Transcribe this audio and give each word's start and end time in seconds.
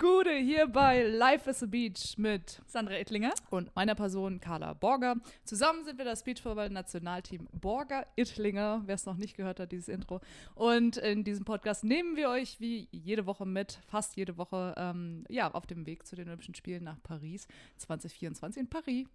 Gude 0.00 0.34
hier 0.34 0.66
bei 0.66 1.02
Life 1.02 1.50
is 1.50 1.62
a 1.62 1.66
Beach 1.66 2.16
mit 2.16 2.62
Sandra 2.66 2.94
Ettlinger. 2.94 3.34
und 3.50 3.76
meiner 3.76 3.94
Person 3.94 4.40
Carla 4.40 4.72
Borger. 4.72 5.16
Zusammen 5.44 5.84
sind 5.84 5.98
wir 5.98 6.06
das 6.06 6.24
Beachvolleyball-Nationalteam 6.24 7.46
Borger 7.52 8.06
Ittlinger, 8.16 8.80
wer 8.86 8.94
es 8.94 9.04
noch 9.04 9.18
nicht 9.18 9.36
gehört 9.36 9.60
hat, 9.60 9.72
dieses 9.72 9.88
Intro. 9.88 10.22
Und 10.54 10.96
in 10.96 11.22
diesem 11.22 11.44
Podcast 11.44 11.84
nehmen 11.84 12.16
wir 12.16 12.30
euch 12.30 12.58
wie 12.60 12.88
jede 12.92 13.26
Woche 13.26 13.44
mit, 13.44 13.78
fast 13.88 14.16
jede 14.16 14.38
Woche, 14.38 14.72
ähm, 14.78 15.24
ja, 15.28 15.52
auf 15.52 15.66
dem 15.66 15.84
Weg 15.84 16.06
zu 16.06 16.16
den 16.16 16.28
Olympischen 16.28 16.54
Spielen 16.54 16.82
nach 16.82 17.02
Paris 17.02 17.46
2024 17.76 18.58
in 18.58 18.70
Paris. 18.70 19.06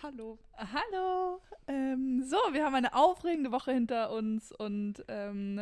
Hallo. 0.00 0.38
Hallo. 0.56 1.40
Ähm, 1.66 2.22
so, 2.22 2.36
wir 2.52 2.64
haben 2.64 2.76
eine 2.76 2.94
aufregende 2.94 3.50
Woche 3.50 3.72
hinter 3.72 4.12
uns 4.12 4.52
und 4.52 5.04
ähm, 5.08 5.60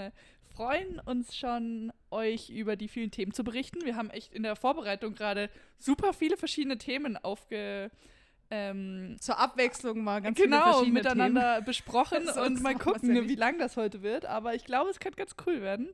freuen 0.56 1.00
uns 1.04 1.36
schon, 1.36 1.92
euch 2.10 2.48
über 2.48 2.76
die 2.76 2.88
vielen 2.88 3.10
Themen 3.10 3.32
zu 3.32 3.44
berichten. 3.44 3.84
Wir 3.84 3.96
haben 3.96 4.10
echt 4.10 4.32
in 4.32 4.42
der 4.42 4.56
Vorbereitung 4.56 5.14
gerade 5.14 5.50
super 5.78 6.12
viele 6.12 6.36
verschiedene 6.36 6.78
Themen 6.78 7.16
aufge 7.16 7.90
ähm, 8.50 9.16
Zur 9.20 9.38
Abwechslung 9.38 10.04
mal 10.04 10.22
ganz 10.22 10.38
genau 10.38 10.84
miteinander 10.84 11.60
besprochen 11.62 12.26
Sonst 12.32 12.38
und 12.38 12.62
mal 12.62 12.76
gucken, 12.76 13.28
wie 13.28 13.34
lang 13.34 13.58
das 13.58 13.76
heute 13.76 14.02
wird. 14.02 14.24
Aber 14.24 14.54
ich 14.54 14.64
glaube, 14.64 14.90
es 14.90 15.00
könnte 15.00 15.18
ganz 15.18 15.34
cool 15.46 15.60
werden. 15.60 15.90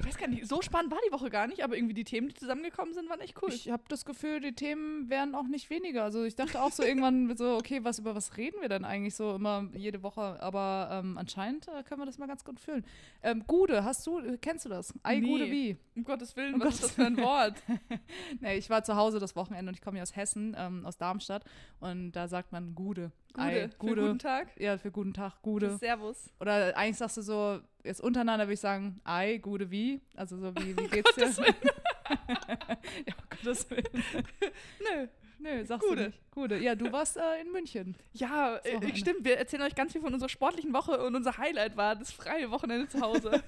Ich 0.00 0.06
weiß 0.06 0.16
gar 0.18 0.26
nicht, 0.28 0.46
so 0.46 0.60
spannend 0.60 0.90
war 0.90 0.98
die 1.08 1.12
Woche 1.12 1.30
gar 1.30 1.46
nicht, 1.46 1.62
aber 1.62 1.76
irgendwie 1.76 1.94
die 1.94 2.04
Themen, 2.04 2.28
die 2.28 2.34
zusammengekommen 2.34 2.94
sind, 2.94 3.08
waren 3.08 3.20
echt 3.20 3.40
cool. 3.42 3.50
Ich 3.52 3.70
habe 3.70 3.84
das 3.88 4.04
Gefühl, 4.04 4.40
die 4.40 4.52
Themen 4.52 5.08
werden 5.08 5.34
auch 5.34 5.46
nicht 5.46 5.70
weniger. 5.70 6.02
Also 6.02 6.24
ich 6.24 6.34
dachte 6.34 6.60
auch 6.60 6.72
so 6.72 6.82
irgendwann 6.82 7.36
so, 7.36 7.56
okay, 7.56 7.84
was 7.84 8.00
über 8.00 8.14
was 8.14 8.36
reden 8.36 8.60
wir 8.60 8.68
denn 8.68 8.84
eigentlich 8.84 9.14
so 9.14 9.34
immer 9.34 9.68
jede 9.74 10.02
Woche? 10.02 10.42
Aber 10.42 10.88
ähm, 10.92 11.16
anscheinend 11.16 11.68
äh, 11.68 11.82
können 11.84 12.00
wir 12.00 12.06
das 12.06 12.18
mal 12.18 12.26
ganz 12.26 12.44
gut 12.44 12.58
füllen. 12.60 12.84
Ähm, 13.22 13.44
Gude, 13.46 13.84
hast 13.84 14.06
du, 14.06 14.36
kennst 14.38 14.64
du 14.64 14.68
das? 14.68 14.92
Ei 15.02 15.20
Nee. 15.20 15.26
Gude 15.28 15.50
wie? 15.50 15.76
um 15.96 16.04
Gottes 16.04 16.36
Willen, 16.36 16.54
Um 16.54 16.60
was 16.60 16.74
ist 16.74 16.84
das 16.84 16.90
für 16.92 17.06
ein 17.06 17.16
Wort? 17.16 17.54
Nee, 18.40 18.56
ich 18.56 18.68
war 18.68 18.82
zu 18.82 18.96
Hause 18.96 19.20
das 19.20 19.36
Wochenende 19.36 19.70
und 19.70 19.74
ich 19.76 19.80
komme 19.80 19.98
ja 19.98 20.02
aus 20.02 20.16
Hessen, 20.16 20.56
ähm, 20.58 20.84
aus 20.84 20.96
Darmstadt 20.98 21.44
und 21.80 22.12
da 22.12 22.26
sagt 22.28 22.52
man 22.52 22.74
Gude. 22.74 23.12
Ei, 23.36 23.68
Gute. 23.78 23.94
Für 23.94 24.06
guten 24.08 24.18
Tag. 24.18 24.48
Ja, 24.60 24.76
für 24.78 24.90
guten 24.90 25.12
Tag, 25.14 25.40
Gude. 25.42 25.76
Servus. 25.78 26.30
Oder 26.40 26.76
eigentlich 26.76 26.96
sagst 26.96 27.16
du 27.16 27.22
so, 27.22 27.60
jetzt 27.84 28.00
untereinander 28.00 28.46
würde 28.46 28.54
ich 28.54 28.60
sagen, 28.60 29.00
Ei, 29.04 29.38
Gude 29.38 29.70
wie? 29.70 30.00
Also 30.16 30.36
so 30.36 30.54
wie, 30.56 30.76
wie 30.76 30.88
geht's 30.88 31.14
dir? 31.14 31.30
ja, 31.30 33.14
um 33.16 33.28
Gottes 33.30 33.70
Willen. 33.70 33.84
Nö. 34.80 35.08
Nö, 35.38 35.64
sagst 35.64 35.86
Gude. 35.86 36.02
du 36.02 36.06
nicht. 36.08 36.20
Gude. 36.30 36.58
Ja, 36.58 36.74
du 36.74 36.90
warst 36.90 37.16
äh, 37.18 37.40
in 37.42 37.52
München. 37.52 37.96
Ja, 38.14 38.56
äh, 38.64 38.96
stimmt. 38.96 39.24
Wir 39.24 39.36
erzählen 39.36 39.62
euch 39.62 39.74
ganz 39.74 39.92
viel 39.92 40.00
von 40.00 40.14
unserer 40.14 40.28
sportlichen 40.30 40.72
Woche 40.72 41.04
und 41.04 41.14
unser 41.14 41.36
Highlight 41.36 41.76
war 41.76 41.96
das 41.96 42.12
freie 42.12 42.50
Wochenende 42.50 42.88
zu 42.88 43.00
Hause. 43.00 43.42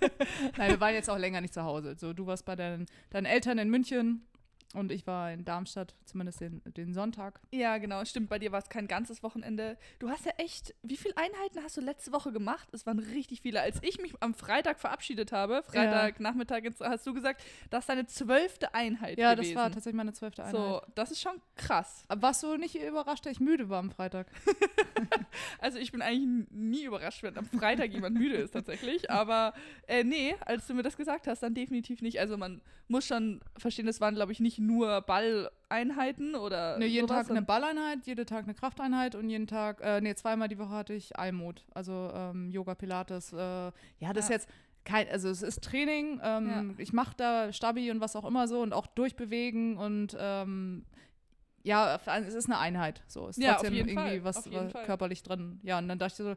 Nein, 0.58 0.72
wir 0.72 0.80
waren 0.80 0.92
jetzt 0.92 1.08
auch 1.08 1.16
länger 1.18 1.40
nicht 1.40 1.54
zu 1.54 1.62
Hause. 1.62 1.96
So, 1.98 2.12
du 2.12 2.26
warst 2.26 2.44
bei 2.44 2.54
deinen, 2.54 2.86
deinen 3.10 3.24
Eltern 3.24 3.58
in 3.58 3.70
München 3.70 4.26
und 4.76 4.92
ich 4.92 5.06
war 5.06 5.32
in 5.32 5.44
Darmstadt, 5.44 5.94
zumindest 6.04 6.40
den, 6.40 6.62
den 6.76 6.94
Sonntag. 6.94 7.40
ja, 7.50 7.78
genau. 7.78 8.04
Stimmt. 8.04 8.28
Bei 8.28 8.38
dir 8.38 8.52
war 8.52 8.58
es 8.60 8.68
kein 8.68 8.86
ganzes 8.86 9.22
Wochenende. 9.22 9.76
Du 9.98 10.08
hast 10.10 10.24
ja 10.26 10.32
echt. 10.38 10.74
Wie 10.82 10.96
viele 10.96 11.16
Einheiten 11.16 11.62
hast 11.64 11.76
du 11.76 11.80
letzte 11.80 12.12
Woche 12.12 12.32
gemacht? 12.32 12.68
Es 12.72 12.86
waren 12.86 12.98
richtig 12.98 13.40
viele. 13.42 13.60
Als 13.60 13.78
ich 13.82 14.00
mich 14.00 14.14
am 14.20 14.34
Freitag 14.34 14.78
verabschiedet 14.78 15.32
habe, 15.32 15.62
Freitagnachmittag, 15.64 16.62
jetzt 16.62 16.80
hast 16.80 17.06
du 17.06 17.14
gesagt, 17.14 17.42
das 17.70 17.80
ist 17.84 17.88
deine 17.88 18.06
zwölfte 18.06 18.74
Einheit 18.74 19.18
Ja, 19.18 19.34
gewesen. 19.34 19.54
das 19.54 19.62
war 19.62 19.70
tatsächlich 19.70 19.96
meine 19.96 20.12
zwölfte 20.12 20.42
Einheit. 20.44 20.54
So, 20.56 20.82
das 20.94 21.10
ist 21.10 21.20
schon 21.20 21.40
krass. 21.56 22.04
Aber 22.08 22.22
warst 22.22 22.42
du 22.42 22.56
nicht 22.56 22.74
überrascht, 22.76 23.26
dass 23.26 23.32
ich 23.32 23.40
müde 23.40 23.68
war 23.68 23.78
am 23.78 23.90
Freitag? 23.90 24.26
Also 25.58 25.78
ich 25.78 25.92
bin 25.92 26.00
eigentlich 26.02 26.48
nie 26.50 26.84
überrascht, 26.84 27.22
wenn 27.22 27.36
am 27.36 27.44
Freitag 27.46 27.92
jemand 27.92 28.16
müde 28.16 28.36
ist 28.36 28.52
tatsächlich. 28.52 29.10
Aber 29.10 29.52
äh, 29.86 30.02
nee, 30.04 30.34
als 30.40 30.66
du 30.66 30.74
mir 30.74 30.82
das 30.82 30.96
gesagt 30.96 31.26
hast, 31.26 31.42
dann 31.42 31.54
definitiv 31.54 32.00
nicht. 32.02 32.18
Also 32.20 32.36
man 32.36 32.62
muss 32.88 33.06
schon 33.06 33.40
verstehen, 33.56 33.86
das 33.86 34.00
waren, 34.00 34.14
glaube 34.14 34.32
ich, 34.32 34.40
nicht 34.40 34.58
nur 34.66 35.00
Balleinheiten 35.02 36.34
oder. 36.34 36.78
Ne, 36.78 36.86
jeden 36.86 37.08
sowas, 37.08 37.26
Tag 37.26 37.30
eine 37.36 37.42
Balleinheit, 37.46 38.06
jeden 38.06 38.26
Tag 38.26 38.44
eine 38.44 38.54
Krafteinheit 38.54 39.14
und 39.14 39.28
jeden 39.30 39.46
Tag, 39.46 39.80
äh, 39.82 40.00
nee, 40.00 40.14
zweimal 40.14 40.48
die 40.48 40.58
Woche 40.58 40.70
hatte 40.70 40.92
ich 40.94 41.18
Almut. 41.18 41.64
Also 41.74 42.10
ähm, 42.14 42.50
Yoga, 42.50 42.74
Pilates. 42.74 43.32
Äh, 43.32 43.36
ja, 43.36 43.72
das 44.12 44.24
ist 44.24 44.28
Ja. 44.30 44.34
jetzt 44.36 44.48
kein, 44.84 45.08
also 45.08 45.28
es 45.28 45.42
ist 45.42 45.64
Training. 45.64 46.20
Ähm, 46.22 46.48
Ja. 46.48 46.64
Ich 46.82 46.92
mache 46.92 47.14
da 47.16 47.52
Stabi 47.52 47.90
und 47.90 48.00
was 48.00 48.14
auch 48.16 48.24
immer 48.24 48.46
so 48.48 48.60
und 48.60 48.72
auch 48.72 48.86
durchbewegen 48.86 49.76
und 49.76 50.16
ähm, 50.18 50.84
ja, 51.64 51.96
es 51.96 52.34
ist 52.34 52.46
eine 52.46 52.58
Einheit. 52.58 53.02
So 53.08 53.26
ist 53.26 53.38
Ja, 53.42 53.54
trotzdem 53.54 53.74
irgendwie 53.74 53.94
Fall, 53.94 54.22
was, 54.24 54.52
was 54.52 54.70
Fall. 54.72 54.84
körperlich 54.84 55.24
drin. 55.24 55.58
Ja, 55.64 55.78
und 55.78 55.88
dann 55.88 55.98
dachte 55.98 56.12
ich 56.22 56.28
so, 56.28 56.34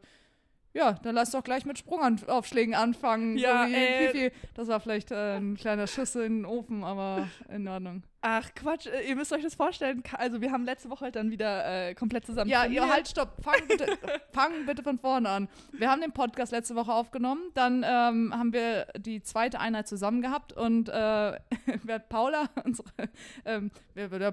ja, 0.72 0.94
dann 1.04 1.14
lass 1.14 1.30
doch 1.30 1.44
gleich 1.44 1.64
mit 1.64 1.78
Sprungaufschlägen 1.78 2.74
anfangen. 2.74 3.38
Ja, 3.38 3.64
so 3.66 3.70
wie, 3.72 3.74
äh, 3.76 4.08
wie 4.08 4.18
viel, 4.18 4.32
das 4.54 4.66
war 4.66 4.80
vielleicht 4.80 5.12
äh, 5.12 5.36
ein 5.36 5.56
kleiner 5.56 5.86
Schuss 5.86 6.16
in 6.16 6.38
den 6.42 6.44
Ofen, 6.46 6.82
aber 6.82 7.28
in 7.48 7.68
Ordnung. 7.68 8.02
Ach 8.22 8.50
Quatsch, 8.54 8.86
äh, 8.86 9.08
ihr 9.08 9.16
müsst 9.16 9.32
euch 9.32 9.42
das 9.42 9.54
vorstellen. 9.54 10.02
Also 10.12 10.42
wir 10.42 10.52
haben 10.52 10.64
letzte 10.64 10.90
Woche 10.90 11.06
halt 11.06 11.16
dann 11.16 11.30
wieder 11.30 11.88
äh, 11.88 11.94
komplett 11.94 12.26
zusammen 12.26 12.50
Ja, 12.50 12.60
trainiert. 12.62 12.84
ihr 12.84 12.92
halt, 12.92 13.08
stopp. 13.08 13.36
Fang 13.42 13.66
bitte, 13.66 13.86
fang 14.32 14.66
bitte 14.66 14.82
von 14.82 14.98
vorne 14.98 15.28
an. 15.28 15.48
Wir 15.72 15.90
haben 15.90 16.02
den 16.02 16.12
Podcast 16.12 16.52
letzte 16.52 16.74
Woche 16.74 16.92
aufgenommen. 16.92 17.40
Dann 17.54 17.82
ähm, 17.82 18.34
haben 18.36 18.52
wir 18.52 18.86
die 18.98 19.22
zweite 19.22 19.58
Einheit 19.58 19.88
zusammen 19.88 20.20
gehabt 20.20 20.52
und 20.52 20.90
äh, 20.90 21.38
Paula, 22.10 22.48
unsere, 22.64 22.88
ähm, 23.46 23.70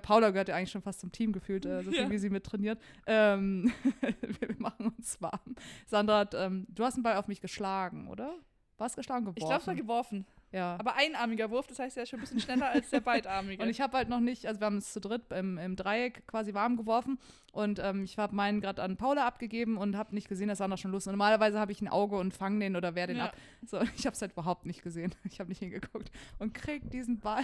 Paula 0.02 0.32
gehört 0.32 0.50
ja 0.50 0.56
eigentlich 0.56 0.72
schon 0.72 0.82
fast 0.82 1.00
zum 1.00 1.12
Team 1.14 1.32
gefühlt, 1.32 1.66
äh, 1.66 1.82
so 1.84 1.92
viel 1.92 2.02
Ja. 2.02 2.10
wie 2.10 2.18
sie 2.18 2.30
mit 2.30 2.44
trainiert. 2.46 2.82
Ähm, 3.06 3.72
wir 4.02 4.56
machen 4.58 4.94
uns 4.98 5.22
warm. 5.22 5.56
Sandra 5.86 6.20
hat, 6.20 6.34
ähm, 6.34 6.66
du 6.70 6.84
hast 6.84 6.96
einen 6.96 7.04
Ball 7.04 7.16
auf 7.16 7.28
mich 7.30 7.40
geschlagen, 7.40 8.10
oder? 8.10 8.34
Warst 8.78 8.96
geschlagen 8.96 9.26
geworfen? 9.26 9.40
Ich 9.40 9.46
glaube, 9.46 9.62
es 9.62 9.68
war 9.68 9.76
geworfen. 9.76 10.26
Ja. 10.52 10.76
Aber 10.80 10.96
einarmiger 10.96 11.50
Wurf, 11.50 11.68
das 11.68 11.80
heißt, 11.80 11.98
er 11.98 12.04
ist 12.04 12.10
schon 12.10 12.20
ein 12.20 12.22
bisschen 12.22 12.40
schneller 12.40 12.70
als 12.70 12.90
der 12.90 13.00
beidarmige. 13.02 13.62
Und 13.62 13.70
ich 13.70 13.82
habe 13.82 13.98
halt 13.98 14.10
noch 14.10 14.20
nicht, 14.20 14.46
also 14.46 14.60
wir 14.62 14.66
haben 14.66 14.78
es 14.78 14.94
zu 14.94 15.00
dritt 15.02 15.32
im, 15.32 15.58
im 15.58 15.76
Dreieck 15.76 16.26
quasi 16.28 16.54
warm 16.54 16.78
geworfen 16.78 17.20
und 17.52 17.80
ähm, 17.80 18.04
ich 18.04 18.18
habe 18.18 18.36
meinen 18.36 18.62
gerade 18.62 18.84
an 18.84 18.98
Paula 18.98 19.26
abgegeben 19.26 19.78
und 19.78 19.98
habe 19.98 20.14
nicht 20.14 20.30
gesehen, 20.30 20.48
dass 20.48 20.60
Sandra 20.60 20.78
schon 20.78 20.92
los 20.92 21.04
ist. 21.04 21.08
Und 21.08 21.14
normalerweise 21.14 21.60
habe 21.60 21.72
ich 21.72 21.82
ein 21.82 21.88
Auge 21.88 22.18
und 22.18 22.34
fange 22.34 22.60
den 22.60 22.76
oder 22.76 22.94
wehr 22.96 23.08
den 23.08 23.18
Ja. 23.18 23.26
ab. 23.26 23.38
So, 23.66 23.82
ich 23.98 24.06
habe 24.06 24.14
es 24.14 24.22
halt 24.22 24.34
überhaupt 24.34 24.66
nicht 24.66 24.84
gesehen. 24.84 25.14
Ich 25.30 25.40
habe 25.40 25.50
nicht 25.50 25.60
hingeguckt 25.60 26.10
und 26.40 26.54
krieg 26.54 26.90
diesen 26.90 27.20
Ball 27.20 27.44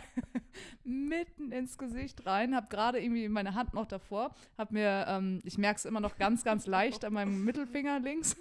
mitten 0.83 1.51
ins 1.51 1.77
Gesicht 1.77 2.25
rein, 2.25 2.55
habe 2.55 2.67
gerade 2.69 2.99
irgendwie 3.01 3.27
meine 3.27 3.55
Hand 3.55 3.73
noch 3.73 3.85
davor, 3.85 4.33
habe 4.57 4.73
mir, 4.73 5.05
ähm, 5.07 5.41
ich 5.43 5.57
merke 5.57 5.77
es 5.77 5.85
immer 5.85 5.99
noch 5.99 6.17
ganz, 6.17 6.43
ganz 6.43 6.65
leicht 6.65 7.05
an 7.05 7.13
meinem 7.13 7.43
Mittelfinger 7.43 7.99
links, 7.99 8.35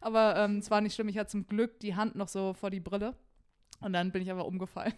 aber 0.00 0.36
ähm, 0.36 0.58
es 0.58 0.70
war 0.70 0.80
nicht 0.80 0.94
schlimm. 0.94 1.08
Ich 1.08 1.18
hatte 1.18 1.30
zum 1.30 1.46
Glück 1.46 1.80
die 1.80 1.94
Hand 1.94 2.14
noch 2.16 2.28
so 2.28 2.52
vor 2.52 2.70
die 2.70 2.80
Brille. 2.80 3.14
Und 3.80 3.92
dann 3.92 4.10
bin 4.10 4.22
ich 4.22 4.30
aber 4.30 4.46
umgefallen. 4.46 4.94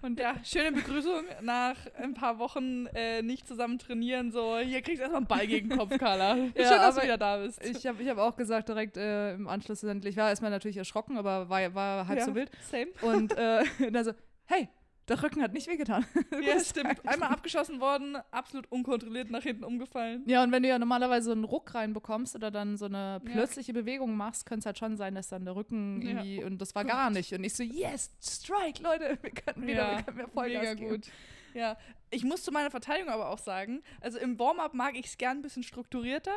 Und 0.00 0.18
ja, 0.18 0.34
schöne 0.42 0.72
Begrüßung 0.72 1.24
nach 1.42 1.76
ein 1.96 2.14
paar 2.14 2.38
Wochen 2.38 2.86
äh, 2.86 3.22
nicht 3.22 3.46
zusammen 3.46 3.78
trainieren. 3.78 4.32
So, 4.32 4.58
hier 4.58 4.80
kriegst 4.82 4.98
du 4.98 5.02
erstmal 5.02 5.20
einen 5.20 5.26
Ball 5.26 5.46
gegen 5.46 5.68
den 5.68 5.78
Kopf, 5.78 5.96
Carla. 5.98 6.34
Schön, 6.36 6.52
dass 6.56 6.96
du 6.96 7.02
wieder 7.02 7.18
da 7.18 7.36
bist. 7.38 7.62
Ich 7.64 7.86
habe 7.86 8.02
ich 8.02 8.08
hab 8.08 8.18
auch 8.18 8.36
gesagt, 8.36 8.68
direkt 8.68 8.96
äh, 8.96 9.34
im 9.34 9.48
Anschluss, 9.48 9.82
ich 9.82 10.16
war 10.16 10.28
erstmal 10.30 10.50
natürlich 10.50 10.76
erschrocken, 10.76 11.16
aber 11.18 11.48
war, 11.48 11.74
war 11.74 12.08
halb 12.08 12.18
ja, 12.18 12.24
so 12.24 12.34
wild. 12.34 12.50
Same. 12.70 12.88
Und 13.02 13.36
äh, 13.36 13.64
dann 13.90 14.04
so, 14.04 14.12
hey, 14.46 14.68
der 15.08 15.22
Rücken 15.22 15.42
hat 15.42 15.52
nicht 15.52 15.66
wehgetan. 15.68 16.04
Ja, 16.42 16.58
stimmt. 16.60 17.06
Einmal 17.06 17.30
abgeschossen 17.30 17.80
worden, 17.80 18.16
absolut 18.30 18.70
unkontrolliert 18.70 19.30
nach 19.30 19.42
hinten 19.42 19.64
umgefallen. 19.64 20.22
Ja, 20.26 20.42
und 20.42 20.52
wenn 20.52 20.62
du 20.62 20.68
ja 20.68 20.78
normalerweise 20.78 21.26
so 21.26 21.32
einen 21.32 21.44
Ruck 21.44 21.74
reinbekommst 21.74 22.34
oder 22.34 22.50
dann 22.50 22.76
so 22.76 22.86
eine 22.86 23.20
plötzliche 23.24 23.72
Bewegung 23.72 24.16
machst, 24.16 24.46
könnte 24.46 24.60
es 24.60 24.66
halt 24.66 24.78
schon 24.78 24.96
sein, 24.96 25.14
dass 25.14 25.28
dann 25.28 25.44
der 25.44 25.54
Rücken 25.56 26.00
Ja. 26.02 26.08
irgendwie, 26.10 26.44
und 26.44 26.58
das 26.60 26.74
war 26.74 26.84
Gott. 26.84 26.92
gar 26.92 27.10
nicht. 27.10 27.32
Und 27.32 27.44
ich 27.44 27.54
so, 27.54 27.62
yes, 27.62 28.10
strike, 28.22 28.82
Leute, 28.82 29.18
wir 29.22 29.30
können 29.30 29.66
wieder, 29.66 29.96
wir 29.98 30.02
können 30.04 30.16
mehr 30.16 30.28
Vollgas 30.28 30.60
mega 30.62 30.74
geben. 30.74 30.90
gut. 30.90 31.06
Ja, 31.54 31.76
ich 32.12 32.24
muss 32.24 32.42
zu 32.44 32.52
meiner 32.52 32.70
Verteidigung 32.70 33.10
aber 33.12 33.28
auch 33.30 33.38
sagen, 33.38 33.82
also 34.00 34.18
im 34.18 34.38
Warm-up 34.38 34.74
mag 34.74 34.96
ich 34.96 35.06
es 35.06 35.18
gern 35.18 35.38
ein 35.38 35.42
bisschen 35.42 35.62
strukturierter 35.62 36.30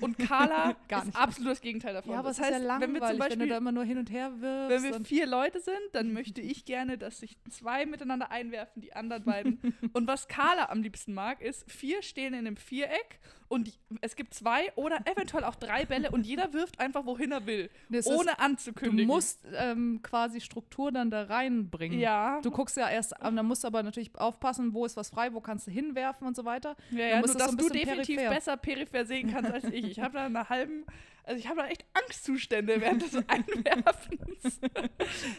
und 0.00 0.18
Carla 0.18 0.74
Gar 0.88 1.06
ist 1.06 1.14
absolut 1.16 1.52
das 1.52 1.60
Gegenteil 1.60 1.94
davon. 1.94 2.12
Ja, 2.12 2.18
aber 2.18 2.28
das 2.30 2.38
es 2.38 2.46
ist 2.46 2.50
heißt, 2.52 2.60
ja 2.62 2.66
langweilig, 2.66 2.94
wenn 2.94 2.94
wir 2.94 3.00
zum 3.00 3.08
wenn 3.10 3.16
du 3.16 3.24
Beispiel 3.28 3.48
da 3.48 3.56
immer 3.58 3.72
nur 3.72 3.84
hin 3.84 3.98
und 3.98 4.10
her 4.10 4.32
wirfst. 4.40 4.70
Wenn 4.84 4.92
wir 4.92 5.04
vier 5.04 5.26
Leute 5.26 5.60
sind, 5.60 5.78
dann 5.92 6.12
möchte 6.12 6.40
ich 6.40 6.64
gerne, 6.64 6.98
dass 6.98 7.18
sich 7.20 7.36
zwei 7.48 7.86
miteinander 7.86 8.30
einwerfen, 8.32 8.82
die 8.82 8.92
anderen 8.94 9.24
beiden. 9.24 9.74
und 9.92 10.08
was 10.08 10.26
Carla 10.26 10.70
am 10.70 10.82
liebsten 10.82 11.14
mag, 11.14 11.40
ist, 11.40 11.70
vier 11.70 12.02
stehen 12.02 12.34
in 12.34 12.40
einem 12.46 12.56
Viereck 12.56 13.20
und 13.46 13.68
die, 13.68 13.72
es 14.00 14.16
gibt 14.16 14.34
zwei 14.34 14.72
oder 14.74 14.98
eventuell 15.06 15.44
auch 15.44 15.54
drei 15.54 15.84
Bälle 15.86 16.10
und 16.10 16.26
jeder 16.26 16.52
wirft 16.52 16.80
einfach, 16.80 17.06
wohin 17.06 17.30
er 17.32 17.46
will, 17.46 17.70
Das 17.88 18.04
ist- 18.06 18.12
ohne 18.12 18.32
du 18.32 18.40
anzukündigen. 18.40 19.06
musst 19.06 19.46
ähm, 19.54 20.00
quasi 20.02 20.40
Struktur 20.40 20.90
dann 20.92 21.10
da 21.10 21.22
reinbringen. 21.22 21.98
ja, 22.00 22.40
Du 22.42 22.50
guckst 22.50 22.76
ja 22.76 22.90
erst, 22.90 23.18
an, 23.22 23.36
dann 23.36 23.46
musst 23.46 23.62
du 23.62 23.68
aber 23.68 23.82
natürlich 23.84 24.14
aufpassen, 24.18 24.74
wo 24.74 24.84
ist 24.84 24.96
was 24.96 25.07
frei, 25.10 25.32
wo 25.32 25.40
kannst 25.40 25.66
du 25.66 25.70
hinwerfen 25.70 26.26
und 26.26 26.36
so 26.36 26.44
weiter. 26.44 26.76
ja, 26.90 27.06
ja 27.06 27.18
nur, 27.18 27.26
das 27.28 27.36
dass 27.36 27.50
so 27.52 27.56
du 27.56 27.68
definitiv 27.68 28.16
peripher. 28.16 28.34
besser 28.34 28.56
peripher 28.56 29.04
sehen 29.04 29.30
kannst 29.32 29.50
als 29.52 29.64
ich. 29.64 29.84
Ich 29.86 30.00
habe 30.00 30.14
da 30.14 30.26
eine 30.26 30.48
halben, 30.48 30.84
also 31.24 31.38
ich 31.38 31.46
habe 31.48 31.60
da 31.60 31.66
echt 31.68 31.84
Angstzustände 31.94 32.80
während 32.80 33.02
des 33.02 33.14
Einwerfens. 33.28 34.60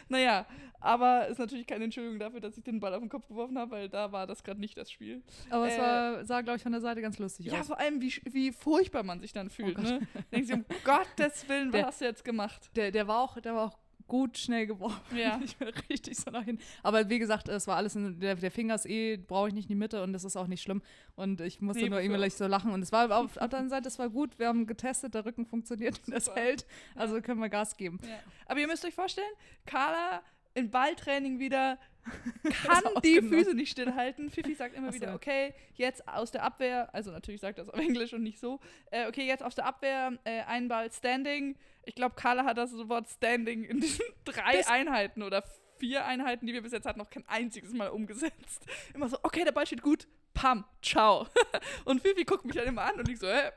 naja, 0.08 0.46
aber 0.80 1.28
ist 1.28 1.38
natürlich 1.38 1.66
keine 1.66 1.84
Entschuldigung 1.84 2.18
dafür, 2.18 2.40
dass 2.40 2.56
ich 2.56 2.64
den 2.64 2.80
Ball 2.80 2.94
auf 2.94 3.00
den 3.00 3.08
Kopf 3.08 3.28
geworfen 3.28 3.58
habe, 3.58 3.70
weil 3.72 3.88
da 3.88 4.12
war 4.12 4.26
das 4.26 4.42
gerade 4.42 4.60
nicht 4.60 4.76
das 4.78 4.90
Spiel. 4.90 5.22
Aber 5.50 5.66
es 5.68 5.74
Äh, 5.74 5.78
war, 5.80 6.24
sah, 6.24 6.40
glaube 6.40 6.56
ich, 6.56 6.62
von 6.62 6.72
der 6.72 6.80
Seite 6.80 7.02
ganz 7.02 7.18
lustig 7.18 7.46
Ja, 7.46 7.60
aus. 7.60 7.66
vor 7.66 7.78
allem, 7.78 8.00
wie, 8.00 8.12
wie 8.30 8.50
furchtbar 8.52 9.02
man 9.02 9.20
sich 9.20 9.32
dann 9.32 9.50
fühlt. 9.50 9.76
Gott. 9.76 9.84
ne? 9.84 10.00
Denkst 10.32 10.48
du, 10.48 10.54
um 10.56 10.64
Gottes 10.84 11.48
Willen, 11.48 11.68
was 11.72 11.78
Der- 11.80 11.86
hast 11.86 12.00
du 12.00 12.04
jetzt 12.06 12.24
gemacht? 12.24 12.70
Der, 12.76 12.90
der, 12.90 13.06
war 13.06 13.20
auch, 13.20 13.38
der 13.40 13.54
war 13.54 13.66
auch 13.66 13.78
gut 14.10 14.38
schnell 14.38 14.66
geworfen. 14.66 15.16
Ja. 15.16 15.40
Ich 15.44 15.56
bin 15.56 15.68
richtig 15.88 16.18
so 16.18 16.30
nach 16.30 16.44
hinten. 16.44 16.62
Aber 16.82 17.08
wie 17.08 17.20
gesagt, 17.20 17.48
es 17.48 17.68
war 17.68 17.76
alles, 17.76 17.94
in, 17.94 18.18
der, 18.18 18.34
der 18.34 18.50
Finger 18.50 18.74
ist 18.74 18.86
eh, 18.86 19.16
brauche 19.16 19.48
ich 19.48 19.54
nicht 19.54 19.70
in 19.70 19.76
die 19.76 19.78
Mitte 19.78 20.02
und 20.02 20.12
das 20.12 20.24
ist 20.24 20.36
auch 20.36 20.48
nicht 20.48 20.62
schlimm. 20.62 20.82
Und 21.14 21.40
ich 21.40 21.60
musste 21.60 21.84
Nee, 21.84 21.90
nur 21.90 22.00
irgendwie 22.00 22.18
gleich 22.18 22.34
so 22.34 22.46
lachen. 22.46 22.72
Und 22.72 22.82
es 22.82 22.90
war 22.90 23.04
auf, 23.16 23.24
auf 23.24 23.34
der 23.34 23.42
anderen 23.42 23.68
Seite, 23.68 23.86
es 23.88 23.98
war 24.00 24.10
gut. 24.10 24.36
Wir 24.38 24.48
haben 24.48 24.66
getestet, 24.66 25.14
der 25.14 25.24
Rücken 25.24 25.46
funktioniert 25.46 26.00
und 26.06 26.14
das 26.14 26.28
hält. 26.34 26.66
Also 26.96 27.20
können 27.22 27.40
wir 27.40 27.48
Gas 27.48 27.76
geben. 27.76 28.00
Ja. 28.02 28.18
Aber 28.46 28.58
ihr 28.58 28.66
müsst 28.66 28.84
euch 28.84 28.94
vorstellen, 28.94 29.32
Carla 29.64 30.22
im 30.54 30.70
Balltraining 30.70 31.38
wieder 31.38 31.78
kann 32.64 32.82
die. 33.04 33.20
Füße 33.20 33.54
nicht 33.54 33.70
stillhalten. 33.72 34.30
Fifi 34.30 34.54
sagt 34.54 34.74
immer 34.74 34.88
so. 34.90 34.94
wieder, 34.96 35.14
okay, 35.14 35.54
jetzt 35.74 36.06
aus 36.08 36.30
der 36.30 36.42
Abwehr, 36.42 36.92
also 36.94 37.10
natürlich 37.10 37.40
sagt 37.40 37.58
er 37.58 37.64
das 37.64 37.72
auf 37.74 37.78
Englisch 37.80 38.12
und 38.14 38.22
nicht 38.22 38.40
so, 38.40 38.58
äh, 38.90 39.06
okay, 39.06 39.26
jetzt 39.26 39.42
aus 39.42 39.54
der 39.54 39.66
Abwehr, 39.66 40.18
äh, 40.24 40.40
ein 40.42 40.68
Ball 40.68 40.90
Standing. 40.90 41.56
Ich 41.84 41.94
glaube, 41.94 42.14
Carla 42.14 42.44
hat 42.44 42.56
das 42.58 42.72
Wort 42.88 43.08
Standing 43.08 43.64
in 43.64 43.80
diesen 43.80 44.04
drei 44.24 44.56
Das- 44.58 44.68
Einheiten 44.68 45.22
oder 45.22 45.44
vier 45.78 46.04
Einheiten, 46.04 46.46
die 46.46 46.52
wir 46.52 46.62
bis 46.62 46.72
jetzt 46.72 46.86
hatten, 46.86 46.98
noch 46.98 47.08
kein 47.10 47.26
einziges 47.28 47.72
Mal 47.72 47.88
umgesetzt. 47.88 48.66
Immer 48.94 49.08
so, 49.08 49.18
okay, 49.22 49.44
der 49.44 49.52
Ball 49.52 49.66
steht 49.66 49.82
gut, 49.82 50.08
pam, 50.40 50.64
ciao. 50.82 51.26
Und 51.84 52.00
Fifi 52.00 52.24
guckt 52.24 52.44
mich 52.44 52.54
dann 52.56 52.66
immer 52.66 52.82
an 52.82 52.94
und 53.00 53.08
ich 53.08 53.18
so, 53.18 53.26
hä, 53.26 53.50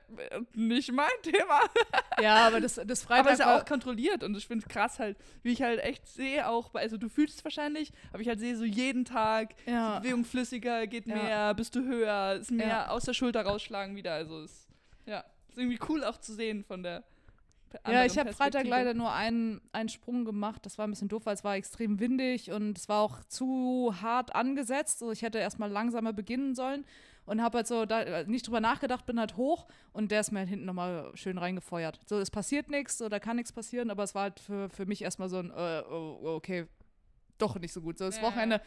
nicht 0.53 0.91
mein 0.91 1.07
Thema. 1.21 1.61
Ja, 2.21 2.45
aber 2.47 2.61
das, 2.61 2.79
das 2.85 3.01
Freitag 3.03 3.19
Aber 3.21 3.29
es 3.33 3.39
ist 3.39 3.45
ja 3.45 3.57
auch 3.57 3.65
kontrolliert 3.65 4.23
und 4.23 4.37
ich 4.37 4.45
finde 4.45 4.63
es 4.67 4.71
krass 4.71 4.99
halt, 4.99 5.17
wie 5.41 5.51
ich 5.51 5.61
halt 5.63 5.79
echt 5.79 6.05
sehe 6.07 6.47
auch, 6.47 6.69
bei, 6.69 6.81
also 6.81 6.97
du 6.97 7.09
fühlst 7.09 7.39
es 7.39 7.43
wahrscheinlich, 7.43 7.91
aber 8.11 8.21
ich 8.21 8.27
halt 8.27 8.39
sehe 8.39 8.55
so 8.55 8.63
jeden 8.65 9.03
Tag, 9.03 9.55
Ja. 9.65 9.95
die 9.95 10.01
Bewegung 10.03 10.23
flüssiger, 10.25 10.85
geht 10.85 11.07
Ja. 11.07 11.15
mehr, 11.15 11.53
bist 11.55 11.73
du 11.75 11.83
höher, 11.83 12.33
ist 12.39 12.51
mehr 12.51 12.67
Ja. 12.67 12.87
aus 12.89 13.05
der 13.05 13.13
Schulter 13.13 13.41
rausschlagen 13.43 13.95
wieder, 13.95 14.13
also 14.13 14.43
ist, 14.43 14.67
ja, 15.07 15.23
ist 15.49 15.57
irgendwie 15.57 15.79
cool 15.89 16.03
auch 16.03 16.17
zu 16.17 16.33
sehen 16.33 16.63
von 16.63 16.83
der 16.83 17.03
Ja, 17.87 18.05
ich 18.05 18.17
habe 18.17 18.33
Freitag 18.33 18.67
leider 18.67 18.93
nur 18.93 19.11
einen, 19.11 19.61
einen 19.71 19.89
Sprung 19.89 20.25
gemacht. 20.25 20.65
Das 20.65 20.77
war 20.77 20.87
ein 20.87 20.91
bisschen 20.91 21.07
doof, 21.09 21.25
weil 21.25 21.35
es 21.35 21.43
war 21.43 21.55
extrem 21.55 21.99
windig 21.99 22.51
und 22.51 22.77
es 22.77 22.89
war 22.89 23.01
auch 23.01 23.23
zu 23.25 23.93
hart 24.01 24.35
angesetzt. 24.35 25.01
Also 25.01 25.11
ich 25.11 25.21
hätte 25.21 25.39
erstmal 25.39 25.69
langsamer 25.69 26.13
beginnen 26.13 26.55
sollen 26.55 26.85
und 27.25 27.41
habe 27.41 27.59
halt 27.59 27.67
so 27.67 27.85
da, 27.85 28.01
äh, 28.01 28.25
nicht 28.25 28.47
drüber 28.47 28.59
nachgedacht, 28.59 29.05
bin 29.05 29.19
halt 29.19 29.37
hoch 29.37 29.67
und 29.91 30.11
der 30.11 30.21
ist 30.21 30.31
mir 30.31 30.39
halt 30.39 30.49
hinten 30.49 30.65
nochmal 30.65 31.11
schön 31.15 31.37
reingefeuert. 31.37 31.99
So, 32.05 32.19
es 32.19 32.31
passiert 32.31 32.69
nichts 32.69 33.01
oder 33.01 33.19
kann 33.19 33.37
nichts 33.37 33.51
passieren, 33.51 33.89
aber 33.89 34.03
es 34.03 34.13
war 34.15 34.23
halt 34.23 34.39
für, 34.39 34.69
für 34.69 34.85
mich 34.85 35.01
erstmal 35.01 35.29
so 35.29 35.37
ein, 35.37 35.49
äh, 35.51 35.83
oh, 35.89 36.19
okay, 36.35 36.67
doch 37.37 37.59
nicht 37.59 37.73
so 37.73 37.81
gut. 37.81 37.97
So, 37.97 38.05
das 38.05 38.21
Wochenende 38.21 38.61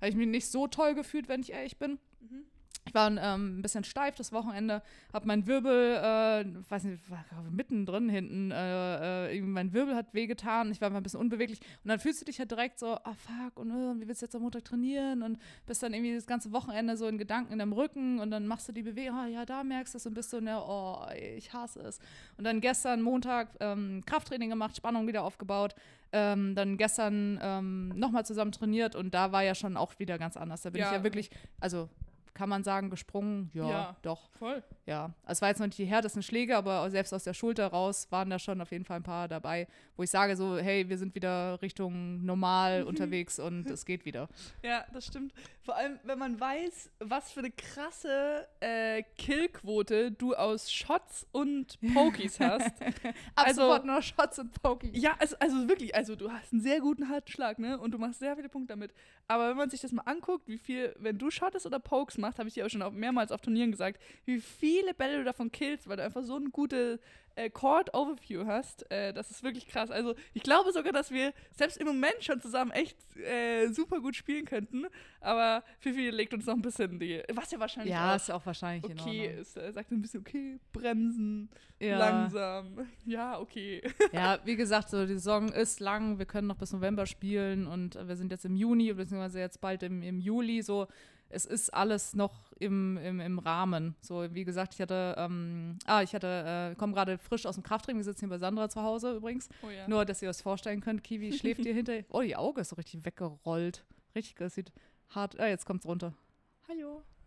habe 0.00 0.08
ich 0.08 0.16
mich 0.16 0.28
nicht 0.28 0.50
so 0.50 0.66
toll 0.66 0.94
gefühlt, 0.94 1.28
wenn 1.28 1.40
ich 1.40 1.52
ehrlich 1.52 1.78
bin. 1.78 1.98
Mhm. 2.20 2.44
Ich 2.84 2.94
war 2.94 3.08
ähm, 3.10 3.58
ein 3.58 3.62
bisschen 3.62 3.84
steif 3.84 4.16
das 4.16 4.32
Wochenende, 4.32 4.82
habe 5.12 5.26
meinen 5.26 5.46
Wirbel, 5.46 5.96
äh, 5.96 6.44
weiß 6.68 6.82
nicht, 6.84 7.08
war 7.10 7.24
mittendrin 7.50 8.08
hinten, 8.08 8.50
äh, 8.50 9.26
äh, 9.28 9.34
irgendwie 9.36 9.52
mein 9.52 9.72
Wirbel 9.72 9.94
hat 9.94 10.12
wehgetan, 10.14 10.72
ich 10.72 10.80
war 10.80 10.90
ein 10.92 11.02
bisschen 11.02 11.20
unbeweglich 11.20 11.60
und 11.84 11.88
dann 11.88 12.00
fühlst 12.00 12.20
du 12.20 12.24
dich 12.24 12.40
halt 12.40 12.50
direkt 12.50 12.80
so, 12.80 12.96
ah 12.96 13.14
fuck, 13.14 13.58
und 13.60 13.70
äh, 13.70 14.00
wie 14.00 14.08
willst 14.08 14.20
du 14.22 14.26
jetzt 14.26 14.34
am 14.34 14.42
Montag 14.42 14.64
trainieren 14.64 15.22
und 15.22 15.38
bist 15.64 15.80
dann 15.82 15.94
irgendwie 15.94 16.14
das 16.16 16.26
ganze 16.26 16.50
Wochenende 16.52 16.96
so 16.96 17.06
in 17.06 17.18
Gedanken 17.18 17.52
in 17.52 17.60
deinem 17.60 17.72
Rücken 17.72 18.18
und 18.18 18.32
dann 18.32 18.48
machst 18.48 18.68
du 18.68 18.72
die 18.72 18.82
Bewegung, 18.82 19.16
ah, 19.16 19.26
ja, 19.28 19.46
da 19.46 19.62
merkst 19.62 19.94
du 19.94 19.98
es 19.98 20.06
und 20.06 20.14
bist 20.14 20.30
so, 20.30 20.40
ne, 20.40 20.60
oh, 20.60 21.04
ey, 21.08 21.36
ich 21.36 21.52
hasse 21.52 21.80
es. 21.82 22.00
Und 22.36 22.42
dann 22.44 22.60
gestern 22.60 23.00
Montag 23.00 23.48
ähm, 23.60 24.02
Krafttraining 24.06 24.50
gemacht, 24.50 24.76
Spannung 24.76 25.06
wieder 25.06 25.22
aufgebaut, 25.22 25.76
ähm, 26.10 26.56
dann 26.56 26.76
gestern 26.78 27.38
ähm, 27.40 27.88
nochmal 27.96 28.26
zusammen 28.26 28.50
trainiert 28.50 28.96
und 28.96 29.14
da 29.14 29.30
war 29.30 29.44
ja 29.44 29.54
schon 29.54 29.76
auch 29.76 29.98
wieder 30.00 30.18
ganz 30.18 30.36
anders. 30.36 30.62
Da 30.62 30.70
bin 30.70 30.80
Ja. 30.80 30.88
ich 30.88 30.92
ja 30.96 31.04
wirklich, 31.04 31.30
also 31.60 31.88
kann 32.34 32.48
man 32.48 32.64
sagen, 32.64 32.90
gesprungen? 32.90 33.50
Ja, 33.54 33.68
Ja. 33.70 33.96
doch. 34.02 34.30
Voll. 34.38 34.62
Ja. 34.86 35.12
Also 35.24 35.38
es 35.38 35.42
war 35.42 35.48
jetzt 35.50 35.58
noch 35.60 35.66
nicht 35.66 35.78
die 35.78 35.84
härtesten 35.84 36.22
Schläge, 36.22 36.56
aber 36.56 36.90
selbst 36.90 37.12
aus 37.14 37.24
der 37.24 37.34
Schulter 37.34 37.66
raus 37.68 38.06
waren 38.10 38.30
da 38.30 38.38
schon 38.38 38.60
auf 38.60 38.70
jeden 38.72 38.84
Fall 38.84 38.96
ein 38.98 39.02
paar 39.02 39.28
dabei, 39.28 39.68
wo 39.96 40.02
ich 40.02 40.10
sage 40.10 40.34
so, 40.36 40.56
hey, 40.58 40.88
wir 40.88 40.98
sind 40.98 41.14
wieder 41.14 41.60
Richtung 41.62 42.24
normal 42.24 42.82
unterwegs 42.84 43.38
und 43.38 43.66
es 43.70 43.84
geht 43.84 44.04
wieder. 44.04 44.28
Ja, 44.62 44.84
das 44.92 45.06
stimmt. 45.06 45.32
Vor 45.62 45.76
allem, 45.76 45.98
wenn 46.04 46.18
man 46.18 46.40
weiß, 46.40 46.90
was 47.00 47.30
für 47.32 47.40
eine 47.40 47.50
krasse 47.50 48.46
äh, 48.60 49.02
Killquote 49.18 50.10
du 50.12 50.34
aus 50.34 50.70
Shots 50.72 51.26
und 51.32 51.78
Pokies 51.94 52.38
hast. 52.40 52.66
Ab 52.82 53.46
Also- 53.46 53.62
sofort 53.62 53.84
nur 53.84 54.00
Shots 54.02 54.38
und 54.38 54.62
Pokey. 54.62 54.90
Ja, 54.94 55.14
also, 55.18 55.36
also 55.40 55.68
wirklich, 55.68 55.94
also 55.94 56.16
du 56.16 56.30
hast 56.30 56.52
einen 56.52 56.62
sehr 56.62 56.80
guten 56.80 57.08
Handschlag, 57.08 57.58
ne? 57.58 57.78
Und 57.78 57.92
du 57.92 57.98
machst 57.98 58.18
sehr 58.20 58.36
viele 58.36 58.48
Punkte 58.48 58.72
damit. 58.74 58.92
Aber 59.28 59.48
wenn 59.50 59.56
man 59.56 59.70
sich 59.70 59.80
das 59.80 59.92
mal 59.92 60.02
anguckt, 60.02 60.46
wie 60.48 60.58
viel, 60.58 60.94
wenn 60.98 61.18
du 61.18 61.30
Shottest 61.30 61.66
oder 61.66 61.78
Pokes 61.78 62.18
machst, 62.22 62.38
habe 62.38 62.48
ich 62.48 62.54
dir 62.54 62.64
auch 62.64 62.70
schon 62.70 62.82
mehrmals 62.98 63.30
auf 63.32 63.40
Turnieren 63.42 63.70
gesagt, 63.72 64.00
wie 64.24 64.40
viele 64.40 64.94
Bälle 64.94 65.18
du 65.18 65.24
davon 65.24 65.52
killst, 65.52 65.88
weil 65.88 65.96
du 65.98 66.04
einfach 66.04 66.22
so 66.22 66.36
eine 66.36 66.48
gute 66.50 66.98
äh, 67.34 67.48
Court 67.50 67.94
Overview 67.94 68.44
hast. 68.46 68.90
Äh, 68.90 69.12
das 69.12 69.30
ist 69.30 69.42
wirklich 69.42 69.66
krass. 69.66 69.90
Also 69.90 70.14
ich 70.34 70.42
glaube 70.42 70.72
sogar, 70.72 70.92
dass 70.92 71.10
wir 71.10 71.32
selbst 71.56 71.78
im 71.78 71.86
Moment 71.86 72.16
schon 72.20 72.40
zusammen 72.40 72.70
echt 72.72 72.96
äh, 73.16 73.68
super 73.68 74.00
gut 74.00 74.16
spielen 74.16 74.44
könnten. 74.44 74.86
Aber 75.20 75.62
Fifi 75.78 76.10
legt 76.10 76.34
uns 76.34 76.46
noch 76.46 76.54
ein 76.54 76.62
bisschen 76.62 76.98
die, 76.98 77.22
was 77.32 77.50
ja 77.50 77.58
wahrscheinlich 77.58 77.92
Ja, 77.94 78.12
auch 78.12 78.16
ist 78.16 78.30
auch 78.30 78.44
wahrscheinlich 78.46 78.90
in 78.90 78.98
okay 79.00 79.26
ist. 79.40 79.56
Er 79.56 79.72
sagt 79.72 79.90
ein 79.92 80.02
bisschen, 80.02 80.20
okay, 80.20 80.58
bremsen, 80.72 81.48
Ja. 81.80 81.98
langsam. 81.98 82.86
Ja, 83.06 83.38
okay. 83.38 83.82
Ja, 84.12 84.38
wie 84.44 84.56
gesagt, 84.56 84.90
so 84.90 85.06
die 85.06 85.14
Saison 85.14 85.48
ist 85.50 85.80
lang, 85.80 86.18
wir 86.18 86.26
können 86.26 86.48
noch 86.48 86.56
bis 86.58 86.72
November 86.72 87.06
spielen 87.06 87.66
und 87.66 87.96
äh, 87.96 88.06
wir 88.08 88.16
sind 88.16 88.30
jetzt 88.30 88.44
im 88.44 88.56
Juni, 88.56 88.92
beziehungsweise 88.92 89.40
jetzt 89.40 89.60
bald 89.60 89.82
im, 89.82 90.02
im 90.02 90.20
Juli, 90.20 90.60
so 90.62 90.86
es 91.32 91.46
ist 91.46 91.72
alles 91.72 92.14
noch 92.14 92.52
im, 92.58 92.96
im, 92.98 93.20
im 93.20 93.38
Rahmen. 93.38 93.96
So, 94.00 94.32
wie 94.34 94.44
gesagt, 94.44 94.74
ich 94.74 94.80
hatte, 94.80 95.14
ähm, 95.18 95.78
ah, 95.86 96.02
ich 96.02 96.14
hatte, 96.14 96.72
äh, 96.72 96.76
komme 96.76 96.92
gerade 96.92 97.18
frisch 97.18 97.46
aus 97.46 97.54
dem 97.56 97.64
Krafttraining, 97.64 97.98
wir 97.98 98.04
sitzen 98.04 98.20
hier 98.20 98.28
bei 98.28 98.38
Sandra 98.38 98.68
zu 98.68 98.82
Hause 98.82 99.16
übrigens. 99.16 99.48
Oh 99.62 99.70
ja. 99.70 99.88
Nur, 99.88 100.04
dass 100.04 100.22
ihr 100.22 100.30
euch 100.30 100.42
vorstellen 100.42 100.80
könnt, 100.80 101.02
Kiwi 101.02 101.32
schläft 101.38 101.62
hier 101.62 101.74
hinter. 101.74 102.00
Oh, 102.10 102.20
die 102.20 102.36
Auge 102.36 102.60
ist 102.60 102.68
so 102.68 102.76
richtig 102.76 103.04
weggerollt. 103.04 103.84
Richtig, 104.14 104.36
das 104.36 104.54
sieht 104.54 104.72
hart. 105.08 105.40
Ah, 105.40 105.48
jetzt 105.48 105.66
kommt's 105.66 105.86
runter. 105.86 106.12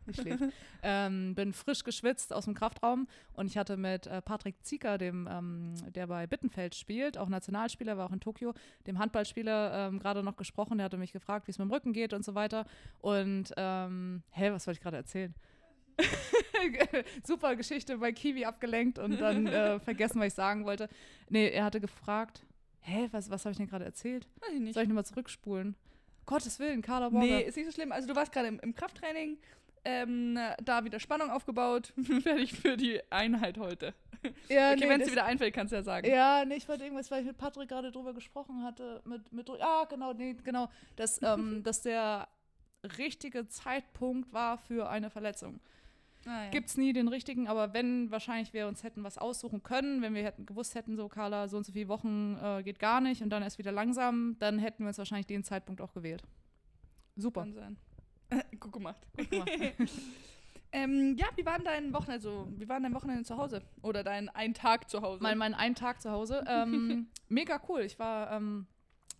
Ich 0.08 0.16
schläft. 0.18 0.44
ähm, 0.84 1.36
bin 1.36 1.54
frisch 1.54 1.84
geschwitzt 1.84 2.34
aus 2.34 2.46
dem 2.46 2.54
Kraftraum 2.54 3.08
und 3.34 3.48
ich 3.48 3.58
hatte 3.58 3.78
mit 3.78 4.08
äh, 4.08 4.22
Patrick 4.22 4.56
Zieker, 4.64 4.98
dem, 4.98 5.28
ähm, 5.32 5.74
der 5.94 6.08
bei 6.08 6.28
Bittenfeld 6.28 6.76
spielt, 6.76 7.18
auch 7.18 7.30
Nationalspieler, 7.30 7.98
war 7.98 8.08
auch 8.08 8.14
in 8.14 8.20
Tokio, 8.20 8.54
dem 8.88 9.00
Handballspieler 9.00 9.88
ähm, 9.88 10.00
gerade 10.00 10.24
noch 10.24 10.36
gesprochen. 10.36 10.78
Der 10.78 10.86
hatte 10.86 10.98
mich 10.98 11.12
gefragt, 11.12 11.48
wie 11.48 11.52
es 11.52 11.58
mit 11.58 11.68
dem 11.68 11.72
Rücken 11.72 11.94
geht 11.94 12.14
und 12.14 12.24
so 12.24 12.36
weiter. 12.36 12.66
Und, 13.00 13.54
ähm, 13.58 14.24
hä, 14.32 14.52
was 14.52 14.68
wollte 14.68 14.78
ich 14.78 14.84
gerade 14.84 14.98
erzählen? 14.98 15.34
Super 17.24 17.56
Geschichte 17.56 17.98
bei 17.98 18.12
Kiwi 18.12 18.46
abgelenkt 18.46 19.00
und 19.00 19.20
dann 19.20 19.48
äh, 19.48 19.80
vergessen, 19.82 20.20
was 20.20 20.28
ich 20.28 20.34
sagen 20.34 20.66
wollte. 20.66 20.90
Nee, 21.30 21.50
er 21.50 21.64
hatte 21.64 21.80
gefragt, 21.80 22.46
hä, 22.82 23.08
was, 23.12 23.30
was 23.30 23.46
habe 23.46 23.52
ich 23.52 23.58
denn 23.58 23.68
gerade 23.68 23.86
erzählt? 23.86 24.28
Weiß 24.42 24.54
ich 24.54 24.60
nicht. 24.60 24.74
Soll 24.74 24.84
ich 24.84 24.90
nochmal 24.90 25.06
zurückspulen? 25.06 25.76
Gottes 26.26 26.60
Willen, 26.60 26.82
Carla 26.82 27.10
Borger. 27.10 27.26
Nee, 27.26 27.42
ist 27.44 27.56
nicht 27.56 27.68
so 27.68 27.72
schlimm. 27.72 27.92
Also 27.92 28.08
du 28.08 28.16
warst 28.16 28.32
gerade 28.32 28.48
im, 28.48 28.60
im 28.60 28.74
Krafttraining, 28.74 29.38
ähm, 29.86 30.38
da 30.64 30.84
wieder 30.84 31.00
Spannung 31.00 31.30
aufgebaut, 31.30 31.94
fertig 32.22 32.54
für 32.54 32.76
die 32.76 33.00
Einheit 33.12 33.58
heute. 33.58 33.94
ja, 34.50 34.72
okay, 34.72 34.80
nee, 34.80 34.90
wenn 34.90 35.02
es 35.02 35.08
dir 35.08 35.14
wieder 35.14 35.26
einfällt, 35.26 35.54
kannst 35.54 35.72
du 35.72 35.78
ja 35.78 35.84
sagen. 35.84 36.08
Ja, 36.08 36.44
nee, 36.44 36.56
ich 36.56 36.68
wollte 36.68 36.84
irgendwas, 36.84 37.12
weil 37.12 37.22
ich 37.22 37.28
mit 37.28 37.38
Patrick 37.38 37.70
gerade 37.70 37.92
drüber 37.92 38.14
gesprochen 38.14 38.64
hatte. 38.64 39.02
Mit, 39.06 39.32
mit, 39.32 39.50
ah, 39.62 39.86
genau, 39.86 40.14
nee, 40.14 40.36
genau. 40.44 40.70
Dass, 40.96 41.22
ähm, 41.24 41.64
dass 41.64 41.82
der 41.84 42.28
richtige 42.98 43.48
Zeitpunkt 43.48 44.34
war 44.34 44.58
für 44.58 44.90
eine 44.90 45.10
Verletzung. 45.10 45.60
Ah, 46.26 46.46
ja. 46.46 46.50
Gibt's 46.50 46.76
nie 46.76 46.92
den 46.92 47.08
richtigen, 47.08 47.48
aber 47.48 47.74
wenn, 47.74 48.10
wahrscheinlich 48.10 48.52
wir 48.52 48.68
uns 48.68 48.84
hätten 48.84 49.04
was 49.04 49.20
aussuchen 49.20 49.62
können, 49.62 50.02
wenn 50.02 50.16
wir 50.16 50.24
hätten 50.24 50.48
gewusst 50.48 50.74
hätten, 50.74 50.96
so 50.96 51.08
Carla, 51.08 51.48
so 51.48 51.58
und 51.58 51.66
so 51.66 51.72
viele 51.72 51.88
Wochen 51.88 52.38
äh, 52.42 52.64
geht 52.64 52.80
gar 52.80 53.00
nicht 53.00 53.22
und 53.22 53.30
dann 53.30 53.44
erst 53.44 53.60
wieder 53.60 53.72
langsam, 53.72 54.36
dann 54.40 54.58
hätten 54.58 54.84
wir 54.84 54.88
uns 54.88 54.98
wahrscheinlich 54.98 55.28
den 55.28 55.44
Zeitpunkt 55.44 55.82
auch 55.82 55.94
gewählt. 55.94 56.24
Super. 57.16 57.42
Kann 57.42 57.54
sein. 57.54 57.78
Gut 58.60 58.72
gemacht. 58.72 59.02
Gut 59.18 59.30
gemacht. 59.30 59.52
Ähm, 60.72 61.16
ja, 61.18 61.28
wie 61.38 61.46
war 61.46 61.56
denn 61.56 61.64
dein 61.64 61.94
Wochenende, 61.94 62.28
also, 62.28 62.50
wie 62.58 62.68
war 62.68 62.76
denn 62.76 62.84
dein 62.84 62.94
Wochenende 62.94 63.24
zu 63.24 63.38
Hause? 63.38 63.62
Oder 63.82 64.04
dein 64.04 64.28
ein 64.28 64.54
Tag 64.54 64.90
zu 64.90 65.02
Hause? 65.02 65.24
mein, 65.24 65.38
mein 65.38 65.54
einen 65.54 65.74
Tag 65.74 66.02
zu 66.02 66.12
Hause. 66.12 66.44
Ähm, 66.50 67.08
mega 67.30 67.62
cool. 67.70 67.80
Ich 67.80 67.98
war 67.98 68.30
ähm, 68.34 68.68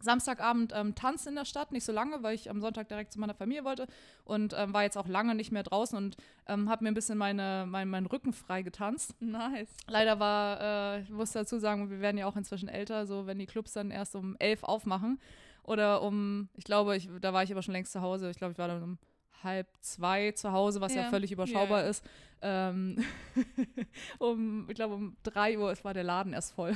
Samstagabend 0.02 0.74
ähm, 0.76 0.96
tanzen 0.96 1.30
in 1.30 1.36
der 1.36 1.46
Stadt, 1.46 1.72
nicht 1.72 1.86
so 1.86 1.94
lange, 1.94 2.22
weil 2.24 2.36
ich 2.36 2.50
am 2.50 2.60
Sonntag 2.60 2.90
direkt 2.90 3.14
zu 3.14 3.22
meiner 3.22 3.34
Familie 3.34 3.64
wollte 3.64 3.88
und 4.26 4.54
ähm, 4.58 4.74
war 4.74 4.84
jetzt 4.84 4.98
auch 4.98 5.08
lange 5.08 5.34
nicht 5.34 5.54
mehr 5.54 5.64
draußen 5.64 5.98
und 5.98 6.18
ähm, 6.48 6.70
habe 6.70 6.84
mir 6.84 6.92
ein 6.92 6.94
bisschen 6.94 7.18
meine, 7.18 7.66
mein, 7.68 7.88
meinen 7.88 8.06
Rücken 8.06 8.34
frei 8.34 8.62
getanzt. 8.62 9.16
nice. 9.22 9.70
Leider 9.88 10.20
war, 10.20 10.98
äh, 10.98 11.02
ich 11.04 11.10
muss 11.10 11.32
dazu 11.32 11.58
sagen, 11.58 11.90
wir 11.90 12.02
werden 12.02 12.18
ja 12.18 12.28
auch 12.28 12.36
inzwischen 12.36 12.68
älter, 12.68 13.06
so 13.06 13.28
wenn 13.28 13.40
die 13.40 13.46
Clubs 13.46 13.72
dann 13.72 13.92
erst 13.92 14.16
um 14.16 14.36
elf 14.40 14.64
aufmachen 14.64 15.20
oder 15.66 16.02
um, 16.02 16.50
ich 16.56 16.64
glaube, 16.64 16.96
ich, 16.96 17.10
da 17.22 17.34
war 17.34 17.44
ich 17.44 17.52
aber 17.52 17.62
schon 17.62 17.74
längst 17.74 17.92
zu 17.92 18.02
Hause. 18.02 18.30
Ich 18.30 18.38
glaube, 18.38 18.52
ich 18.54 18.58
war 18.58 18.68
dann 18.68 18.84
um 18.84 18.98
halb 19.44 19.68
zwei 19.82 20.32
zu 20.32 20.52
Hause, 20.52 20.82
was 20.82 20.96
ja, 20.96 21.04
Ja. 21.04 21.10
völlig 21.10 21.32
überschaubar 21.32 21.84
Ja. 21.84 21.90
ist. 21.90 22.04
Ähm, 22.42 23.04
um, 24.20 24.68
ich 24.70 24.76
glaube, 24.76 24.96
um 24.96 25.18
drei 25.24 25.58
Uhr 25.58 25.74
war 25.84 25.94
der 25.94 26.04
Laden 26.04 26.34
erst 26.34 26.54
voll. 26.54 26.76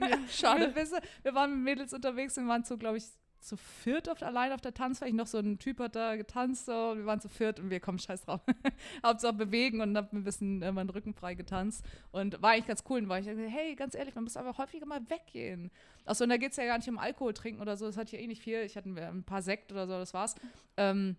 Ja, 0.00 0.18
schade. 0.30 0.74
Wir, 0.74 0.90
wir, 0.90 1.00
wir 1.22 1.34
waren 1.34 1.52
mit 1.54 1.64
Mädels 1.64 1.92
unterwegs 1.92 2.36
und 2.38 2.48
waren 2.48 2.64
zu, 2.64 2.76
glaube 2.78 2.98
ich, 2.98 3.04
zu 3.44 3.56
viert 3.56 4.08
oft 4.08 4.22
allein 4.22 4.52
auf 4.52 4.60
der 4.60 4.74
Tanzfläche. 4.74 5.14
Noch 5.14 5.26
so 5.26 5.38
ein 5.38 5.58
Typ 5.58 5.78
hat 5.80 5.94
da 5.94 6.16
getanzt, 6.16 6.66
so. 6.66 6.72
wir 6.72 7.06
waren 7.06 7.20
zu 7.20 7.28
viert 7.28 7.60
und 7.60 7.70
wir 7.70 7.80
kommen 7.80 7.98
scheiß 7.98 8.22
drauf. 8.22 8.40
Hauptsache 9.04 9.34
bewegen 9.34 9.80
und 9.80 9.96
hab 9.96 10.12
ein 10.12 10.24
bisschen 10.24 10.62
äh, 10.62 10.72
meinen 10.72 10.90
Rücken 10.90 11.14
frei 11.14 11.34
getanzt. 11.34 11.84
Und 12.10 12.40
war 12.42 12.50
eigentlich 12.50 12.66
ganz 12.66 12.84
cool. 12.88 12.98
Und 13.00 13.08
war 13.08 13.18
ich, 13.18 13.26
hey, 13.26 13.74
ganz 13.74 13.94
ehrlich, 13.94 14.14
man 14.14 14.24
muss 14.24 14.36
aber 14.36 14.56
häufiger 14.56 14.86
mal 14.86 15.00
weggehen. 15.08 15.70
Achso, 16.04 16.24
und 16.24 16.30
da 16.30 16.36
geht 16.36 16.52
es 16.52 16.56
ja 16.56 16.64
gar 16.64 16.78
nicht 16.78 16.88
um 16.88 16.98
Alkohol 16.98 17.34
trinken 17.34 17.60
oder 17.60 17.76
so. 17.76 17.86
Das 17.86 17.96
hatte 17.96 18.16
ich 18.16 18.22
eh 18.22 18.26
nicht 18.26 18.42
viel. 18.42 18.62
Ich 18.62 18.76
hatte 18.76 18.88
ein 18.88 19.24
paar 19.24 19.42
Sekt 19.42 19.72
oder 19.72 19.86
so, 19.86 19.92
das 19.92 20.14
war's. 20.14 20.34
Ähm, 20.76 21.16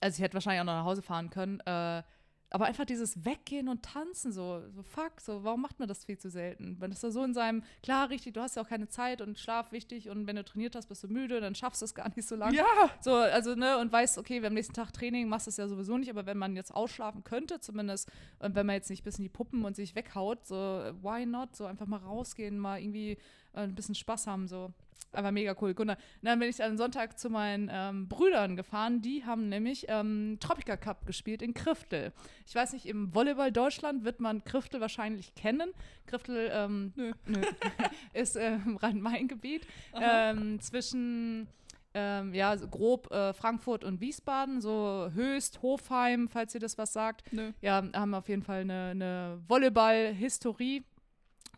also 0.00 0.16
ich 0.16 0.22
hätte 0.22 0.34
wahrscheinlich 0.34 0.60
auch 0.60 0.66
noch 0.66 0.74
nach 0.74 0.84
Hause 0.84 1.02
fahren 1.02 1.30
können. 1.30 1.60
Äh, 1.60 2.02
aber 2.50 2.66
einfach 2.66 2.84
dieses 2.84 3.24
Weggehen 3.24 3.68
und 3.68 3.82
Tanzen, 3.82 4.32
so, 4.32 4.62
so 4.70 4.82
fuck, 4.82 5.20
so, 5.20 5.44
warum 5.44 5.62
macht 5.62 5.78
man 5.78 5.88
das 5.88 6.04
viel 6.04 6.18
zu 6.18 6.30
selten? 6.30 6.76
Wenn 6.80 6.90
es 6.90 7.00
da 7.00 7.10
so 7.10 7.22
in 7.22 7.32
seinem, 7.32 7.62
klar, 7.82 8.10
richtig, 8.10 8.34
du 8.34 8.40
hast 8.40 8.56
ja 8.56 8.62
auch 8.62 8.68
keine 8.68 8.88
Zeit 8.88 9.22
und 9.22 9.38
Schlaf 9.38 9.70
wichtig 9.70 10.10
und 10.10 10.26
wenn 10.26 10.36
du 10.36 10.44
trainiert 10.44 10.74
hast, 10.74 10.88
bist 10.88 11.04
du 11.04 11.08
müde, 11.08 11.40
dann 11.40 11.54
schaffst 11.54 11.80
du 11.80 11.84
es 11.84 11.94
gar 11.94 12.08
nicht 12.14 12.26
so 12.26 12.34
lange. 12.34 12.56
Ja. 12.56 12.64
So, 13.00 13.14
also, 13.14 13.54
ne, 13.54 13.78
und 13.78 13.92
weißt, 13.92 14.18
okay, 14.18 14.42
wir 14.42 14.48
am 14.48 14.54
nächsten 14.54 14.74
Tag 14.74 14.92
Training, 14.92 15.28
machst 15.28 15.46
du 15.46 15.50
es 15.50 15.56
ja 15.56 15.68
sowieso 15.68 15.96
nicht, 15.96 16.10
aber 16.10 16.26
wenn 16.26 16.38
man 16.38 16.56
jetzt 16.56 16.74
ausschlafen 16.74 17.22
könnte, 17.22 17.60
zumindest, 17.60 18.10
und 18.40 18.54
wenn 18.54 18.66
man 18.66 18.74
jetzt 18.74 18.90
nicht 18.90 19.04
bis 19.04 19.18
in 19.18 19.22
die 19.22 19.28
Puppen 19.28 19.64
und 19.64 19.76
sich 19.76 19.94
weghaut, 19.94 20.46
so, 20.46 20.54
why 21.02 21.24
not? 21.24 21.54
So 21.54 21.66
einfach 21.66 21.86
mal 21.86 21.98
rausgehen, 21.98 22.58
mal 22.58 22.80
irgendwie 22.80 23.16
ein 23.52 23.74
bisschen 23.74 23.94
Spaß 23.94 24.26
haben, 24.26 24.48
so. 24.48 24.72
Aber 25.12 25.32
mega 25.32 25.56
cool. 25.60 25.74
Gunnar. 25.74 25.96
dann 26.22 26.38
bin 26.38 26.48
ich 26.48 26.62
am 26.62 26.76
Sonntag 26.76 27.18
zu 27.18 27.30
meinen 27.30 27.68
ähm, 27.72 28.08
Brüdern 28.08 28.56
gefahren. 28.56 29.02
Die 29.02 29.24
haben 29.24 29.48
nämlich 29.48 29.86
ähm, 29.88 30.38
Tropica 30.40 30.76
Cup 30.76 31.04
gespielt 31.06 31.42
in 31.42 31.52
Kriftel. 31.52 32.12
Ich 32.46 32.54
weiß 32.54 32.72
nicht, 32.72 32.86
im 32.86 33.12
Volleyball 33.14 33.50
Deutschland 33.50 34.04
wird 34.04 34.20
man 34.20 34.44
Kriftel 34.44 34.80
wahrscheinlich 34.80 35.34
kennen. 35.34 35.72
Kriftel 36.06 36.50
ähm, 36.52 36.92
Nö. 36.94 37.12
nö, 37.26 37.40
ist 38.12 38.36
äh, 38.36 38.54
im 38.54 38.76
Rhein-Main-Gebiet. 38.76 39.66
Ähm, 39.94 40.60
zwischen 40.60 41.48
ähm, 41.92 42.34
ja, 42.34 42.56
so 42.56 42.68
grob 42.68 43.10
äh, 43.10 43.32
Frankfurt 43.32 43.82
und 43.82 44.00
Wiesbaden, 44.00 44.60
so 44.60 45.10
Höchst, 45.12 45.60
Hofheim, 45.62 46.28
falls 46.28 46.54
ihr 46.54 46.60
das 46.60 46.78
was 46.78 46.92
sagt. 46.92 47.24
Nö. 47.32 47.52
Ja, 47.60 47.82
haben 47.92 48.14
auf 48.14 48.28
jeden 48.28 48.42
Fall 48.42 48.60
eine, 48.60 48.90
eine 48.90 49.40
Volleyball-Historie. 49.48 50.84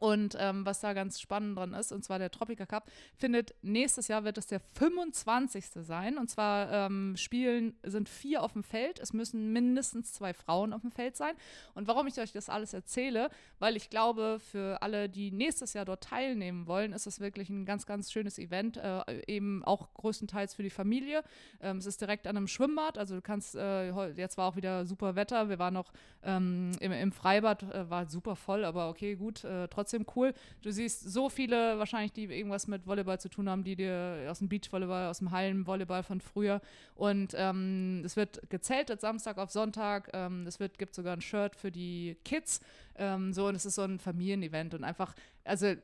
Und 0.03 0.37
ähm, 0.41 0.67
was 0.67 0.81
da 0.81 0.95
ganz 0.95 1.21
spannend 1.21 1.57
dran 1.57 1.75
ist, 1.75 1.93
und 1.93 2.05
zwar 2.05 2.19
der 2.19 2.33
Tropica 2.33 2.67
Cup, 2.67 2.91
findet 3.15 3.55
nächstes 3.63 4.09
Jahr 4.09 4.25
wird 4.25 4.37
es 4.37 4.49
der 4.49 4.59
25. 4.59 5.65
sein. 5.77 6.19
Und 6.19 6.29
zwar 6.29 6.73
ähm, 6.73 7.17
spielen 7.17 7.77
sind 7.85 8.09
vier 8.09 8.43
auf 8.43 8.55
dem 8.55 8.65
Feld. 8.65 8.99
Es 8.99 9.13
müssen 9.13 9.53
mindestens 9.53 10.13
zwei 10.13 10.35
Frauen 10.35 10.73
auf 10.73 10.81
dem 10.81 10.91
Feld 10.91 11.17
sein. 11.17 11.37
Und 11.75 11.87
warum 11.87 12.09
ich 12.09 12.19
euch 12.19 12.33
das 12.33 12.49
alles 12.49 12.73
erzähle, 12.73 13.31
weil 13.61 13.77
ich 13.77 13.91
glaube, 13.91 14.41
für 14.41 14.83
alle, 14.83 15.09
die 15.09 15.31
nächstes 15.31 15.73
Jahr 15.73 15.85
dort 15.85 16.03
teilnehmen 16.03 16.67
wollen, 16.67 16.93
ist 16.93 17.07
es 17.07 17.21
wirklich 17.21 17.49
ein 17.49 17.65
ganz, 17.65 17.87
ganz 17.87 18.11
schönes 18.11 18.41
Event. 18.41 18.79
Äh, 18.79 19.23
eben 19.29 19.65
auch 19.65 19.95
größtenteils 19.95 20.55
für 20.57 20.65
die 20.65 20.71
Familie. 20.71 21.23
Ähm, 21.61 21.77
es 21.77 21.87
ist 21.87 22.01
direkt 22.01 22.27
an 22.27 22.37
einem 22.37 22.49
Schwimmbad. 22.49 22.99
Also 22.99 23.15
du 23.15 23.23
kannst, 23.23 23.55
äh, 23.55 24.09
jetzt 24.15 24.37
war 24.37 24.49
auch 24.49 24.57
wieder 24.57 24.85
super 24.85 25.15
Wetter. 25.15 25.49
Wir 25.49 25.61
waren 25.61 25.75
noch 25.75 25.93
ähm, 26.25 26.73
im, 26.81 26.91
im 26.91 27.13
Freibad, 27.13 27.63
äh, 27.63 27.89
war 27.89 28.11
super 28.11 28.35
voll, 28.35 28.65
aber 28.65 28.89
okay, 28.89 29.15
gut, 29.15 29.45
äh, 29.45 29.69
trotzdem 29.93 30.07
cool. 30.17 30.35
Du 30.63 30.71
siehst 30.71 31.13
so 31.13 31.29
viele 31.29 31.79
wahrscheinlich, 31.79 32.13
die 32.13 32.25
irgendwas 32.25 32.67
mit 32.67 32.87
Volleyball 32.87 33.21
zu 33.21 33.29
tun 33.29 33.49
haben, 33.49 33.65
die 33.65 33.77
dir 33.77 34.27
aus 34.29 34.39
dem 34.39 34.49
Beachvolleyball, 34.49 35.09
aus 35.09 35.19
dem 35.19 35.31
Hallenvolleyball 35.31 36.03
von 36.03 36.21
früher. 36.21 36.61
Und 36.95 37.35
ähm, 37.37 38.03
es 38.05 38.17
wird 38.17 38.51
gezeltet 38.51 39.01
Samstag 39.01 39.39
auf 39.39 39.51
Sonntag. 39.51 40.11
Ähm, 40.13 40.47
es 40.47 40.61
wird, 40.61 40.79
gibt 40.79 40.95
sogar 40.95 41.15
ein 41.15 41.21
Shirt 41.21 41.57
für 41.57 41.71
die 41.71 42.17
Kids. 42.25 42.61
Ähm, 42.97 43.33
so, 43.33 43.47
und 43.49 43.55
es 43.55 43.67
ist 43.67 43.75
so 43.75 43.83
ein 43.83 43.99
Familienevent 43.99 44.75
und 44.75 44.85
einfach, 44.85 45.15
also 45.45 45.75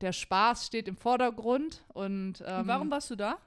der 0.00 0.12
Spaß 0.12 0.66
steht 0.66 0.88
im 0.88 0.96
Vordergrund 0.96 1.84
und 1.92 2.42
ähm, 2.46 2.60
Und 2.60 2.66
warum 2.66 2.90
warst 2.90 3.10
du 3.10 3.16
da? 3.16 3.38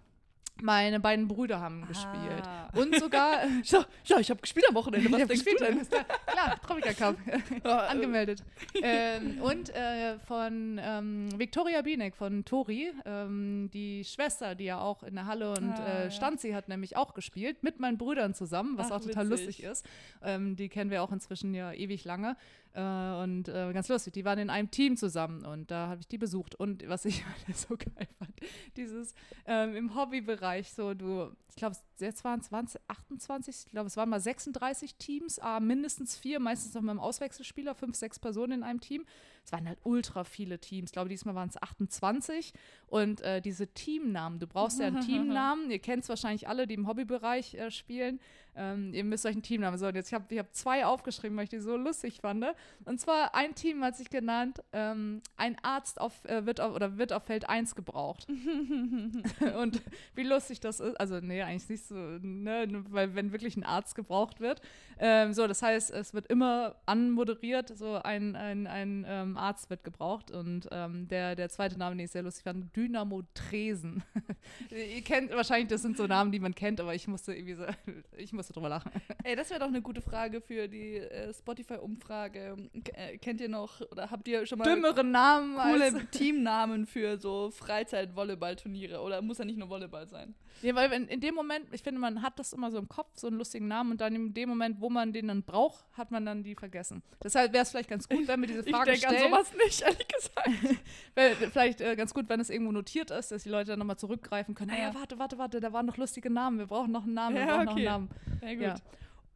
Meine 0.63 0.99
beiden 0.99 1.27
Brüder 1.27 1.59
haben 1.59 1.87
gespielt. 1.87 2.43
Ah. 2.43 2.69
Und 2.75 2.95
sogar 2.99 3.39
Ja, 3.63 3.85
ja, 4.05 4.19
ich 4.19 4.29
habe 4.29 4.41
gespielt 4.41 4.65
am 4.69 4.75
Wochenende. 4.75 5.11
Was 5.11 5.17
denkst 5.27 5.43
gespielt, 5.45 5.61
du 5.61 5.65
denn? 5.65 5.87
klar, 6.25 6.59
Tropica 6.65 6.93
Cup. 6.93 7.17
Ja, 7.63 7.85
äh, 7.85 7.87
angemeldet. 7.89 8.43
ähm, 8.81 9.41
und 9.41 9.69
äh, 9.75 10.19
von 10.19 10.79
ähm, 10.83 11.29
Viktoria 11.37 11.81
Bienek 11.81 12.15
von 12.15 12.45
Tori, 12.45 12.91
ähm, 13.05 13.69
die 13.73 14.03
Schwester, 14.03 14.55
die 14.55 14.65
ja 14.65 14.79
auch 14.79 15.03
in 15.03 15.15
der 15.15 15.25
Halle 15.25 15.49
und 15.51 15.71
Ah, 15.71 15.85
äh, 15.87 16.03
ja. 16.05 16.11
Stanzi 16.11 16.51
hat 16.51 16.69
nämlich 16.69 16.95
auch 16.97 17.13
gespielt, 17.13 17.63
mit 17.63 17.79
meinen 17.79 17.97
Brüdern 17.97 18.33
zusammen, 18.33 18.77
was 18.77 18.91
Ach, 18.91 18.97
auch 18.97 19.01
total 19.01 19.29
witzig. 19.29 19.47
lustig 19.47 19.63
ist. 19.63 19.85
Ähm, 20.23 20.55
die 20.55 20.69
kennen 20.69 20.91
wir 20.91 21.03
auch 21.03 21.11
inzwischen 21.11 21.53
ja 21.53 21.71
ewig 21.73 22.03
lange. 22.05 22.35
Äh, 22.77 23.23
und 23.23 23.49
äh, 23.49 23.73
ganz 23.73 23.87
lustig, 23.87 24.13
die 24.13 24.23
waren 24.23 24.37
in 24.37 24.51
einem 24.51 24.69
Team 24.69 24.97
zusammen 24.97 25.43
und 25.45 25.71
da 25.71 25.87
habe 25.87 25.99
ich 25.99 26.07
die 26.07 26.19
besucht. 26.19 26.53
Und 26.53 26.87
was 26.87 27.05
ich 27.05 27.25
so 27.53 27.75
geil 27.75 28.07
fand, 28.19 28.33
dieses 28.75 29.15
ähm, 29.47 29.75
im 29.75 29.95
Hobbybereich, 29.95 30.71
so 30.71 30.93
du, 30.93 31.31
ich 31.49 31.55
glaube, 31.55 31.75
jetzt 31.97 32.23
waren 32.23 32.39
es 32.39 32.49
20, 32.49 32.79
28, 32.87 33.55
ich 33.65 33.71
glaube, 33.71 33.87
es 33.87 33.97
waren 33.97 34.09
mal 34.09 34.19
36 34.19 34.95
Teams, 34.97 35.39
ah, 35.39 35.59
mindestens 35.59 36.17
vier, 36.17 36.39
meistens 36.39 36.75
noch 36.75 36.83
mit 36.83 36.91
einem 36.91 36.99
Auswechselspieler, 36.99 37.73
fünf, 37.73 37.95
sechs 37.95 38.19
Personen 38.19 38.59
in 38.59 38.63
einem 38.63 38.79
Team. 38.79 39.05
Es 39.43 39.51
waren 39.51 39.67
halt 39.67 39.79
ultra 39.83 40.23
viele 40.23 40.59
Teams. 40.59 40.89
Ich 40.89 40.93
glaube, 40.93 41.09
diesmal 41.09 41.33
waren 41.33 41.49
es 41.49 41.59
28. 41.59 42.53
Und 42.85 43.21
äh, 43.21 43.41
diese 43.41 43.65
Teamnamen, 43.67 44.39
du 44.39 44.45
brauchst 44.45 44.79
ja 44.79 44.87
einen 44.87 44.99
Teamnamen. 45.05 45.71
Ihr 45.71 45.79
kennt 45.79 46.03
es 46.03 46.09
wahrscheinlich 46.09 46.47
alle, 46.47 46.67
die 46.67 46.75
im 46.75 46.85
Hobbybereich 46.85 47.55
äh, 47.55 47.71
spielen. 47.71 48.19
Ähm, 48.57 48.93
ihr 48.93 49.03
müsst 49.03 49.25
euch 49.25 49.33
einen 49.33 49.43
Teamnamen. 49.43 49.77
So, 49.77 49.87
und 49.87 49.95
jetzt, 49.95 50.07
ich 50.07 50.13
habe 50.13 50.25
ich 50.29 50.39
hab 50.39 50.53
zwei 50.53 50.85
aufgeschrieben, 50.85 51.37
weil 51.37 51.43
ich 51.43 51.49
die 51.49 51.59
so 51.59 51.77
lustig 51.77 52.19
fand. 52.21 52.45
Und 52.85 52.99
zwar 52.99 53.35
ein 53.35 53.55
Team 53.55 53.83
hat 53.83 53.95
sich 53.95 54.09
genannt, 54.09 54.61
ähm, 54.73 55.21
ein 55.37 55.55
Arzt 55.61 56.01
auf, 56.01 56.25
äh, 56.25 56.45
wird 56.45 56.59
auf, 56.61 56.75
oder 56.75 56.97
wird 56.97 57.13
auf 57.13 57.23
Feld 57.23 57.47
1 57.47 57.75
gebraucht. 57.75 58.27
und 59.59 59.81
wie 60.15 60.23
lustig 60.23 60.59
das 60.59 60.79
ist, 60.79 60.99
also 60.99 61.19
nee, 61.19 61.41
eigentlich 61.41 61.69
nicht 61.69 61.85
so, 61.85 61.95
ne, 61.95 62.83
weil 62.89 63.15
wenn 63.15 63.31
wirklich 63.31 63.55
ein 63.57 63.63
Arzt 63.63 63.95
gebraucht 63.95 64.39
wird. 64.39 64.61
Ähm, 64.99 65.33
so, 65.33 65.47
das 65.47 65.61
heißt, 65.61 65.91
es 65.91 66.13
wird 66.13 66.27
immer 66.27 66.75
anmoderiert, 66.85 67.77
so 67.77 67.95
ein, 67.95 68.35
ein, 68.35 68.67
ein 68.67 69.05
ähm, 69.07 69.37
Arzt 69.37 69.69
wird 69.69 69.83
gebraucht 69.83 70.31
und 70.31 70.67
ähm, 70.71 71.07
der, 71.07 71.35
der 71.35 71.49
zweite 71.49 71.77
Name, 71.77 71.95
den 71.95 72.05
ich 72.05 72.11
sehr 72.11 72.23
lustig 72.23 72.43
fand, 72.43 72.75
Dynamo 72.75 73.23
Tresen. 73.33 74.03
Ihr 74.71 75.01
kennt 75.03 75.31
wahrscheinlich, 75.31 75.67
das 75.69 75.81
sind 75.81 75.97
so 75.97 76.07
Namen, 76.07 76.31
die 76.31 76.39
man 76.39 76.55
kennt, 76.55 76.81
aber 76.81 76.95
ich 76.95 77.07
musste 77.07 77.33
irgendwie 77.33 77.55
so, 77.55 77.65
ich 78.17 78.33
musste 78.33 78.46
drüber 78.53 78.69
lachen. 78.69 78.91
Ey, 79.23 79.35
das 79.35 79.49
wäre 79.49 79.59
doch 79.59 79.67
eine 79.67 79.81
gute 79.81 80.01
Frage 80.01 80.41
für 80.41 80.67
die 80.67 80.97
äh, 80.97 81.33
Spotify-Umfrage. 81.33 82.55
Äh, 82.93 83.17
kennt 83.17 83.41
ihr 83.41 83.49
noch 83.49 83.81
oder 83.91 84.09
habt 84.11 84.27
ihr 84.27 84.45
schon 84.45 84.59
mal 84.59 84.65
Dümmere 84.65 85.03
Namen 85.03 85.57
als 85.57 85.93
coole 85.93 86.05
Teamnamen 86.11 86.85
für 86.85 87.17
so 87.17 87.51
Freizeit-Volleyball-Turniere? 87.51 89.01
Oder 89.01 89.21
muss 89.21 89.37
ja 89.37 89.45
nicht 89.45 89.57
nur 89.57 89.69
Volleyball 89.69 90.07
sein? 90.07 90.35
Ja, 90.61 90.73
weil 90.73 90.89
wenn, 90.89 91.07
in 91.07 91.21
dem 91.21 91.35
Moment, 91.35 91.65
ich 91.71 91.83
finde, 91.83 91.99
man 92.01 92.21
hat 92.23 92.39
das 92.39 92.51
immer 92.53 92.71
so 92.71 92.79
im 92.79 92.87
Kopf, 92.89 93.11
so 93.15 93.27
einen 93.27 93.37
lustigen 93.37 93.67
Namen, 93.67 93.91
und 93.91 94.01
dann 94.01 94.15
in 94.15 94.33
dem 94.33 94.49
Moment, 94.49 94.81
wo 94.81 94.89
man 94.89 95.13
den 95.13 95.27
dann 95.27 95.43
braucht, 95.43 95.85
hat 95.93 96.09
man 96.09 96.25
dann 96.25 96.43
die 96.43 96.55
vergessen. 96.55 97.03
Deshalb 97.23 97.53
wäre 97.53 97.61
es 97.63 97.69
vielleicht 97.69 97.89
ganz 97.89 98.09
gut, 98.09 98.27
wenn 98.27 98.41
wir 98.41 98.47
diese 98.47 98.61
Ich 98.61 98.71
Frage 98.75 98.91
denke 98.91 99.07
an 99.07 99.15
stellen. 99.15 99.31
sowas 99.31 99.53
nicht, 99.63 99.81
ehrlich 99.81 100.07
gesagt. 100.07 100.49
Wär, 101.15 101.35
vielleicht 101.35 101.81
äh, 101.81 101.95
ganz 101.95 102.13
gut, 102.13 102.27
wenn 102.29 102.39
es 102.39 102.49
irgendwo 102.49 102.71
notiert 102.71 103.11
ist, 103.11 103.31
dass 103.31 103.43
die 103.43 103.49
Leute 103.49 103.71
dann 103.71 103.79
nochmal 103.79 103.97
zurückgreifen 103.97 104.55
können. 104.55 104.71
Naja, 104.71 104.89
ja. 104.89 104.95
warte, 104.95 105.19
warte, 105.19 105.37
warte, 105.37 105.59
da 105.59 105.73
waren 105.73 105.85
noch 105.85 105.97
lustige 105.97 106.29
Namen. 106.31 106.57
Wir 106.57 106.65
brauchen 106.65 106.91
noch 106.91 107.03
einen 107.03 107.13
Namen, 107.13 107.35
wir 107.35 107.41
Ja, 107.43 107.47
brauchen 107.47 107.65
noch 107.65 107.71
okay. 107.73 107.87
einen 107.87 108.07
Namen. 108.07 108.09
Ja, 108.41 108.53
gut. 108.53 108.61
Ja. 108.61 108.75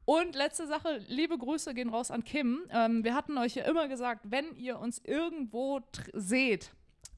Und 0.05 0.35
letzte 0.35 0.67
Sache, 0.67 0.99
liebe 1.07 1.37
Grüße 1.37 1.73
gehen 1.73 1.89
raus 1.89 2.11
an 2.11 2.23
Kim. 2.23 2.63
Ähm, 2.71 3.03
wir 3.03 3.15
hatten 3.15 3.37
euch 3.37 3.55
ja 3.55 3.63
immer 3.63 3.87
gesagt, 3.87 4.25
wenn 4.29 4.55
ihr 4.55 4.79
uns 4.79 4.99
irgendwo 5.05 5.81
seht, 6.13 6.71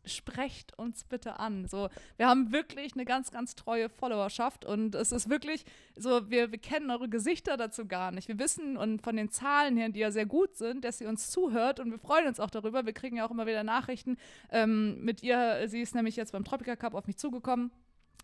sprecht 0.06 0.78
uns 0.78 1.04
bitte 1.06 1.40
an. 1.40 1.68
So, 1.68 1.90
wir 2.18 2.28
haben 2.28 2.52
wirklich 2.52 2.94
eine 2.94 3.06
ganz, 3.06 3.32
ganz 3.32 3.56
treue 3.56 3.90
Followerschaft 3.90 4.66
und 4.66 4.96
es 4.96 5.12
ist 5.12 5.30
wirklich 5.30 5.66
so, 5.96 6.30
wir, 6.30 6.52
wir 6.52 6.60
kennen 6.60 6.92
eure 6.92 7.08
Gesichter 7.08 7.58
dazu 7.58 7.88
gar 7.88 8.12
nicht. 8.12 8.28
Wir 8.28 8.40
wissen 8.40 8.78
und 8.78 9.02
von 9.02 9.16
den 9.16 9.30
Zahlen 9.30 9.78
her, 9.78 9.90
die 9.90 10.00
ja 10.00 10.12
sehr 10.12 10.26
gut 10.26 10.58
sind, 10.58 10.84
dass 10.84 10.98
sie 10.98 11.06
uns 11.06 11.30
zuhört 11.30 11.80
und 11.80 11.92
wir 11.92 12.00
freuen 12.00 12.28
uns 12.28 12.40
auch 12.40 12.50
darüber. 12.50 12.86
Wir 12.86 12.94
kriegen 12.94 13.18
ja 13.18 13.26
auch 13.26 13.32
immer 13.32 13.48
wieder 13.48 13.64
Nachrichten 13.64 14.18
ähm, 14.52 15.04
mit 15.04 15.24
ihr. 15.24 15.68
Sie 15.68 15.82
ist 15.82 15.96
nämlich 15.96 16.16
jetzt 16.16 16.34
beim 16.34 16.44
Tropica 16.44 16.76
Cup 16.76 16.94
auf 16.96 17.08
mich 17.08 17.18
zugekommen. 17.18 17.72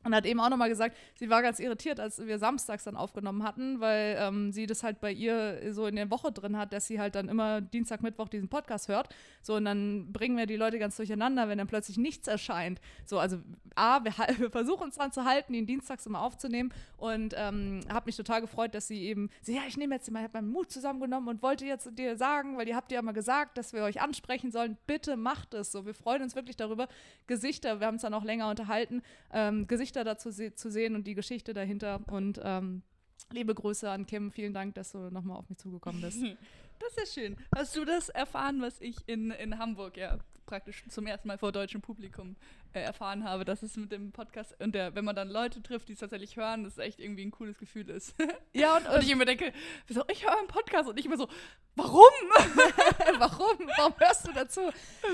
Und 0.05 0.15
hat 0.15 0.25
eben 0.25 0.39
auch 0.39 0.49
nochmal 0.49 0.69
gesagt, 0.69 0.95
sie 1.15 1.29
war 1.29 1.41
ganz 1.41 1.59
irritiert, 1.59 1.99
als 1.99 2.25
wir 2.25 2.39
samstags 2.39 2.85
dann 2.85 2.95
aufgenommen 2.95 3.43
hatten, 3.43 3.81
weil 3.81 4.17
ähm, 4.17 4.53
sie 4.53 4.65
das 4.65 4.81
halt 4.81 5.01
bei 5.01 5.11
ihr 5.11 5.73
so 5.73 5.87
in 5.87 5.97
der 5.97 6.09
Woche 6.09 6.31
drin 6.31 6.57
hat, 6.57 6.71
dass 6.71 6.87
sie 6.87 7.01
halt 7.01 7.15
dann 7.15 7.27
immer 7.27 7.59
Dienstag, 7.59 8.01
Mittwoch 8.01 8.29
diesen 8.29 8.47
Podcast 8.47 8.87
hört. 8.87 9.13
So, 9.41 9.55
und 9.55 9.65
dann 9.65 10.13
bringen 10.13 10.37
wir 10.37 10.45
die 10.45 10.55
Leute 10.55 10.79
ganz 10.79 10.95
durcheinander, 10.95 11.49
wenn 11.49 11.57
dann 11.57 11.67
plötzlich 11.67 11.97
nichts 11.97 12.29
erscheint. 12.29 12.79
So, 13.05 13.19
also 13.19 13.39
A, 13.75 14.03
wir, 14.05 14.13
wir 14.37 14.49
versuchen 14.49 14.83
uns 14.83 14.95
dran 14.95 15.11
zu 15.11 15.25
halten, 15.25 15.53
ihn 15.53 15.65
dienstags 15.65 16.05
immer 16.05 16.21
aufzunehmen. 16.21 16.73
Und 16.95 17.33
ähm, 17.37 17.81
habe 17.91 18.05
mich 18.05 18.15
total 18.15 18.39
gefreut, 18.39 18.73
dass 18.75 18.87
sie 18.87 19.03
eben, 19.03 19.29
sie, 19.41 19.55
ja, 19.55 19.63
ich 19.67 19.75
nehme 19.75 19.95
jetzt 19.95 20.09
mal, 20.11 20.23
habe 20.23 20.37
meinen 20.37 20.49
Mut 20.49 20.71
zusammengenommen 20.71 21.27
und 21.27 21.43
wollte 21.43 21.65
jetzt 21.65 21.89
dir 21.97 22.15
sagen, 22.15 22.57
weil 22.57 22.69
ihr 22.69 22.75
habt 22.77 22.91
ja 22.93 22.99
immer 22.99 23.13
gesagt, 23.13 23.57
dass 23.57 23.73
wir 23.73 23.83
euch 23.83 23.99
ansprechen 24.01 24.51
sollen, 24.51 24.77
bitte 24.87 25.17
macht 25.17 25.53
es 25.53 25.73
so. 25.73 25.85
Wir 25.85 25.93
freuen 25.93 26.21
uns 26.21 26.35
wirklich 26.35 26.55
darüber, 26.55 26.87
Gesichter, 27.27 27.79
wir 27.81 27.87
haben 27.87 27.95
uns 27.95 28.03
dann 28.03 28.13
auch 28.13 28.23
länger 28.23 28.49
unterhalten, 28.49 29.01
ähm, 29.33 29.67
Gesichter 29.67 29.88
dazu 29.91 30.31
se 30.31 30.53
zu 30.53 30.69
sehen 30.71 30.95
und 30.95 31.07
die 31.07 31.15
Geschichte 31.15 31.53
dahinter. 31.53 32.01
Und 32.07 32.39
ähm, 32.43 32.83
liebe 33.31 33.53
Grüße 33.53 33.89
an 33.89 34.05
Kim, 34.05 34.31
vielen 34.31 34.53
Dank, 34.53 34.75
dass 34.75 34.91
du 34.91 35.09
nochmal 35.09 35.37
auf 35.37 35.49
mich 35.49 35.57
zugekommen 35.57 36.01
bist. 36.01 36.23
Das 36.79 36.95
ist 36.95 37.17
ja 37.17 37.23
schön. 37.23 37.37
Hast 37.53 37.75
du 37.75 37.83
das 37.83 38.07
erfahren, 38.07 38.61
was 38.61 38.79
ich 38.79 38.95
in, 39.05 39.31
in 39.31 39.59
Hamburg 39.59 39.97
ja 39.97 40.17
praktisch 40.49 40.83
zum 40.89 41.05
ersten 41.05 41.27
Mal 41.27 41.37
vor 41.37 41.51
deutschem 41.51 41.79
Publikum 41.79 42.35
äh, 42.73 42.81
erfahren 42.81 43.23
habe, 43.23 43.45
dass 43.45 43.61
es 43.61 43.77
mit 43.77 43.91
dem 43.91 44.11
Podcast 44.11 44.59
und 44.59 44.73
der, 44.73 44.95
wenn 44.95 45.05
man 45.05 45.15
dann 45.15 45.29
Leute 45.29 45.61
trifft, 45.61 45.89
die 45.89 45.93
es 45.93 45.99
tatsächlich 45.99 46.37
hören, 46.37 46.63
das 46.63 46.79
echt 46.79 46.99
irgendwie 46.99 47.23
ein 47.23 47.29
cooles 47.29 47.57
Gefühl 47.59 47.89
ist. 47.89 48.15
Ja, 48.51 48.77
und, 48.77 48.87
Und 48.87 49.03
ich 49.03 49.11
immer 49.11 49.25
denke, 49.25 49.53
wieso, 49.85 50.03
ich 50.11 50.25
höre 50.25 50.37
einen 50.37 50.47
Podcast 50.47 50.89
und 50.89 50.99
ich 50.99 51.05
immer 51.05 51.17
so, 51.17 51.27
warum? 51.75 52.01
Warum? 53.19 53.57
Warum 53.77 53.93
hörst 53.99 54.27
du 54.27 54.31
dazu? 54.31 54.61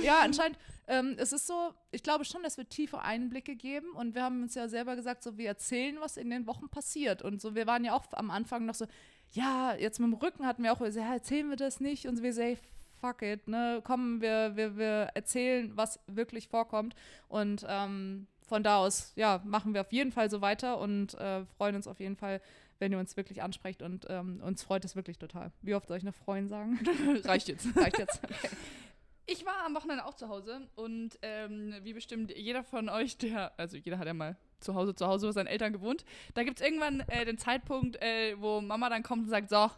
Ja, 0.01 0.19
anscheinend, 0.21 0.57
ähm, 0.87 1.15
es 1.17 1.33
ist 1.33 1.47
so, 1.47 1.73
ich 1.91 2.01
glaube 2.01 2.23
schon, 2.23 2.43
dass 2.43 2.57
wir 2.57 2.69
tiefe 2.69 2.99
Einblicke 2.99 3.55
geben 3.55 3.91
und 3.91 4.15
wir 4.15 4.23
haben 4.23 4.43
uns 4.43 4.55
ja 4.55 4.69
selber 4.69 4.95
gesagt, 4.95 5.21
so 5.21 5.37
wir 5.37 5.47
erzählen, 5.47 5.97
was 5.99 6.15
in 6.15 6.29
den 6.29 6.47
Wochen 6.47 6.69
passiert 6.69 7.21
und 7.23 7.41
so, 7.41 7.55
wir 7.55 7.67
waren 7.67 7.83
ja 7.83 7.93
auch 7.93 8.05
am 8.13 8.31
Anfang 8.31 8.65
noch 8.65 8.75
so, 8.75 8.85
ja, 9.31 9.75
jetzt 9.75 9.99
mit 9.99 10.07
dem 10.07 10.13
Rücken 10.13 10.45
hatten 10.45 10.63
wir 10.63 10.71
auch 10.71 10.79
so, 10.79 10.85
ja, 10.85 11.13
erzählen 11.13 11.49
wir 11.49 11.57
das 11.57 11.81
nicht 11.81 12.07
und 12.07 12.15
so, 12.15 12.23
wir 12.23 12.33
so, 12.33 12.41
hey, 12.41 12.57
fuck 13.01 13.21
it, 13.21 13.47
ne, 13.47 13.81
komm, 13.83 14.21
wir, 14.21 14.55
wir, 14.55 14.77
wir 14.77 15.09
erzählen, 15.13 15.71
was 15.75 15.99
wirklich 16.07 16.47
vorkommt 16.47 16.95
und 17.27 17.65
ähm, 17.67 18.27
von 18.47 18.63
da 18.63 18.77
aus, 18.77 19.13
ja, 19.15 19.41
machen 19.43 19.73
wir 19.73 19.81
auf 19.81 19.91
jeden 19.91 20.11
Fall 20.11 20.29
so 20.29 20.41
weiter 20.41 20.79
und 20.79 21.15
äh, 21.15 21.45
freuen 21.57 21.75
uns 21.75 21.87
auf 21.87 21.99
jeden 21.99 22.15
Fall, 22.15 22.41
wenn 22.79 22.91
ihr 22.91 22.99
uns 22.99 23.17
wirklich 23.17 23.41
ansprecht 23.41 23.81
und 23.81 24.05
ähm, 24.09 24.41
uns 24.43 24.63
freut 24.63 24.85
es 24.85 24.95
wirklich 24.95 25.17
total. 25.17 25.51
Wie 25.61 25.75
oft 25.75 25.87
soll 25.87 25.97
ich 25.97 26.03
noch 26.03 26.13
freuen 26.13 26.47
sagen? 26.47 26.79
Reicht 27.23 27.47
jetzt. 27.47 27.67
Reicht 27.77 27.97
jetzt. 27.97 28.23
Okay. 28.23 28.49
Ich 29.27 29.43
war 29.45 29.65
am 29.65 29.73
Wochenende 29.73 30.05
auch 30.05 30.13
zu 30.13 30.29
Hause 30.29 30.67
und 30.75 31.17
ähm, 31.23 31.73
wie 31.81 31.93
bestimmt 31.93 32.35
jeder 32.37 32.63
von 32.63 32.89
euch, 32.89 33.17
der, 33.17 33.57
also 33.57 33.75
jeder 33.75 33.97
hat 33.97 34.05
ja 34.05 34.13
mal 34.13 34.37
zu 34.59 34.75
Hause 34.75 34.93
zu 34.93 35.07
Hause 35.07 35.25
bei 35.27 35.33
seinen 35.33 35.47
Eltern 35.47 35.73
gewohnt, 35.73 36.05
da 36.35 36.43
gibt 36.43 36.59
es 36.59 36.65
irgendwann 36.65 36.99
äh, 37.07 37.25
den 37.25 37.39
Zeitpunkt, 37.39 37.99
äh, 38.01 38.35
wo 38.39 38.61
Mama 38.61 38.89
dann 38.89 39.01
kommt 39.01 39.23
und 39.23 39.29
sagt, 39.29 39.49
so, 39.49 39.71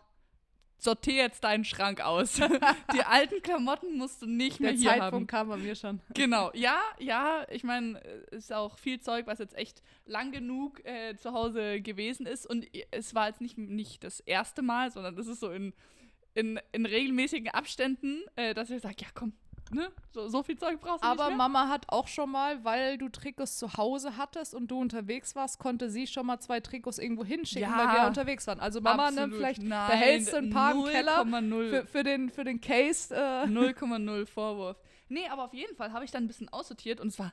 sortier 0.78 1.16
jetzt 1.16 1.44
deinen 1.44 1.66
Schrank 1.66 2.02
aus. 2.02 2.36
Die 2.94 3.04
alten 3.04 3.42
Klamotten 3.42 3.98
musst 3.98 4.22
du 4.22 4.26
nicht 4.26 4.60
mehr 4.60 4.72
Der 4.72 4.80
hier 4.80 4.90
Zeitpunkt 4.90 5.34
haben. 5.34 5.48
kam 5.48 5.50
bei 5.50 5.58
mir 5.58 5.76
schon. 5.76 6.00
Genau, 6.14 6.52
ja, 6.54 6.80
ja, 7.00 7.46
ich 7.50 7.64
meine, 7.64 8.00
ist 8.32 8.54
auch 8.54 8.78
viel 8.78 9.00
Zeug, 9.00 9.28
was 9.28 9.40
jetzt 9.40 9.56
echt 9.58 9.82
lang 10.06 10.32
genug 10.32 10.84
äh, 10.86 11.16
zu 11.16 11.34
Hause 11.34 11.82
gewesen 11.82 12.26
ist 12.26 12.46
und 12.46 12.66
es 12.92 13.16
war 13.16 13.28
jetzt 13.28 13.42
nicht, 13.42 13.58
nicht 13.58 14.04
das 14.04 14.20
erste 14.22 14.62
Mal, 14.62 14.92
sondern 14.92 15.16
das 15.16 15.28
ist 15.28 15.40
so 15.40 15.50
in, 15.52 15.74
in, 16.34 16.60
in 16.72 16.86
regelmäßigen 16.86 17.50
Abständen, 17.50 18.22
äh, 18.36 18.54
dass 18.54 18.70
ich 18.70 18.82
sage, 18.82 18.96
ja 19.00 19.08
komm, 19.14 19.34
ne, 19.72 19.90
so, 20.14 20.28
so 20.28 20.44
viel 20.44 20.58
Zeug 20.58 20.80
brauchst 20.80 21.04
du 21.04 21.08
Aber 21.08 21.26
nicht 21.28 21.38
mehr. 21.38 21.48
Mama 21.50 21.68
hat 21.70 21.86
auch 21.90 22.08
schon 22.08 22.32
mal, 22.32 22.64
weil 22.64 22.98
du 22.98 23.10
Trikots 23.10 23.58
zu 23.58 23.74
Hause 23.78 24.18
hattest 24.18 24.54
und 24.54 24.68
du 24.72 24.80
unterwegs 24.80 25.36
warst, 25.36 25.60
konnte 25.60 25.90
sie 25.90 26.08
schon 26.08 26.26
mal 26.26 26.40
zwei 26.40 26.60
Trikots 26.60 26.98
irgendwo 26.98 27.24
hinschicken, 27.26 27.70
Ja. 27.70 27.78
weil 27.78 28.02
wir 28.02 28.08
unterwegs 28.08 28.48
waren. 28.48 28.60
Also 28.60 28.82
Mama, 28.82 29.12
ne, 29.12 29.22
Absolut. 29.22 29.36
vielleicht 29.38 29.62
Nein, 29.64 29.90
behältst 29.90 30.34
du 30.34 30.38
ein 30.38 30.50
paar 30.50 30.72
im 30.74 30.86
Keller 30.86 31.22
0,0. 31.22 31.70
für, 31.70 31.86
für, 31.88 32.04
den, 32.04 32.30
für 32.30 32.44
den 32.44 32.62
Case. 32.62 33.14
Äh, 33.16 33.46
0,0 33.46 34.26
Vorwurf. 34.26 34.78
Nee, 35.10 35.28
aber 35.30 35.46
auf 35.46 35.54
jeden 35.54 35.76
Fall 35.76 35.92
habe 35.94 36.04
ich 36.06 36.12
dann 36.12 36.24
ein 36.24 36.28
bisschen 36.28 36.50
aussortiert 36.50 37.00
und 37.00 37.12
zwar, 37.12 37.32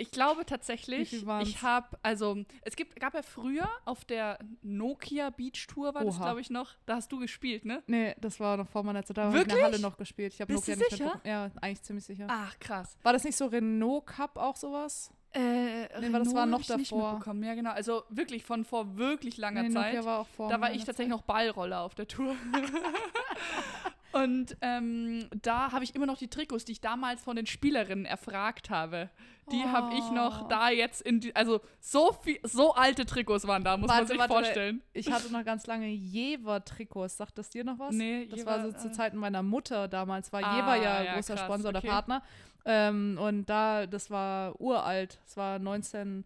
ich 0.00 0.10
glaube 0.10 0.44
tatsächlich, 0.46 1.12
ich 1.42 1.62
habe, 1.62 1.98
also 2.02 2.38
es 2.62 2.74
gibt, 2.76 2.98
gab 2.98 3.14
ja 3.14 3.22
früher 3.22 3.68
auf 3.84 4.04
der 4.04 4.38
Nokia 4.62 5.30
Beach 5.30 5.66
Tour, 5.66 5.94
war 5.94 6.04
das 6.04 6.16
Oha. 6.16 6.24
glaube 6.24 6.40
ich 6.40 6.50
noch, 6.50 6.72
da 6.86 6.96
hast 6.96 7.12
du 7.12 7.18
gespielt, 7.18 7.64
ne? 7.64 7.82
nee, 7.86 8.14
das 8.20 8.40
war 8.40 8.56
noch 8.56 8.68
vor 8.68 8.82
meiner 8.82 9.04
Zeit. 9.04 9.18
Da 9.18 9.24
habe 9.24 9.36
ich 9.36 9.42
in 9.42 9.48
der? 9.50 9.62
Halle 9.62 9.78
noch 9.78 9.96
gespielt. 9.96 10.32
Ich 10.32 10.40
habe 10.40 10.52
Nokia 10.52 10.74
du 10.74 10.80
nicht 10.80 10.90
sicher? 10.90 11.20
Ja, 11.24 11.50
eigentlich 11.60 11.82
ziemlich 11.82 12.04
sicher. 12.04 12.26
Ach, 12.28 12.58
krass. 12.58 12.96
War 13.02 13.12
das 13.12 13.24
nicht 13.24 13.36
so 13.36 13.46
Renault 13.46 14.06
Cup 14.06 14.36
auch 14.36 14.56
sowas? 14.56 15.12
Äh, 15.32 16.00
Nee, 16.00 16.10
das 16.10 16.34
war 16.34 16.46
noch 16.46 16.64
davor. 16.64 17.20
Ja, 17.42 17.54
genau. 17.54 17.70
Also 17.70 18.02
wirklich 18.08 18.44
von 18.44 18.64
vor 18.64 18.96
wirklich 18.96 19.36
langer 19.36 19.62
Nee, 19.62 19.70
Zeit. 19.70 19.94
Nokia 19.94 20.04
war 20.04 20.18
auch 20.20 20.26
vor 20.28 20.48
da 20.48 20.60
war 20.60 20.72
ich 20.72 20.84
tatsächlich 20.84 21.12
Zeit. 21.14 21.20
noch 21.20 21.22
Ballroller 21.22 21.82
auf 21.82 21.94
der 21.94 22.08
Tour. 22.08 22.34
Und 24.12 24.56
ähm, 24.60 25.28
da 25.42 25.72
habe 25.72 25.84
ich 25.84 25.94
immer 25.94 26.06
noch 26.06 26.18
die 26.18 26.28
Trikots, 26.28 26.64
die 26.64 26.72
ich 26.72 26.80
damals 26.80 27.22
von 27.22 27.36
den 27.36 27.46
Spielerinnen 27.46 28.04
erfragt 28.04 28.70
habe. 28.70 29.08
Die 29.52 29.64
habe 29.64 29.94
ich 29.94 30.10
noch 30.12 30.42
Oh. 30.44 30.48
da 30.48 30.70
jetzt 30.70 31.00
in 31.02 31.18
die, 31.20 31.34
also 31.34 31.60
so 31.80 32.12
viel, 32.12 32.38
so 32.44 32.74
alte 32.74 33.04
Trikots 33.04 33.46
waren 33.48 33.64
da, 33.64 33.76
muss 33.76 33.88
man 33.88 33.96
Warte, 33.98 34.08
sich 34.08 34.18
warte, 34.18 34.32
vorstellen. 34.32 34.82
Ich 34.92 35.10
hatte 35.10 35.32
noch 35.32 35.44
ganz 35.44 35.66
lange 35.66 35.88
Jever-Trikots. 35.88 37.16
Sagt 37.16 37.36
das 37.38 37.50
dir 37.50 37.64
noch 37.64 37.78
was? 37.78 37.92
Nee, 37.94 38.26
das 38.26 38.40
Jever, 38.40 38.50
war 38.50 38.62
so 38.62 38.68
äh, 38.68 38.76
zu 38.76 38.92
Zeiten 38.92 39.16
meiner 39.16 39.42
Mutter 39.42 39.88
damals. 39.88 40.32
War 40.32 40.44
Ah, 40.44 40.56
Jever 40.56 40.76
ja, 40.76 41.02
ja, 41.02 41.14
großer 41.14 41.34
krass, 41.34 41.44
Sponsor 41.44 41.70
okay. 41.70 41.78
oder 41.78 41.88
Partner. 41.88 42.22
Ähm, 42.64 43.18
und 43.20 43.46
da, 43.46 43.86
das 43.86 44.10
war 44.10 44.60
uralt. 44.60 45.18
Das 45.24 45.36
war 45.36 45.58
19, 45.58 46.24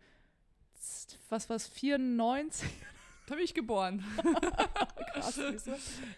was 1.30 1.48
war's, 1.48 1.66
94? 1.68 2.68
Da 3.26 3.34
bin 3.34 3.44
ich 3.44 3.54
geboren. 3.54 4.04
Krass? 5.14 5.40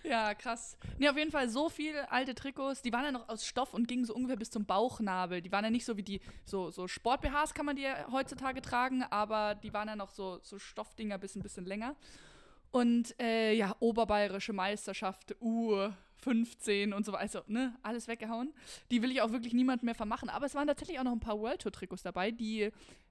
Ja, 0.02 0.34
krass. 0.34 0.76
Nee, 0.98 1.08
auf 1.08 1.16
jeden 1.16 1.30
Fall 1.30 1.48
so 1.48 1.68
viele 1.68 2.11
alte 2.11 2.35
Trikots. 2.35 2.83
Die 2.83 2.92
waren 2.92 3.04
ja 3.04 3.12
noch 3.12 3.28
aus 3.28 3.46
Stoff 3.46 3.74
und 3.74 3.87
gingen 3.87 4.04
so 4.04 4.14
ungefähr 4.14 4.37
bis 4.37 4.50
zum 4.50 4.64
Bauchnabel. 4.64 5.42
Die 5.42 5.52
waren 5.52 5.64
ja 5.64 5.70
nicht 5.70 5.85
so 5.85 5.96
wie 5.96 6.02
die, 6.02 6.20
so, 6.44 6.70
so 6.70 6.88
Sport-BHs 6.88 7.54
kann 7.54 7.66
man 7.66 7.76
die 7.76 7.83
ja 7.83 8.11
heutzutage 8.11 8.62
tragen, 8.62 9.02
aber 9.04 9.54
die 9.54 9.72
waren 9.72 9.88
ja 9.88 9.96
noch 9.96 10.11
so, 10.11 10.38
so 10.42 10.59
Stoffdinger 10.59 11.18
bis 11.18 11.37
ein 11.37 11.42
bisschen 11.42 11.66
länger. 11.66 11.94
Und 12.70 13.18
äh, 13.20 13.52
ja, 13.54 13.76
oberbayerische 13.81 14.52
Meisterschaft, 14.52 15.37
U15 15.40 16.92
und 16.92 17.07
so 17.07 17.12
weiter. 17.12 17.22
Also, 17.22 17.42
ne, 17.46 17.76
alles 17.83 18.09
weggehauen. 18.09 18.52
Die 18.90 19.02
will 19.02 19.11
ich 19.11 19.22
auch 19.22 19.31
wirklich 19.31 19.54
niemand 19.54 19.83
mehr 19.83 19.94
vermachen. 19.94 20.28
Aber 20.28 20.46
es 20.46 20.54
waren 20.54 20.66
tatsächlich 20.66 20.98
auch 20.98 21.04
noch 21.04 21.12
ein 21.12 21.20
paar 21.20 21.38
World 21.38 21.62
Tour 21.62 21.72
Trikots 21.72 22.02
dabei, 22.02 22.31
die 22.31 22.70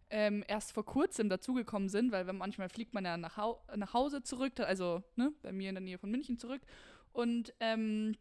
ähm, 0.09 0.43
erst 0.47 0.73
vor 0.73 0.85
kurzem 0.85 1.29
dazugekommen 1.29 1.89
sind, 1.89 2.11
weil 2.11 2.25
manchmal 2.33 2.69
fliegt 2.69 2.93
man 2.93 3.05
ja 3.05 3.17
nach, 3.17 3.37
Hau 3.37 3.63
nach 3.75 3.93
Hause 3.93 4.21
zurück, 4.23 4.59
also 4.59 5.03
ne, 5.15 5.33
bei 5.41 5.51
mir 5.51 5.69
in 5.69 5.75
der 5.75 5.81
Nähe 5.81 5.97
von 5.97 6.11
München 6.11 6.37
zurück 6.37 6.61
und 7.11 7.53
ähm, 7.59 8.15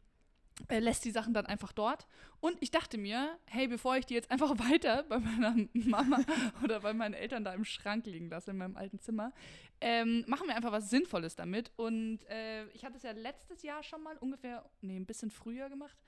äh, 0.68 0.78
lässt 0.78 1.04
die 1.04 1.10
Sachen 1.10 1.34
dann 1.34 1.46
einfach 1.46 1.72
dort. 1.72 2.06
Und 2.40 2.56
ich 2.60 2.70
dachte 2.70 2.96
mir, 2.96 3.38
hey, 3.46 3.66
bevor 3.66 3.96
ich 3.96 4.06
die 4.06 4.14
jetzt 4.14 4.30
einfach 4.30 4.50
weiter 4.70 5.02
bei 5.04 5.18
meiner 5.18 5.56
Mama 5.72 6.20
oder 6.62 6.80
bei 6.80 6.92
meinen 6.92 7.14
Eltern 7.14 7.44
da 7.44 7.52
im 7.52 7.64
Schrank 7.64 8.06
liegen 8.06 8.28
lasse, 8.28 8.52
in 8.52 8.58
meinem 8.58 8.76
alten 8.76 9.00
Zimmer, 9.00 9.32
ähm, 9.80 10.24
machen 10.28 10.46
wir 10.46 10.54
einfach 10.54 10.72
was 10.72 10.90
Sinnvolles 10.90 11.34
damit. 11.34 11.72
Und 11.76 12.20
äh, 12.28 12.66
ich 12.68 12.84
hatte 12.84 12.96
es 12.96 13.02
ja 13.02 13.12
letztes 13.12 13.62
Jahr 13.62 13.82
schon 13.82 14.02
mal 14.02 14.16
ungefähr, 14.18 14.64
nee, 14.80 14.96
ein 14.96 15.06
bisschen 15.06 15.30
früher 15.30 15.68
gemacht, 15.68 15.98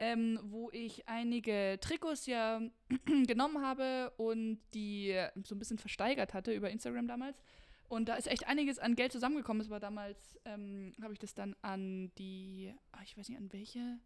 ähm, 0.00 0.40
wo 0.42 0.70
ich 0.72 1.06
einige 1.08 1.78
Trikots 1.80 2.26
ja 2.26 2.60
genommen 3.26 3.64
habe 3.64 4.12
und 4.16 4.58
die 4.74 5.14
so 5.44 5.54
ein 5.54 5.58
bisschen 5.58 5.78
versteigert 5.78 6.34
hatte 6.34 6.52
über 6.52 6.70
Instagram 6.70 7.06
damals. 7.06 7.40
Und 7.88 8.08
da 8.08 8.14
ist 8.14 8.28
echt 8.28 8.46
einiges 8.46 8.78
an 8.78 8.94
Geld 8.94 9.12
zusammengekommen. 9.12 9.60
Es 9.60 9.68
war 9.70 9.80
damals, 9.80 10.38
ähm, 10.44 10.94
habe 11.02 11.12
ich 11.12 11.18
das 11.18 11.34
dann 11.34 11.54
an 11.62 12.12
die, 12.18 12.72
ah, 12.92 13.00
ich 13.04 13.16
weiß 13.18 13.28
nicht, 13.28 13.38
an 13.38 13.52
welche, 13.52 13.98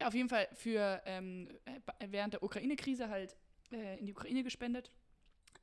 ja, 0.00 0.08
auf 0.08 0.14
jeden 0.14 0.28
Fall 0.30 0.48
für 0.54 1.00
ähm, 1.04 1.48
äh, 1.66 1.80
während 2.08 2.34
der 2.34 2.42
Ukraine-Krise 2.42 3.08
halt 3.08 3.36
äh, 3.70 3.98
in 3.98 4.06
die 4.06 4.12
Ukraine 4.12 4.42
gespendet 4.42 4.90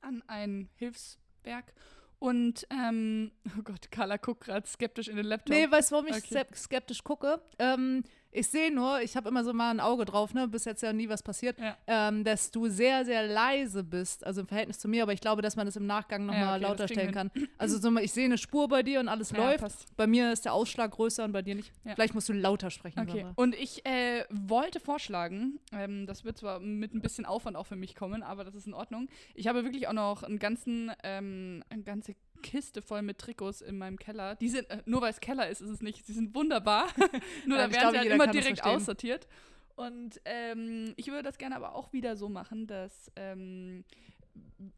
an 0.01 0.23
ein 0.27 0.69
Hilfswerk. 0.75 1.73
Und, 2.19 2.67
ähm, 2.69 3.31
oh 3.57 3.61
Gott, 3.63 3.89
Carla 3.91 4.17
guckt 4.17 4.43
gerade 4.43 4.67
skeptisch 4.67 5.07
in 5.07 5.15
den 5.15 5.25
Laptop. 5.25 5.55
Nee, 5.55 5.71
weißt 5.71 5.89
du, 5.91 5.95
warum 5.95 6.07
ich 6.07 6.17
Okay. 6.17 6.35
skep- 6.37 6.55
skeptisch 6.55 7.03
gucke? 7.03 7.41
Ähm, 7.57 8.03
ich 8.31 8.47
sehe 8.47 8.73
nur, 8.73 9.01
ich 9.01 9.15
habe 9.15 9.29
immer 9.29 9.43
so 9.43 9.53
mal 9.53 9.71
ein 9.71 9.79
Auge 9.79 10.05
drauf, 10.05 10.33
ne, 10.33 10.47
bis 10.47 10.65
jetzt 10.65 10.81
ja 10.83 10.93
nie 10.93 11.09
was 11.09 11.23
passiert, 11.23 11.57
Ja. 11.59 11.77
ähm, 11.87 12.23
dass 12.23 12.51
du 12.51 12.67
sehr, 12.69 13.05
sehr 13.05 13.27
leise 13.27 13.83
bist, 13.83 14.23
also 14.25 14.41
im 14.41 14.47
Verhältnis 14.47 14.79
zu 14.79 14.87
mir, 14.87 15.03
aber 15.03 15.13
ich 15.13 15.21
glaube, 15.21 15.41
dass 15.41 15.55
man 15.55 15.65
das 15.65 15.75
im 15.75 15.85
Nachgang 15.87 16.25
nochmal 16.25 16.41
Ja, 16.41 16.45
mal 16.47 16.55
okay, 16.57 16.63
lauter 16.63 16.87
stellen 16.87 17.11
kann. 17.11 17.31
Also 17.57 17.77
so, 17.79 17.89
mal, 17.91 18.03
ich 18.03 18.11
sehe 18.11 18.25
eine 18.25 18.37
Spur 18.37 18.67
bei 18.67 18.83
dir 18.83 18.99
und 18.99 19.07
alles 19.07 19.31
Ja, 19.31 19.37
läuft. 19.37 19.59
passt. 19.61 19.95
Bei 19.97 20.07
mir 20.07 20.31
ist 20.31 20.45
der 20.45 20.53
Ausschlag 20.53 20.91
größer 20.91 21.23
und 21.25 21.31
bei 21.31 21.41
dir 21.41 21.55
nicht. 21.55 21.71
Vielleicht 21.83 22.13
musst 22.13 22.29
du 22.29 22.33
lauter 22.33 22.69
sprechen. 22.71 22.99
Okay. 22.99 23.25
Und 23.35 23.55
ich 23.55 23.85
äh, 23.85 24.25
wollte 24.29 24.79
vorschlagen, 24.79 25.59
ähm, 25.71 26.05
das 26.05 26.23
wird 26.23 26.37
zwar 26.37 26.59
mit 26.59 26.93
ein 26.93 27.01
bisschen 27.01 27.25
Aufwand 27.25 27.57
auch 27.57 27.65
für 27.67 27.75
mich 27.75 27.95
kommen, 27.95 28.23
aber 28.23 28.43
das 28.43 28.55
ist 28.55 28.67
in 28.67 28.73
Ordnung. 28.73 29.07
Ich 29.33 29.47
habe 29.47 29.63
wirklich 29.63 29.87
auch 29.87 29.93
noch 29.93 30.23
einen 30.23 30.39
ganzen, 30.39 30.91
ähm, 31.03 31.63
eine 31.69 31.83
ganze 31.83 32.15
Kiste 32.41 32.81
voll 32.81 33.01
mit 33.01 33.17
Trikots 33.17 33.61
in 33.61 33.77
meinem 33.77 33.97
Keller. 33.97 34.35
Die 34.35 34.49
sind, 34.49 34.69
äh, 34.69 34.81
nur 34.85 35.01
weil 35.01 35.11
es 35.11 35.19
Keller 35.19 35.49
ist, 35.49 35.61
ist 35.61 35.69
es 35.69 35.81
nicht. 35.81 36.05
Sie 36.05 36.13
sind 36.13 36.33
wunderbar. 36.35 36.87
nur 37.45 37.57
Ja, 37.57 37.67
da 37.67 37.71
werden 37.71 37.71
glaube, 37.71 37.91
sie 37.91 37.97
halt 37.99 38.11
immer 38.11 38.27
direkt 38.27 38.63
aussortiert. 38.63 39.27
Und 39.75 40.19
ähm, 40.25 40.93
ich 40.97 41.07
würde 41.07 41.23
das 41.23 41.37
gerne 41.37 41.55
aber 41.55 41.73
auch 41.73 41.93
wieder 41.93 42.17
so 42.17 42.27
machen, 42.27 42.67
dass 42.67 43.11
ähm, 43.15 43.85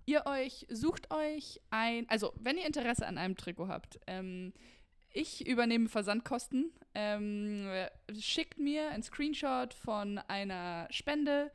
ihr 0.06 0.26
euch, 0.26 0.67
sucht 0.69 1.12
euch 1.12 1.60
ein, 1.71 2.08
also 2.08 2.34
wenn 2.39 2.58
ihr 2.58 2.67
Interesse 2.67 3.08
an 3.08 3.17
einem 3.17 3.36
Trikot 3.36 3.67
habt, 3.67 4.00
ähm, 4.06 4.54
ich 5.13 5.45
übernehme 5.47 5.89
Versandkosten. 5.89 6.71
Ähm, 6.93 7.67
schickt 8.19 8.60
mir 8.60 8.89
ein 8.89 9.04
Screenshot 9.04 9.74
von 9.74 10.17
einer 10.28 10.88
Spende, 10.89 11.52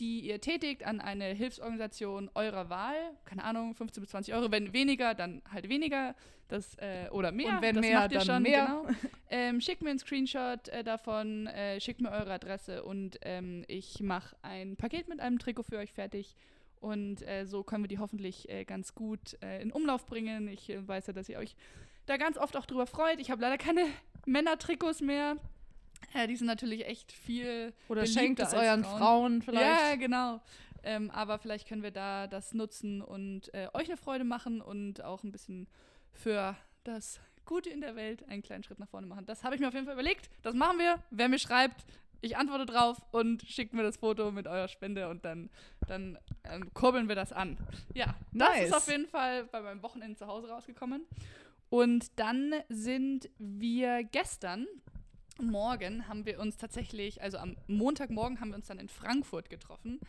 die 0.00 0.20
ihr 0.20 0.40
tätigt 0.40 0.84
an 0.84 1.00
eine 1.00 1.26
Hilfsorganisation 1.26 2.30
eurer 2.34 2.70
Wahl. 2.70 2.96
Keine 3.24 3.44
Ahnung, 3.44 3.74
15 3.74 4.00
bis 4.00 4.10
20 4.10 4.34
Euro. 4.34 4.50
Wenn 4.50 4.72
weniger, 4.72 5.14
dann 5.14 5.42
halt 5.52 5.68
weniger. 5.68 6.14
Das, 6.48 6.74
äh, 6.78 7.08
oder 7.12 7.30
mehr. 7.30 7.50
Und 7.50 7.62
wenn 7.62 7.76
das 7.76 7.86
mehr, 7.86 8.00
macht 8.00 8.10
ihr 8.10 8.18
dann 8.18 8.26
schon, 8.26 8.42
mehr. 8.42 8.66
Genau. 8.66 8.86
Ähm, 9.32 9.60
schickt 9.60 9.80
mir 9.80 9.90
einen 9.90 10.00
Screenshot 10.00 10.66
äh, 10.70 10.82
davon, 10.82 11.46
äh, 11.46 11.80
schickt 11.80 12.00
mir 12.00 12.10
eure 12.10 12.32
Adresse 12.32 12.82
und 12.82 13.16
ähm, 13.22 13.64
ich 13.68 14.00
mache 14.00 14.34
ein 14.42 14.74
Paket 14.74 15.08
mit 15.08 15.20
einem 15.20 15.38
Trikot 15.38 15.62
für 15.62 15.78
euch 15.78 15.92
fertig. 15.92 16.34
Und 16.80 17.22
äh, 17.28 17.44
so 17.44 17.62
können 17.62 17.84
wir 17.84 17.88
die 17.88 18.00
hoffentlich 18.00 18.48
äh, 18.48 18.64
ganz 18.64 18.92
gut 18.92 19.40
äh, 19.40 19.62
in 19.62 19.70
Umlauf 19.70 20.04
bringen. 20.06 20.48
Ich 20.48 20.72
weiß 20.74 21.06
ja, 21.06 21.12
dass 21.12 21.28
ihr 21.28 21.38
euch 21.38 21.54
da 22.06 22.16
ganz 22.16 22.38
oft 22.38 22.56
auch 22.56 22.66
drüber 22.66 22.86
freut. 22.86 23.20
Ich 23.20 23.30
habe 23.30 23.40
leider 23.40 23.56
keine 23.56 23.86
Männertrikots 24.26 25.00
mehr. 25.00 25.36
Ja, 26.14 26.26
die 26.26 26.36
sind 26.36 26.46
natürlich 26.46 26.86
echt 26.86 27.12
viel. 27.12 27.72
Oder 27.88 28.06
schenkt 28.06 28.40
es 28.40 28.52
euren 28.54 28.84
Frauen, 28.84 29.42
vielleicht. 29.42 29.66
Ja, 29.66 29.94
genau. 29.96 30.40
Ähm, 30.82 31.10
aber 31.10 31.38
vielleicht 31.38 31.68
können 31.68 31.82
wir 31.82 31.90
da 31.90 32.26
das 32.26 32.54
nutzen 32.54 33.02
und 33.02 33.52
äh, 33.52 33.68
euch 33.74 33.88
eine 33.88 33.96
Freude 33.96 34.24
machen 34.24 34.60
und 34.60 35.04
auch 35.04 35.22
ein 35.24 35.32
bisschen 35.32 35.68
für 36.12 36.56
das 36.84 37.20
Gute 37.44 37.68
in 37.70 37.80
der 37.80 37.96
Welt 37.96 38.26
einen 38.28 38.42
kleinen 38.42 38.62
Schritt 38.62 38.78
nach 38.78 38.88
vorne 38.88 39.06
machen. 39.06 39.26
Das 39.26 39.44
habe 39.44 39.54
ich 39.54 39.60
mir 39.60 39.68
auf 39.68 39.74
jeden 39.74 39.86
Fall 39.86 39.94
überlegt. 39.94 40.30
Das 40.42 40.54
machen 40.54 40.78
wir. 40.78 41.02
Wer 41.10 41.28
mir 41.28 41.38
schreibt, 41.38 41.84
ich 42.22 42.36
antworte 42.36 42.66
drauf 42.66 42.98
und 43.12 43.42
schickt 43.42 43.72
mir 43.72 43.82
das 43.82 43.96
Foto 43.96 44.30
mit 44.30 44.46
eurer 44.46 44.68
Spende 44.68 45.08
und 45.08 45.24
dann, 45.24 45.50
dann 45.86 46.18
ähm, 46.44 46.72
kurbeln 46.74 47.08
wir 47.08 47.14
das 47.14 47.32
an. 47.32 47.56
Ja, 47.94 48.14
das 48.32 48.48
Nice. 48.48 48.68
ist 48.68 48.74
auf 48.74 48.88
jeden 48.88 49.06
Fall 49.06 49.44
bei 49.44 49.60
meinem 49.60 49.82
Wochenende 49.82 50.16
zu 50.16 50.26
Hause 50.26 50.48
rausgekommen. 50.48 51.06
Und 51.70 52.18
dann 52.18 52.52
sind 52.68 53.30
wir 53.38 54.04
gestern, 54.04 54.66
morgen, 55.42 56.08
haben 56.08 56.26
wir 56.26 56.40
uns 56.40 56.56
tatsächlich, 56.56 57.22
also 57.22 57.38
am 57.38 57.56
Montagmorgen 57.66 58.40
haben 58.40 58.50
wir 58.50 58.56
uns 58.56 58.66
dann 58.68 58.78
in 58.78 58.88
Frankfurt 58.88 59.50
getroffen. 59.50 60.00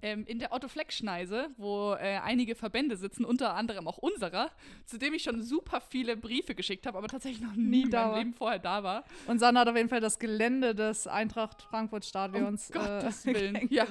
Ähm, 0.00 0.24
in 0.26 0.38
der 0.38 0.52
Otto-Fleck-Schneise, 0.52 1.48
wo 1.56 1.94
äh, 1.94 2.18
einige 2.22 2.54
Verbände 2.54 2.96
sitzen, 2.96 3.24
unter 3.24 3.54
anderem 3.54 3.88
auch 3.88 3.98
unserer, 3.98 4.50
zu 4.84 4.96
dem 4.98 5.12
ich 5.14 5.24
schon 5.24 5.42
super 5.42 5.80
viele 5.80 6.16
Briefe 6.16 6.54
geschickt 6.54 6.86
habe, 6.86 6.98
aber 6.98 7.08
tatsächlich 7.08 7.40
noch 7.42 7.54
nie 7.56 7.82
in 7.82 7.90
da 7.90 8.02
meinem 8.02 8.10
war. 8.12 8.18
Leben 8.18 8.32
vorher 8.34 8.58
da 8.60 8.82
war. 8.84 9.04
Und 9.26 9.38
Sanna 9.40 9.60
hat 9.60 9.68
auf 9.68 9.76
jeden 9.76 9.88
Fall 9.88 10.00
das 10.00 10.18
Gelände 10.18 10.74
des 10.74 11.06
Eintracht 11.08 11.62
Frankfurt 11.62 12.04
Stadions. 12.04 12.70
Um 12.70 12.76
äh, 12.80 12.84
Gottes 12.84 13.26
Willen. 13.26 13.66
Ja, 13.70 13.86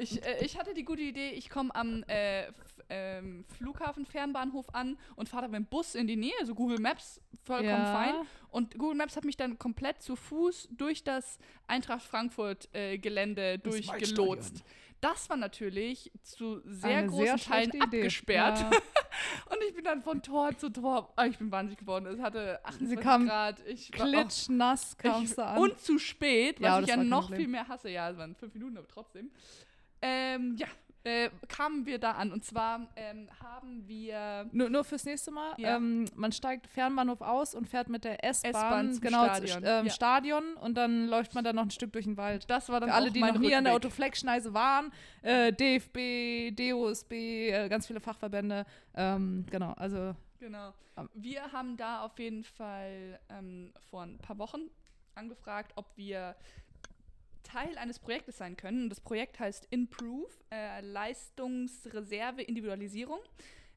ich, 0.00 0.20
äh, 0.26 0.44
ich 0.44 0.58
hatte 0.58 0.74
die 0.74 0.84
gute 0.84 1.02
Idee, 1.02 1.30
ich 1.30 1.48
komme 1.48 1.72
am 1.74 2.02
äh, 2.08 2.46
ähm, 2.88 3.44
Flughafen 3.56 4.04
Fernbahnhof 4.04 4.74
an 4.74 4.98
und 5.16 5.28
fahre 5.28 5.48
mit 5.48 5.56
dem 5.56 5.66
Bus 5.66 5.94
in 5.94 6.06
die 6.06 6.16
Nähe, 6.16 6.32
also 6.40 6.54
Google 6.54 6.78
Maps 6.80 7.20
vollkommen 7.44 7.68
Ja. 7.70 7.92
fein. 7.92 8.14
Und 8.50 8.78
Google 8.78 8.96
Maps 8.96 9.16
hat 9.16 9.24
mich 9.24 9.36
dann 9.36 9.58
komplett 9.58 10.02
zu 10.02 10.14
Fuß 10.16 10.68
durch 10.72 11.02
das 11.04 11.38
Eintracht 11.66 12.02
Frankfurt 12.02 12.68
äh, 12.74 12.98
Gelände 12.98 13.58
durchgelotst. 13.58 14.62
Das 15.02 15.28
war 15.28 15.36
natürlich 15.36 16.12
zu 16.22 16.60
sehr 16.64 16.98
Eine 16.98 17.08
großen 17.08 17.26
sehr 17.26 17.36
Teilen 17.36 17.82
abgesperrt. 17.82 18.60
Ja. 18.60 18.70
Und 19.50 19.58
ich 19.68 19.74
bin 19.74 19.84
dann 19.84 20.00
von 20.00 20.22
Tor 20.22 20.56
zu 20.56 20.70
Tor. 20.70 21.12
Ah, 21.16 21.26
ich 21.26 21.36
bin 21.38 21.50
wahnsinnig 21.50 21.80
geworden. 21.80 22.06
Es 22.06 22.20
hatte 22.20 22.64
28 22.64 23.00
kam 23.04 23.26
Grad. 23.26 23.66
Ich 23.66 23.90
war, 23.98 24.06
oh, 24.06 24.10
Klitschnass 24.10 24.96
kamst 24.96 25.38
du 25.38 25.44
an. 25.44 25.58
und 25.58 25.80
zu 25.80 25.98
spät, 25.98 26.60
was 26.60 26.66
Ja, 26.66 26.80
ich 26.80 26.86
ja 26.86 26.96
noch 26.98 27.22
Problem. 27.22 27.40
viel 27.40 27.48
mehr 27.48 27.66
hasse. 27.66 27.90
Ja, 27.90 28.10
es 28.10 28.16
waren 28.16 28.36
fünf 28.36 28.54
Minuten, 28.54 28.78
aber 28.78 28.86
trotzdem. 28.86 29.32
Ähm, 30.00 30.54
ja, 30.56 30.68
äh, 31.04 31.30
kamen 31.48 31.84
wir 31.86 31.98
da 31.98 32.12
an. 32.12 32.32
Und 32.32 32.44
zwar 32.44 32.86
ähm, 32.96 33.28
haben 33.42 33.86
wir 33.88 34.48
Nur, 34.52 34.70
nur 34.70 34.84
fürs 34.84 35.04
nächste 35.04 35.30
Mal. 35.30 35.54
Ja. 35.58 35.76
Ähm, 35.76 36.04
man 36.14 36.32
steigt 36.32 36.66
Fernbahnhof 36.66 37.20
aus 37.20 37.54
und 37.54 37.68
fährt 37.68 37.88
mit 37.88 38.04
der 38.04 38.24
S-Bahn 38.24 38.98
genau 39.00 39.24
Stadion. 39.26 39.62
Ähm, 39.64 39.86
Ja. 39.86 39.90
Stadion 39.92 40.54
und 40.60 40.74
dann 40.76 41.08
läuft 41.08 41.34
man 41.34 41.42
dann 41.44 41.56
noch 41.56 41.64
ein 41.64 41.70
Stück 41.70 41.92
durch 41.92 42.04
den 42.04 42.16
Wald. 42.16 42.48
das 42.48 42.68
war 42.68 42.80
dann 42.80 42.88
Für 42.90 42.94
alle, 42.94 43.10
die 43.10 43.20
noch 43.20 43.38
nie 43.38 43.54
an 43.54 43.64
der 43.64 43.74
Rückweg. 43.74 43.86
Autoflex-Schneise 43.90 44.54
waren, 44.54 44.92
äh, 45.22 45.52
DFB, 45.52 46.50
DOSB, 46.54 47.12
äh, 47.50 47.68
ganz 47.68 47.86
viele 47.86 48.00
Fachverbände. 48.00 48.64
Ähm, 48.94 49.44
genau, 49.50 49.72
also 49.72 50.14
Genau. 50.38 50.72
Am- 50.96 51.08
Wir 51.14 51.52
haben 51.52 51.76
da 51.76 52.02
auf 52.02 52.18
jeden 52.18 52.44
Fall 52.44 53.18
ähm, 53.30 53.72
vor 53.90 54.02
ein 54.02 54.18
paar 54.18 54.38
Wochen 54.38 54.62
angefragt, 55.14 55.72
ob 55.76 55.86
wir 55.96 56.34
Teil 57.52 57.76
eines 57.78 57.98
Projektes 57.98 58.38
sein 58.38 58.56
können. 58.56 58.88
Das 58.88 59.00
Projekt 59.00 59.38
heißt 59.40 59.66
Improve, 59.70 60.28
äh, 60.50 60.80
Leistungsreserve 60.80 62.42
Individualisierung. 62.42 63.18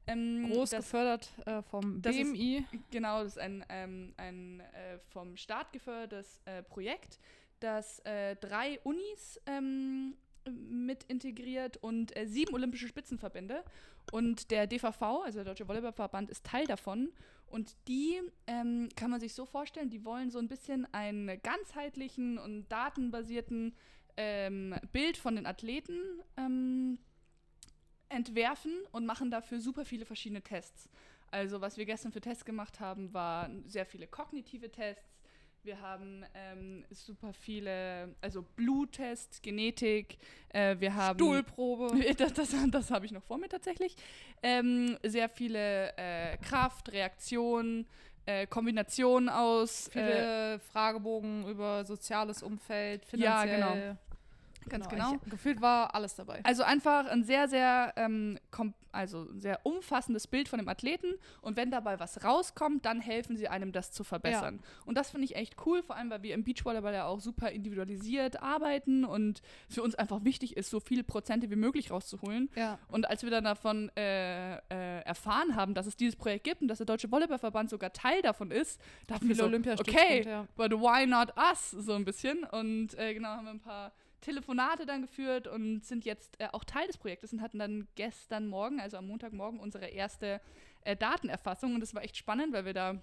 Ähm, 0.08 0.52
groß 0.52 0.70
das, 0.70 0.86
gefördert 0.86 1.30
äh, 1.46 1.62
vom 1.64 2.02
das 2.02 2.16
ist- 2.16 2.32
BMI. 2.34 2.64
Genau, 2.92 3.24
das 3.24 3.34
ist 3.34 3.40
ein, 3.40 3.66
ähm, 3.70 4.14
ein 4.18 4.60
äh, 4.60 5.00
vom 5.10 5.36
Staat 5.36 5.74
gefördertes 5.74 6.42
äh, 6.46 6.62
Projekt, 6.62 7.20
das 7.60 8.00
äh, 8.06 8.36
drei 8.36 8.80
Unis 8.84 9.42
ähm, 9.48 10.16
mit 10.48 11.04
integriert 11.06 11.78
und 11.78 12.16
äh, 12.16 12.28
sieben 12.28 12.54
olympische 12.54 12.88
Spitzenverbände. 12.88 13.64
Und 14.12 14.52
der 14.52 14.68
DVV, 14.68 15.02
also 15.24 15.40
der 15.40 15.46
Deutsche 15.46 15.68
Volleyballverband, 15.68 16.30
ist 16.30 16.46
Teil 16.46 16.68
davon. 16.68 17.12
Und 17.56 17.78
die 17.88 18.20
ähm, 18.48 18.90
kann 18.98 19.10
man 19.10 19.22
sich 19.22 19.34
so 19.34 19.46
vorstellen, 19.46 19.90
die 19.90 20.04
wollen 20.04 20.30
so 20.30 20.40
ein 20.40 20.50
bisschen 20.50 20.94
einen 20.94 21.42
ganzheitlichen 21.42 22.38
und 22.38 22.68
datenbasierten 22.68 23.74
ähm, 24.18 24.76
Bild 24.92 25.16
von 25.16 25.38
den 25.38 25.46
Athleten 25.46 25.96
ähm, 26.36 27.00
entwerfen 28.10 28.74
und 28.92 29.06
machen 29.06 29.32
dafür 29.32 29.62
super 29.62 29.86
viele 29.86 30.04
verschiedene 30.04 30.42
Tests. 30.42 30.90
Also 31.32 31.62
was 31.62 31.78
wir 31.78 31.86
gestern 31.86 32.12
für 32.12 32.20
Tests 32.20 32.44
gemacht 32.44 32.82
haben, 32.82 33.14
waren 33.14 33.66
sehr 33.70 33.86
viele 33.86 34.08
kognitive 34.08 34.70
Tests. 34.70 35.15
Wir 35.66 35.82
haben 35.82 36.24
ähm, 36.36 36.86
super 36.92 37.34
viele, 37.34 38.14
also 38.22 38.44
Bluttests, 38.56 39.42
Genetik. 39.42 40.20
Äh, 40.50 40.76
wir 40.80 40.94
haben 40.94 41.18
Stuhlprobe. 41.18 42.14
das, 42.18 42.34
das, 42.34 42.56
das 42.70 42.92
habe 42.92 43.08
ich 43.08 43.12
noch 43.12 43.24
vor 43.24 43.40
mir 43.40 43.50
tatsächlich. 43.50 43.96
Ähm, 44.44 44.96
sehr 45.04 45.28
viele 45.28 45.92
äh, 45.98 46.38
Kraft, 46.38 46.92
Reaktion, 46.92 47.88
äh, 48.28 48.46
Kombination 48.46 49.28
aus. 49.28 49.88
Äh, 49.88 49.92
Viele 49.92 50.60
Fragebogen 50.72 51.48
über 51.48 51.84
soziales 51.84 52.44
Umfeld, 52.44 53.02
Ja, 53.14 53.42
finanziell. 53.42 53.56
genau. 53.56 53.98
Ganz 54.70 54.88
genau. 54.90 55.14
Ich, 55.24 55.30
gefühlt 55.30 55.62
war 55.62 55.94
alles 55.96 56.16
dabei. 56.16 56.42
Also 56.44 56.64
einfach 56.64 57.06
ein 57.08 57.24
sehr, 57.24 57.48
sehr, 57.48 57.94
ähm, 57.96 58.40
also 58.92 59.28
ein 59.30 59.42
sehr 59.42 59.60
umfassendes 59.64 60.28
Bild 60.28 60.48
von 60.48 60.60
dem 60.60 60.70
Athleten 60.70 61.16
und 61.42 61.58
wenn 61.58 61.72
dabei 61.72 62.00
was 62.00 62.24
rauskommt, 62.24 62.86
dann 62.86 63.02
helfen 63.02 63.38
sie 63.38 63.48
einem, 63.48 63.72
das 63.72 63.92
zu 63.92 64.04
verbessern. 64.04 64.62
Und 64.86 64.98
das 64.98 65.12
finde 65.12 65.26
ich 65.26 65.36
echt 65.36 65.56
cool, 65.66 65.84
vor 65.84 65.96
allem, 65.96 66.10
weil 66.10 66.24
wir 66.24 66.34
im 66.34 66.44
Beachvolleyball 66.44 66.94
ja 66.94 67.06
auch 67.06 67.20
super 67.20 67.52
individualisiert 67.52 68.42
arbeiten 68.42 69.06
und 69.06 69.42
für 69.70 69.84
uns 69.84 69.96
einfach 69.96 70.24
wichtig 70.24 70.58
ist, 70.58 70.70
so 70.70 70.80
viele 70.80 71.04
Prozente 71.04 71.50
wie 71.52 71.56
möglich 71.56 71.92
rauszuholen. 71.92 72.50
Ja. 72.56 72.80
Und 72.90 73.10
als 73.10 73.24
wir 73.24 73.30
dann 73.30 73.44
davon 73.44 73.92
äh, 73.98 74.56
äh, 74.56 75.02
erfahren 75.04 75.56
haben, 75.56 75.74
dass 75.74 75.88
es 75.88 75.96
dieses 75.96 76.16
Projekt 76.16 76.46
gibt 76.46 76.62
und 76.62 76.68
dass 76.68 76.78
der 76.78 76.86
Deutsche 76.86 77.12
Volleyballverband 77.12 77.70
sogar 77.70 77.92
Teil 77.92 78.22
davon 78.22 78.52
ist, 78.52 78.80
dachten 79.08 79.28
wir 79.28 79.36
so, 79.36 79.46
okay, 79.46 80.24
ja. 80.26 80.48
but 80.56 80.72
why 80.72 81.06
not 81.06 81.34
us? 81.38 81.72
So 81.72 81.94
ein 81.94 82.06
bisschen. 82.06 82.44
Und 82.44 82.98
äh, 82.98 83.14
genau, 83.14 83.30
haben 83.30 83.46
wir 83.46 83.52
ein 83.52 83.60
paar 83.60 83.92
Telefonate 84.26 84.86
dann 84.86 85.02
geführt 85.04 85.48
und 85.48 85.86
sind 85.86 86.04
jetzt 86.06 86.40
äh, 86.42 86.48
auch 86.52 86.64
Teil 86.64 86.88
des 86.88 86.98
Projektes 86.98 87.32
und 87.32 87.42
hatten 87.42 87.60
dann 87.60 87.88
gestern 87.96 88.48
Morgen, 88.48 88.80
also 88.80 88.98
am 88.98 89.08
Montagmorgen, 89.08 89.60
unsere 89.60 89.86
erste 89.88 90.42
äh, 90.82 90.96
Datenerfassung. 90.96 91.76
Und 91.76 91.82
das 91.82 91.94
war 91.94 92.04
echt 92.04 92.18
spannend, 92.18 92.54
weil 92.54 92.66
wir 92.66 92.74
da 92.74 92.96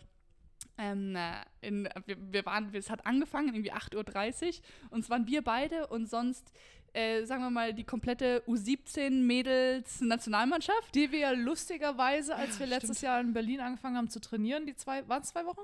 ähm, 0.78 1.16
äh, 1.16 1.32
in, 1.60 1.88
wir, 2.06 2.16
wir 2.32 2.46
waren, 2.46 2.74
es 2.74 2.90
hat 2.90 3.06
angefangen, 3.06 3.48
irgendwie 3.54 3.72
8.30 3.72 4.46
Uhr 4.46 4.52
und 4.90 5.00
es 5.00 5.10
waren 5.10 5.26
wir 5.26 5.42
beide 5.42 5.86
und 5.88 6.08
sonst, 6.08 6.52
äh, 6.92 7.24
sagen 7.24 7.42
wir 7.42 7.50
mal, 7.50 7.74
die 7.74 7.84
komplette 7.84 8.42
U17-Mädels-Nationalmannschaft. 8.46 10.94
Die 10.94 11.10
wir 11.12 11.18
ja 11.18 11.30
lustigerweise, 11.32 12.36
als 12.36 12.58
wir 12.58 12.66
Ja, 12.66 12.74
letztes. 12.76 13.00
Jahr 13.00 13.20
in 13.20 13.32
Berlin 13.32 13.60
angefangen 13.60 13.96
haben 13.96 14.10
zu 14.10 14.20
trainieren, 14.20 14.66
die 14.66 14.74
zwei, 14.76 15.06
waren 15.08 15.22
es 15.22 15.28
zwei 15.28 15.46
Wochen? 15.46 15.60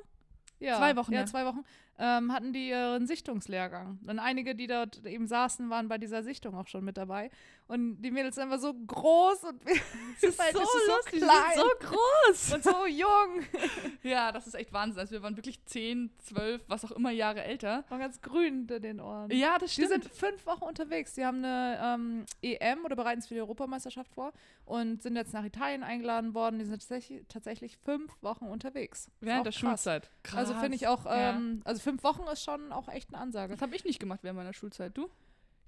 Ja, 0.61 0.77
Zwei 0.79 0.97
Wochen, 0.97 1.12
Ja, 1.12 1.21
ja. 1.21 1.27
zwei 1.27 1.44
Wochen. 1.44 1.64
Ähm, 2.01 2.33
hatten 2.33 2.53
die 2.53 2.69
ihren 2.69 3.07
Sichtungslehrgang. 3.09 3.99
Und 4.07 4.19
einige, 4.21 4.55
die 4.55 4.67
dort 4.69 5.05
eben 5.05 5.27
saßen, 5.27 5.69
waren 5.69 5.89
bei 5.89 5.99
dieser 5.99 6.23
Sichtung 6.23 6.55
auch 6.55 6.69
schon 6.69 6.85
mit 6.85 6.97
dabei. 6.97 7.31
Und 7.67 8.01
die 8.01 8.11
Mädels 8.11 8.37
sind 8.37 8.45
einfach 8.45 8.61
so 8.61 8.73
groß 8.73 9.45
und 9.45 9.61
Das 10.21 10.31
ist 10.31 10.41
halt 10.41 10.53
so 10.55 10.61
bist 10.61 10.73
du 10.75 10.79
so 10.87 10.93
lustig, 10.97 11.13
die 11.15 11.19
klein. 11.21 11.35
sind 11.55 11.65
so 11.81 11.89
groß. 11.89 12.55
und 12.55 12.65
so 12.65 12.87
jung. 12.87 13.45
Ja, 14.03 14.33
das 14.33 14.47
ist 14.47 14.55
echt 14.55 14.73
Wahnsinn. 14.73 15.01
Also 15.01 15.13
wir 15.13 15.23
waren 15.23 15.37
wirklich 15.37 15.63
10, 15.67 16.11
12, 16.19 16.63
was 16.69 16.85
auch 16.85 16.93
immer 16.93 17.11
Jahre 17.11 17.43
älter. 17.43 17.85
Waren 17.89 17.99
ganz 18.01 18.21
grün 18.23 18.55
hinter 18.61 18.81
den 18.81 19.01
Ohren. 19.01 19.31
Ja, 19.33 19.59
das 19.59 19.75
Die 19.75 19.83
stimmt. 19.83 20.05
sind 20.05 20.15
fünf 20.15 20.47
Wochen 20.47 20.65
unterwegs. 20.65 21.15
Die 21.15 21.25
haben 21.27 21.39
eine 21.45 21.79
ähm, 21.83 22.27
EM 22.43 22.85
oder 22.85 22.97
bereiten 22.97 23.21
sich 23.21 23.29
für 23.29 23.35
die 23.35 23.41
Europameisterschaft 23.41 24.13
vor 24.15 24.33
und 24.65 25.03
sind 25.03 25.17
jetzt 25.17 25.35
nach 25.35 25.45
Italien 25.45 25.83
eingeladen 25.83 26.33
worden. 26.33 26.59
Die 26.59 26.65
sind 26.65 26.75
tatsächlich, 26.81 27.25
tatsächlich 27.29 27.77
fünf 27.77 28.13
Wochen 28.23 28.47
unterwegs. 28.47 29.09
Ist 29.09 29.13
Während 29.21 29.45
der 29.47 29.53
krass. 29.53 29.61
Schulzeit. 29.61 30.11
Also 30.35 30.55
finde 30.55 30.77
ich 30.77 30.87
auch, 30.87 31.05
Ja. 31.05 31.31
ähm, 31.37 31.61
also 31.65 31.81
fünf 31.88 32.03
Wochen 32.05 32.27
ist 32.31 32.44
schon 32.44 32.70
auch 32.72 32.88
echt 32.88 33.09
eine 33.12 33.22
Ansage. 33.22 33.55
Das 33.55 33.62
habe 33.62 33.74
ich 33.74 33.85
nicht 33.85 33.98
gemacht 33.98 34.20
während 34.22 34.37
meiner 34.37 34.53
Schulzeit. 34.53 34.96
Du? 34.96 35.09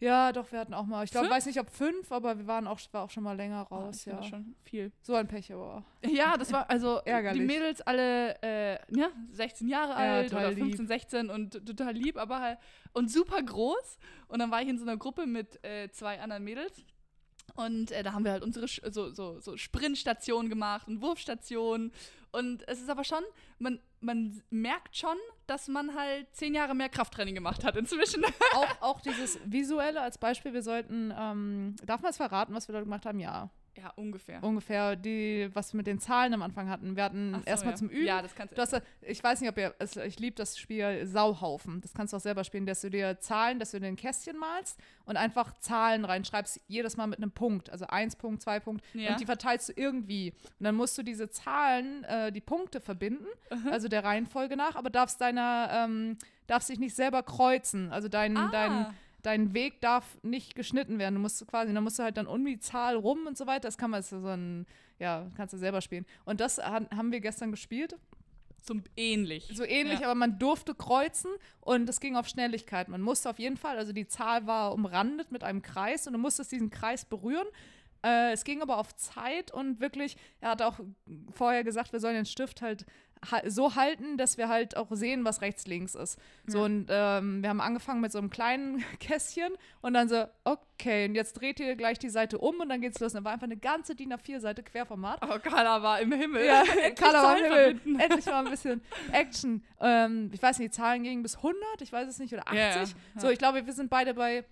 Ja, 0.01 0.33
doch, 0.33 0.51
wir 0.51 0.59
hatten 0.59 0.73
auch 0.73 0.87
mal, 0.87 1.05
ich 1.05 1.11
glaube, 1.11 1.29
weiß 1.29 1.45
nicht, 1.45 1.61
ob 1.61 1.69
fünf, 1.71 2.11
aber 2.11 2.39
wir 2.39 2.47
waren 2.47 2.67
auch, 2.67 2.81
war 2.93 3.03
auch 3.05 3.11
schon 3.11 3.23
mal 3.23 3.37
länger 3.37 3.67
Ah, 3.71 3.75
raus, 3.75 4.03
finde 4.03 4.23
ja. 4.23 4.29
schon 4.29 4.55
viel. 4.65 4.93
So 5.03 5.15
ein 5.15 5.29
Pech, 5.29 5.53
aber. 5.53 5.85
Ja, 6.07 6.39
das 6.39 6.53
war 6.53 6.69
also 6.71 7.01
Ärgerlich. 7.05 7.41
die 7.41 7.47
Mädels 7.47 7.83
alle 7.83 8.35
äh, 8.43 8.79
ja, 8.97 9.11
16 9.33 9.69
Jahre 9.69 9.95
alt 9.95 10.31
total 10.31 10.47
oder 10.47 10.55
lieb. 10.55 10.77
15, 10.77 10.87
16 10.87 11.31
und 11.31 11.67
total 11.67 11.93
lieb, 11.93 12.17
aber 12.17 12.41
halt 12.41 12.59
und 12.95 13.11
super 13.11 13.43
groß. 13.43 13.99
Und 14.29 14.39
dann 14.39 14.51
war 14.51 14.63
ich 14.63 14.69
in 14.69 14.79
so 14.79 14.85
einer 14.85 14.97
Gruppe 14.97 15.27
mit 15.27 15.63
äh, 15.65 15.91
zwei 15.91 16.19
anderen 16.21 16.45
Mädels. 16.45 16.83
Und 17.57 17.91
äh, 17.91 18.03
da 18.03 18.13
haben 18.15 18.25
wir 18.25 18.33
halt 18.33 18.43
unsere 18.43 18.69
Sch 18.69 18.81
so, 18.91 19.11
so, 19.11 19.39
so 19.41 19.57
Sprintstationen 19.59 20.49
gemacht 20.49 20.89
und 20.89 21.03
Wurfstationen. 21.03 21.93
Und 22.33 22.67
es 22.69 22.81
ist 22.81 22.89
aber 22.89 23.05
schon, 23.05 23.23
man, 23.59 23.81
man 24.01 24.41
merkt 24.49 24.97
schon, 24.97 25.17
dass 25.51 25.67
man 25.67 25.97
halt 25.97 26.29
zehn 26.33 26.55
Jahre 26.55 26.77
mehr 26.77 26.89
Krafttraining 26.89 27.35
gemacht 27.35 27.65
hat 27.65 27.77
inzwischen. 27.77 28.25
auch, 28.55 28.83
auch 28.83 29.01
dieses 29.01 29.41
Visuelle 29.45 30.01
als 30.01 30.17
Beispiel, 30.17 30.53
wir 30.53 30.63
sollten, 30.63 31.13
ähm, 31.19 31.75
darf 31.85 32.03
man 32.03 32.11
es 32.11 32.17
verraten, 32.17 32.55
was 32.55 32.69
wir 32.69 32.73
dort 32.73 32.85
gemacht 32.85 33.05
haben? 33.05 33.19
Ja. 33.19 33.51
Ja, 33.77 33.93
ungefähr. 33.97 34.43
ungefähr 34.43 34.97
die, 34.97 35.49
was 35.55 35.73
wir 35.73 35.79
mit 35.79 35.87
den 35.87 35.99
Zahlen 36.01 36.35
am 36.35 36.43
Anfang 36.43 36.69
hatten. 36.69 36.97
Wir 36.97 37.05
hatten 37.05 37.35
so, 37.35 37.41
erstmal 37.47 37.75
ja. 37.75 37.79
zum 37.79 37.89
Üben. 37.89 38.05
Ja, 38.07 38.21
das 38.21 38.35
kannst 38.35 38.57
Du 38.57 38.61
hast, 38.63 38.81
ich 39.01 39.23
weiß 39.23 39.41
nicht, 39.41 39.51
ob 39.51 39.57
ihr, 39.59 39.75
ich 40.07 40.19
liebe 40.19 40.37
das 40.37 40.59
Spiel 40.59 41.07
Sauhaufen. 41.07 41.81
Das 41.81 41.95
kannst 41.95 42.13
du 42.13 42.17
auch 42.17 42.21
selber 42.21 42.45
spielen, 42.45 42.67
dass 42.67 42.81
du 42.81 42.91
dir 42.91 43.21
Zahlen, 43.21 43.59
dass 43.59 43.71
du 43.71 43.81
dir 43.81 43.87
ein 43.87 43.97
Kästchen 43.97 44.37
malst 44.37 44.79
und 45.05 45.17
einfach 45.17 45.59
Zahlen 45.61 46.05
reinschreibst, 46.05 46.61
jedes 46.69 46.97
Mal 46.97 47.07
mit 47.07 47.19
einem 47.19 47.31
Punkt. 47.31 47.71
Also 47.71 47.87
eins 47.87 48.17
Punkt, 48.17 48.43
zwei 48.43 48.61
Punkt. 48.61 48.85
Ja. 48.95 49.13
Und 49.13 49.21
die 49.21 49.27
verteilst 49.27 49.71
du 49.71 49.73
irgendwie. 49.77 50.33
Und 50.59 50.65
dann 50.65 50.75
musst 50.75 50.99
du 50.99 51.03
diese 51.03 51.31
Zahlen, 51.31 52.05
äh, 52.05 52.33
die 52.33 52.41
Punkte 52.41 52.81
verbinden, 52.81 53.27
also 53.71 53.89
der 53.89 54.05
Reihenfolge 54.05 54.57
nach, 54.57 54.75
aber 54.77 54.91
darfst 54.91 55.21
deiner, 55.21 55.69
ähm, 55.73 56.19
darfst 56.47 56.69
dich 56.69 56.79
nicht 56.79 56.95
selber 56.95 57.23
kreuzen. 57.23 57.91
Also 57.93 58.09
dein, 58.09 58.37
Ah. 58.37 58.49
dein, 58.51 58.87
dein 59.23 59.55
Weg 59.55 59.81
darf 59.81 60.19
nicht 60.23 60.55
geschnitten 60.55 60.99
werden. 60.99 61.15
Du 61.15 61.21
musst 61.21 61.47
quasi, 61.47 61.73
dann 61.73 61.85
musst 61.85 61.99
du 61.99 62.03
halt 62.03 62.17
dann 62.17 62.27
um 62.27 62.45
die 62.45 62.59
Zahl 62.59 62.97
rum 62.97 63.27
und 63.27 63.37
so 63.37 63.47
weiter. 63.47 63.69
Das 63.69 63.79
kann 63.79 63.91
man 63.91 63.99
das 64.01 64.11
so 64.11 64.27
ein, 64.27 64.67
ja, 64.99 65.31
kannst 65.37 65.55
du 65.55 65.59
selber 65.59 65.81
spielen. 65.81 66.07
Und 66.25 66.41
das 66.41 66.59
haben 66.59 67.13
wir 67.13 67.21
gestern 67.21 67.51
gespielt. 67.51 67.97
So 68.63 68.75
ähnlich. 68.97 69.51
So 69.55 69.65
ähnlich, 69.65 70.01
Ja. 70.01 70.07
aber 70.09 70.15
man 70.15 70.39
durfte 70.39 70.75
kreuzen 70.75 71.31
und 71.61 71.89
es 71.89 71.99
ging 72.01 72.17
auf 72.17 72.29
Schnelligkeit. 72.29 72.89
Man 72.89 73.01
musste 73.01 73.31
auf 73.31 73.39
jeden 73.39 73.57
Fall, 73.57 73.79
also 73.79 73.93
die 73.93 74.07
Zahl 74.07 74.47
war 74.47 74.75
umrandet 74.75 75.33
mit 75.33 75.43
einem 75.45 75.63
Kreis 75.63 76.07
und 76.07 76.13
du 76.13 76.19
musstest 76.19 76.53
diesen 76.53 76.69
Kreis 76.71 77.05
berühren. 77.07 77.47
Äh, 78.05 78.33
es 78.33 78.45
ging 78.45 78.61
aber 78.63 78.77
auf 78.79 78.95
Zeit 78.97 79.51
und 79.51 79.81
wirklich, 79.81 80.17
er 80.41 80.51
hat 80.51 80.63
auch 80.63 80.79
vorher 81.33 81.65
gesagt, 81.65 81.93
wir 81.93 82.01
sollen 82.01 82.15
den 82.15 82.27
Stift 82.27 82.61
halt 82.63 82.85
ha 82.85 82.87
so 83.47 83.75
halten, 83.75 84.17
dass 84.17 84.39
wir 84.39 84.49
halt 84.49 84.77
auch 84.77 84.89
sehen, 84.93 85.25
was 85.25 85.43
rechts, 85.43 85.67
links 85.67 85.95
ist. 85.95 86.19
So 86.47 86.59
Ja. 86.59 86.65
und 86.65 86.87
ähm, 86.89 87.43
wir 87.43 87.51
haben 87.51 87.61
angefangen 87.61 88.01
mit 88.01 88.13
so 88.13 88.19
einem 88.19 88.31
kleinen 88.31 88.83
Kästchen 89.01 89.53
und 89.83 89.93
dann 89.95 90.09
so, 90.09 90.25
okay, 90.45 91.07
und 91.07 91.15
jetzt 91.15 91.35
dreht 91.35 91.61
ihr 91.61 91.77
gleich 91.77 91.99
die 91.99 92.09
Seite 92.09 92.39
um 92.39 92.59
und 92.61 92.69
dann 92.71 92.81
geht's 92.81 92.99
los. 92.99 93.13
Und 93.13 93.17
dann 93.17 93.25
war 93.25 93.33
einfach 93.33 93.45
eine 93.45 93.57
ganze 93.59 93.95
DIN 93.95 94.13
A4-Seite 94.15 94.63
Querformat. 94.63 95.21
Oh, 95.23 95.39
Carla 95.39 95.83
war 95.83 96.01
im 96.01 96.13
Himmel. 96.13 96.45
Ja, 96.47 96.65
Carla 96.97 97.23
war 97.23 97.39
im 97.39 97.79
Himmel. 97.81 98.01
Endlich 98.01 98.25
mal 98.27 98.45
ein 98.45 98.51
bisschen 98.51 98.81
Action. 99.13 99.63
Ähm, 99.81 100.31
ich 100.33 100.43
weiß 100.43 100.59
nicht, 100.59 100.73
die 100.73 100.77
Zahlen 100.77 101.03
gingen 101.03 101.23
bis 101.23 101.37
100, 101.37 101.57
ich 101.83 101.93
weiß 101.93 102.09
es 102.09 102.19
nicht, 102.19 102.33
oder 102.33 102.47
80. 102.49 102.57
Ja, 102.59 102.77
ja, 102.83 102.85
So, 103.17 103.29
ich 103.29 103.39
glaube, 103.39 103.67
wir 103.67 103.73
sind 103.75 103.91
beide 103.91 104.15
bei, 104.15 104.45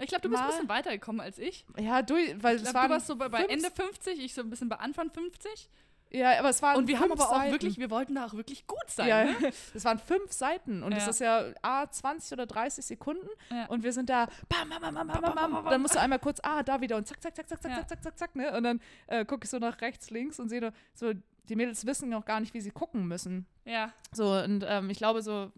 Ich 0.00 0.08
glaube, 0.08 0.22
du 0.22 0.28
bist 0.30 0.40
ein 0.42 0.46
Mal- 0.46 0.52
bisschen 0.52 0.68
weitergekommen 0.68 1.20
als 1.20 1.38
ich. 1.38 1.64
ja, 1.78 2.02
durch, 2.02 2.34
weil 2.42 2.56
Ich 2.56 2.74
waren 2.74 2.88
du 2.88 2.94
warst 2.94 3.06
so 3.06 3.14
bei, 3.16 3.28
bei 3.28 3.44
Ende 3.44 3.70
50, 3.70 4.18
ich 4.24 4.34
so 4.34 4.42
ein 4.42 4.50
bisschen 4.50 4.68
bei 4.68 4.76
Anfang 4.76 5.10
50. 5.10 5.68
Ja, 6.10 6.38
aber 6.38 6.48
es 6.48 6.62
waren 6.62 6.76
Und 6.76 6.88
wir 6.88 6.98
haben 7.00 7.12
aber 7.12 7.28
auch 7.30 7.36
Seiten. 7.36 7.52
wirklich, 7.52 7.78
wir 7.78 7.90
wollten 7.90 8.14
da 8.14 8.24
auch 8.26 8.34
wirklich 8.34 8.66
gut 8.66 8.78
sein. 8.88 9.08
ja, 9.08 9.24
Ne? 9.24 9.34
es 9.74 9.84
waren 9.84 9.98
fünf 9.98 10.32
Seiten 10.32 10.82
und 10.82 10.92
es 10.92 11.04
Ja. 11.04 11.10
ist 11.10 11.20
ja 11.20 11.44
A, 11.62 11.86
20 11.90 12.32
oder 12.32 12.46
30 12.46 12.84
Sekunden 12.86 13.28
Ja. 13.50 13.66
und 13.66 13.82
wir 13.82 13.92
sind 13.92 14.08
da, 14.08 14.26
bam, 14.48 14.68
bam, 14.70 14.80
bam, 14.80 14.94
bam, 14.94 15.06
bam, 15.08 15.34
bam, 15.34 15.52
bam. 15.52 15.64
dann 15.66 15.82
musst 15.82 15.94
du 15.94 16.00
einmal 16.00 16.18
kurz, 16.18 16.40
ah, 16.42 16.62
da 16.62 16.80
wieder 16.80 16.96
und 16.96 17.06
zack, 17.06 17.20
zack, 17.22 17.34
zack, 17.36 17.48
zack, 17.48 17.60
zack, 17.62 17.70
Ja. 17.70 17.76
zack, 17.78 17.88
zack, 17.88 18.02
zack, 18.02 18.18
zack, 18.18 18.36
ne? 18.36 18.56
Und 18.56 18.62
dann 18.64 18.80
äh, 19.06 19.24
gucke 19.24 19.44
ich 19.44 19.50
so 19.50 19.58
nach 19.58 19.80
rechts, 19.82 20.10
links 20.10 20.40
und 20.40 20.48
sehe 20.48 20.60
da, 20.60 20.72
so, 20.94 21.12
die 21.48 21.56
Mädels 21.56 21.84
wissen 21.86 22.08
noch 22.08 22.24
gar 22.24 22.40
nicht, 22.40 22.54
wie 22.54 22.60
sie 22.60 22.70
gucken 22.70 23.06
müssen. 23.06 23.46
ja. 23.64 23.92
So, 24.12 24.32
und 24.32 24.64
ähm, 24.66 24.88
ich 24.90 24.96
glaube, 24.98 25.20
so, 25.22 25.52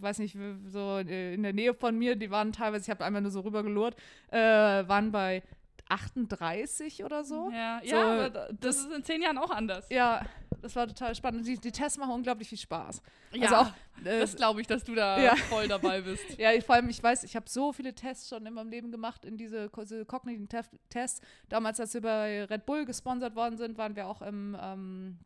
weiß 0.00 0.18
nicht, 0.18 0.36
so 0.72 0.98
äh, 0.98 1.34
in 1.34 1.42
der 1.42 1.52
Nähe 1.52 1.74
von 1.74 1.96
mir, 1.98 2.16
die 2.16 2.30
waren 2.30 2.52
teilweise, 2.52 2.84
ich 2.84 2.90
habe 2.90 3.04
einmal 3.04 3.22
nur 3.22 3.30
so 3.30 3.40
rübergelurrt, 3.40 3.96
äh, 4.30 4.38
waren 4.38 5.12
bei 5.12 5.42
38 5.90 7.04
oder 7.04 7.24
so. 7.24 7.50
Ja, 7.52 7.80
So, 7.84 7.88
ja 7.96 8.28
das, 8.28 8.48
das- 8.60 8.76
ist 8.76 8.92
in 8.92 9.04
zehn 9.04 9.22
Jahren 9.22 9.38
auch 9.38 9.50
anders. 9.50 9.86
Ja, 9.90 10.24
das 10.62 10.76
war 10.76 10.86
total 10.86 11.14
spannend. 11.14 11.46
Die, 11.46 11.58
die 11.58 11.72
Tests 11.72 11.98
machen 11.98 12.12
unglaublich 12.12 12.48
viel 12.48 12.58
Spaß. 12.58 13.02
Ja, 13.32 13.42
Also 13.42 13.54
auch, 13.56 14.06
äh, 14.06 14.20
das 14.20 14.36
glaube 14.36 14.60
ich, 14.60 14.66
dass 14.66 14.84
du 14.84 14.94
da 14.94 15.18
Ja. 15.20 15.36
voll 15.36 15.68
dabei 15.68 16.02
bist. 16.02 16.22
ja, 16.38 16.52
ich, 16.52 16.64
vor 16.64 16.74
allem, 16.74 16.88
ich 16.90 17.02
weiß, 17.02 17.24
ich 17.24 17.34
habe 17.36 17.48
so 17.48 17.72
viele 17.72 17.94
Tests 17.94 18.28
schon 18.28 18.44
in 18.46 18.52
meinem 18.54 18.68
Leben 18.70 18.90
gemacht, 18.90 19.24
in 19.24 19.36
diese, 19.36 19.70
diese 19.70 20.04
kognitiven 20.04 20.48
Tests. 20.90 21.20
Damals, 21.48 21.80
als 21.80 21.94
wir 21.94 22.02
bei 22.02 22.44
Red 22.44 22.66
Bull 22.66 22.84
gesponsert 22.84 23.34
worden 23.34 23.56
sind, 23.56 23.78
waren 23.78 23.96
wir 23.96 24.06
auch 24.06 24.20
im, 24.22 24.56
ähm, 24.60 25.18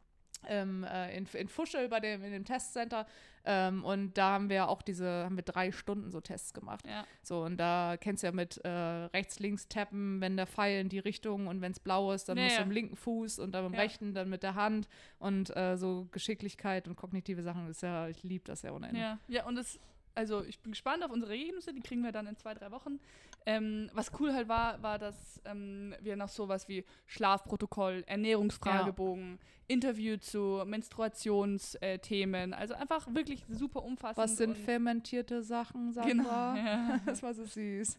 im, 0.48 0.84
äh, 0.84 1.16
in, 1.16 1.26
in 1.32 1.48
Fuschel 1.48 1.88
bei 1.88 2.00
dem, 2.00 2.22
in 2.24 2.32
dem 2.32 2.44
Testcenter. 2.44 3.06
Ähm, 3.46 3.84
und 3.84 4.14
da 4.16 4.30
haben 4.32 4.48
wir 4.48 4.68
auch 4.68 4.80
diese, 4.80 5.24
haben 5.24 5.36
wir 5.36 5.42
drei 5.44 5.70
Stunden 5.70 6.10
so 6.10 6.20
Tests 6.20 6.54
gemacht. 6.54 6.86
Ja. 6.86 7.04
So, 7.22 7.42
und 7.42 7.58
da 7.58 7.96
kennst 8.00 8.22
du 8.22 8.28
ja 8.28 8.32
mit 8.32 8.56
äh, 8.64 8.68
rechts, 8.68 9.38
links 9.38 9.68
tappen, 9.68 10.20
wenn 10.22 10.36
der 10.36 10.46
Pfeil 10.46 10.80
in 10.80 10.88
die 10.88 10.98
Richtung 10.98 11.46
und 11.46 11.60
wenn 11.60 11.72
es 11.72 11.78
blau 11.78 12.12
ist, 12.12 12.28
dann 12.28 12.38
Ja, 12.38 12.44
musst 12.44 12.56
du 12.56 12.60
ja. 12.60 12.66
im 12.66 12.70
linken 12.70 12.96
Fuß 12.96 13.38
und 13.40 13.52
dann 13.52 13.66
im 13.66 13.74
Ja. 13.74 13.80
rechten 13.80 14.14
dann 14.14 14.30
mit 14.30 14.42
der 14.42 14.54
Hand 14.54 14.88
und 15.18 15.54
äh, 15.56 15.76
so 15.76 16.08
Geschicklichkeit 16.10 16.88
und 16.88 16.96
kognitive 16.96 17.42
Sachen 17.42 17.68
ist 17.68 17.82
ja, 17.82 18.08
ich 18.08 18.22
liebe 18.22 18.44
das 18.46 18.62
ja 18.62 18.72
ohne 18.72 18.88
Ende. 18.88 19.00
Ja, 19.00 19.18
ja 19.28 19.44
und 19.44 19.58
es, 19.58 19.78
also 20.14 20.42
ich 20.44 20.58
bin 20.60 20.72
gespannt 20.72 21.04
auf 21.04 21.10
unsere 21.10 21.32
Ergebnisse, 21.32 21.72
die 21.72 21.80
kriegen 21.80 22.02
wir 22.02 22.12
dann 22.12 22.26
in 22.26 22.36
zwei, 22.36 22.54
drei 22.54 22.70
Wochen. 22.70 23.00
Ähm, 23.46 23.90
was 23.92 24.10
cool 24.18 24.32
halt 24.32 24.48
war, 24.48 24.82
war, 24.82 24.98
dass 24.98 25.40
ähm, 25.44 25.94
wir 26.00 26.16
noch 26.16 26.28
sowas 26.28 26.66
wie 26.68 26.84
Schlafprotokoll, 27.06 28.02
Ernährungsfragebogen, 28.06 29.38
Interview 29.66 30.16
zu 30.16 30.62
Menstruationsthemen, 30.64 32.54
also 32.54 32.74
einfach 32.74 33.06
wirklich 33.14 33.44
super 33.48 33.82
umfassend. 33.82 34.16
Was 34.16 34.36
sind 34.36 34.56
fermentierte 34.56 35.42
Sachen, 35.42 35.92
Sandra? 35.92 36.54
Genau, 36.54 36.68
ja. 36.68 37.00
Das 37.06 37.22
war 37.22 37.34
so 37.34 37.44
süß. 37.44 37.98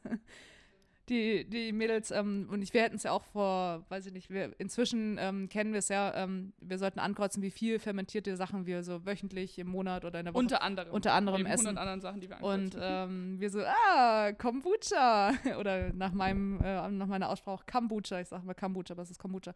Die, 1.10 1.48
die 1.48 1.72
Mädels, 1.72 2.10
ähm, 2.12 2.48
und 2.52 2.62
ich, 2.62 2.74
wir 2.74 2.82
hätten 2.82 2.96
es 2.96 3.04
ja 3.04 3.12
auch 3.12 3.24
vor, 3.24 3.86
weiß 3.90 4.08
ich 4.08 4.14
nicht, 4.14 4.30
wir, 4.32 4.54
inzwischen 4.60 5.18
ähm, 5.20 5.50
kennen 5.50 5.72
wir 5.72 5.80
es 5.80 5.90
ja, 5.90 6.14
ähm, 6.16 6.54
wir 6.60 6.80
sollten 6.80 7.00
ankreuzen, 7.00 7.44
wie 7.44 7.52
viel 7.52 7.78
fermentierte 7.78 8.36
Sachen 8.36 8.66
wir 8.66 8.84
so 8.84 9.06
wöchentlich 9.06 9.60
im 9.60 9.68
Monat 9.68 10.04
oder 10.04 10.20
in 10.20 10.26
der 10.26 10.34
Woche 10.34 10.40
Unter 10.40 10.62
anderem. 10.64 10.92
unter 10.92 11.14
anderem 11.14 11.46
essen. 11.46 11.68
100 11.68 11.78
anderen 11.82 12.02
Sachen, 12.02 12.22
die 12.22 12.30
wir 12.30 12.42
Und 12.42 12.76
ankreuzen. 12.76 12.80
ähm, 12.84 13.40
wir 13.40 13.50
so, 13.50 13.62
ah, 13.64 14.32
Kombucha. 14.34 15.34
Oder 15.60 15.94
nach 15.94 16.12
meinem, 16.12 16.60
äh, 16.62 16.90
nach 16.90 17.08
meiner 17.08 17.30
Aussprache 17.30 17.66
Kombucha. 17.72 18.20
Ich 18.22 18.30
sage 18.30 18.46
mal 18.46 18.54
Kombucha, 18.56 18.94
aber 18.94 19.04
es 19.04 19.12
ist 19.12 19.20
Kombucha. 19.20 19.54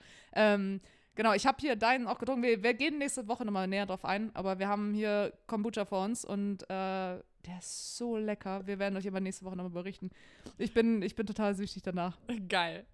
Genau, 1.15 1.33
ich 1.33 1.45
habe 1.45 1.57
hier 1.59 1.75
deinen 1.75 2.07
auch 2.07 2.17
getrunken. 2.17 2.43
Wir, 2.43 2.63
wir 2.63 2.73
gehen 2.73 2.97
nächste 2.97 3.27
Woche 3.27 3.43
nochmal 3.45 3.67
näher 3.67 3.85
drauf 3.85 4.05
ein, 4.05 4.31
aber 4.35 4.59
wir 4.59 4.67
haben 4.67 4.93
hier 4.93 5.33
Kombucha 5.47 5.85
vor 5.85 6.05
uns 6.05 6.23
und 6.23 6.63
äh, 6.69 7.19
der 7.45 7.59
ist 7.59 7.97
so 7.97 8.17
lecker. 8.17 8.65
Wir 8.67 8.79
werden 8.79 8.97
euch 8.97 9.07
aber 9.07 9.19
nächste 9.19 9.45
Woche 9.45 9.55
nochmal 9.55 9.71
berichten. 9.71 10.11
Ich 10.57 10.73
bin, 10.73 11.01
ich 11.01 11.15
bin 11.15 11.25
total 11.25 11.55
süchtig 11.55 11.83
danach. 11.83 12.17
Geil. 12.49 12.85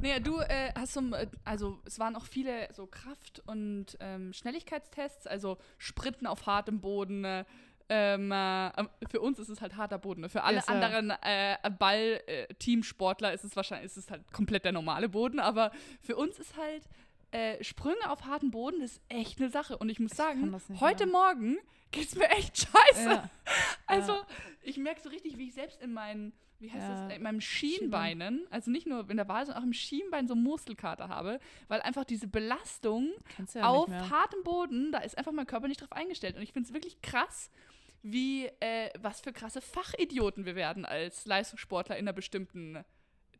Naja, 0.00 0.20
du 0.20 0.38
äh, 0.40 0.72
hast 0.76 0.94
so, 0.94 1.00
äh, 1.12 1.26
also 1.44 1.78
es 1.84 1.98
waren 1.98 2.16
auch 2.16 2.24
viele 2.24 2.72
so 2.72 2.86
Kraft- 2.86 3.42
und 3.46 3.96
ähm, 4.00 4.32
Schnelligkeitstests, 4.32 5.26
also 5.26 5.58
Sprinten 5.78 6.26
auf 6.26 6.46
hartem 6.46 6.80
Boden. 6.80 7.24
Äh, 7.24 7.44
ähm, 7.88 8.30
äh, 8.30 8.70
für 9.10 9.20
uns 9.20 9.40
ist 9.40 9.48
es 9.48 9.60
halt 9.60 9.76
harter 9.76 9.98
Boden. 9.98 10.20
ne? 10.20 10.28
Für 10.28 10.44
alle 10.44 10.58
Yes, 10.58 10.68
anderen 10.68 11.12
äh, 11.22 11.56
Ball-Teamsportler 11.76 13.32
ist 13.32 13.42
es 13.42 13.56
wahrscheinlich 13.56 13.86
ist 13.86 13.96
es 13.96 14.10
halt 14.10 14.32
komplett 14.32 14.64
der 14.64 14.72
normale 14.72 15.08
Boden, 15.08 15.40
aber 15.40 15.72
für 16.00 16.14
uns 16.14 16.38
ist 16.38 16.56
halt 16.56 16.88
äh, 17.32 17.62
Sprünge 17.62 18.10
auf 18.10 18.24
harten 18.24 18.50
Boden 18.50 18.80
ist 18.80 19.00
echt 19.08 19.40
eine 19.40 19.50
Sache. 19.50 19.78
Und 19.78 19.88
ich 19.88 20.00
muss 20.00 20.12
sagen, 20.12 20.50
nicht 20.50 20.80
heute 20.80 21.06
mehr. 21.06 21.12
Morgen 21.12 21.58
geht's 21.90 22.14
mir 22.14 22.28
echt 22.30 22.56
scheiße. 22.58 23.08
Ja. 23.10 23.30
Also, 23.86 24.20
ich 24.62 24.76
merke 24.76 25.00
so 25.00 25.08
richtig, 25.08 25.36
wie 25.36 25.48
ich 25.48 25.54
selbst 25.54 25.82
in 25.82 25.92
meinen, 25.92 26.32
wie 26.60 26.70
heißt 26.70 26.86
Ja. 26.88 27.06
das, 27.08 27.16
in 27.16 27.22
meinem 27.24 27.40
Schienbeinen, 27.40 28.46
also 28.50 28.70
nicht 28.70 28.86
nur 28.86 29.10
in 29.10 29.16
der 29.16 29.26
Wahl, 29.26 29.44
sondern 29.44 29.62
auch 29.62 29.66
im 29.66 29.72
Schienbein 29.72 30.28
so 30.28 30.36
Muskelkater 30.36 31.08
habe, 31.08 31.40
weil 31.66 31.80
einfach 31.82 32.04
diese 32.04 32.28
Belastung 32.28 33.10
ja 33.54 33.64
auf 33.64 33.90
hartem 33.90 34.44
Boden, 34.44 34.92
da 34.92 34.98
ist 34.98 35.18
einfach 35.18 35.32
mein 35.32 35.46
Körper 35.46 35.66
nicht 35.66 35.80
drauf 35.80 35.90
eingestellt. 35.90 36.36
Und 36.36 36.42
ich 36.42 36.52
finde 36.52 36.68
es 36.68 36.72
wirklich 36.72 37.02
krass, 37.02 37.50
wie, 38.02 38.46
äh, 38.60 38.90
was 39.00 39.20
für 39.20 39.32
krasse 39.32 39.60
Fachidioten 39.60 40.44
wir 40.46 40.54
werden 40.54 40.84
als 40.84 41.26
Leistungssportler 41.26 41.96
in 41.96 42.04
einer 42.04 42.12
bestimmten 42.12 42.84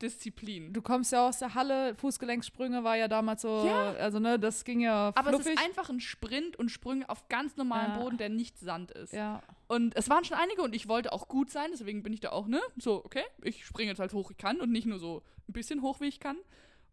Disziplin. 0.03 0.73
Du 0.73 0.83
kommst 0.83 1.13
ja 1.13 1.27
aus 1.29 1.39
der 1.39 1.55
Halle, 1.55 1.95
Fußgelenksprünge 1.97 2.83
war 2.85 2.97
ja 2.97 3.09
damals 3.09 3.43
so, 3.43 3.67
Ja. 3.67 3.93
also 3.93 4.19
ne, 4.19 4.39
das 4.39 4.65
ging 4.65 4.81
ja 4.81 5.13
Aber 5.15 5.31
es 5.31 5.37
fluffig. 5.37 5.55
ist 5.55 5.65
einfach 5.65 5.91
ein 5.91 6.01
Sprint 6.01 6.57
und 6.57 6.71
Sprünge 6.71 7.09
auf 7.09 7.29
ganz 7.29 7.57
normalem 7.57 7.93
Ja. 7.93 7.99
Boden, 7.99 8.17
der 8.19 8.29
nicht 8.29 8.59
Sand 8.59 8.91
ist. 8.93 9.13
ja. 9.13 9.43
Und 9.69 9.95
es 9.97 10.11
waren 10.11 10.25
schon 10.25 10.37
einige 10.37 10.63
und 10.63 10.75
ich 10.75 10.89
wollte 10.89 11.13
auch 11.13 11.29
gut 11.29 11.51
sein, 11.51 11.69
deswegen 11.73 12.03
bin 12.03 12.13
ich 12.13 12.19
da 12.21 12.31
auch, 12.33 12.49
ne? 12.49 12.61
So, 12.77 13.05
okay, 13.05 13.23
ich 13.43 13.65
springe 13.65 13.91
jetzt 13.91 14.01
halt 14.01 14.13
hoch, 14.13 14.31
ich 14.33 14.37
kann 14.37 14.61
und 14.61 14.73
nicht 14.73 14.87
nur 14.87 14.99
so 14.99 15.23
ein 15.49 15.53
bisschen 15.53 15.81
hoch, 15.83 16.01
wie 16.01 16.07
ich 16.09 16.19
kann. 16.19 16.37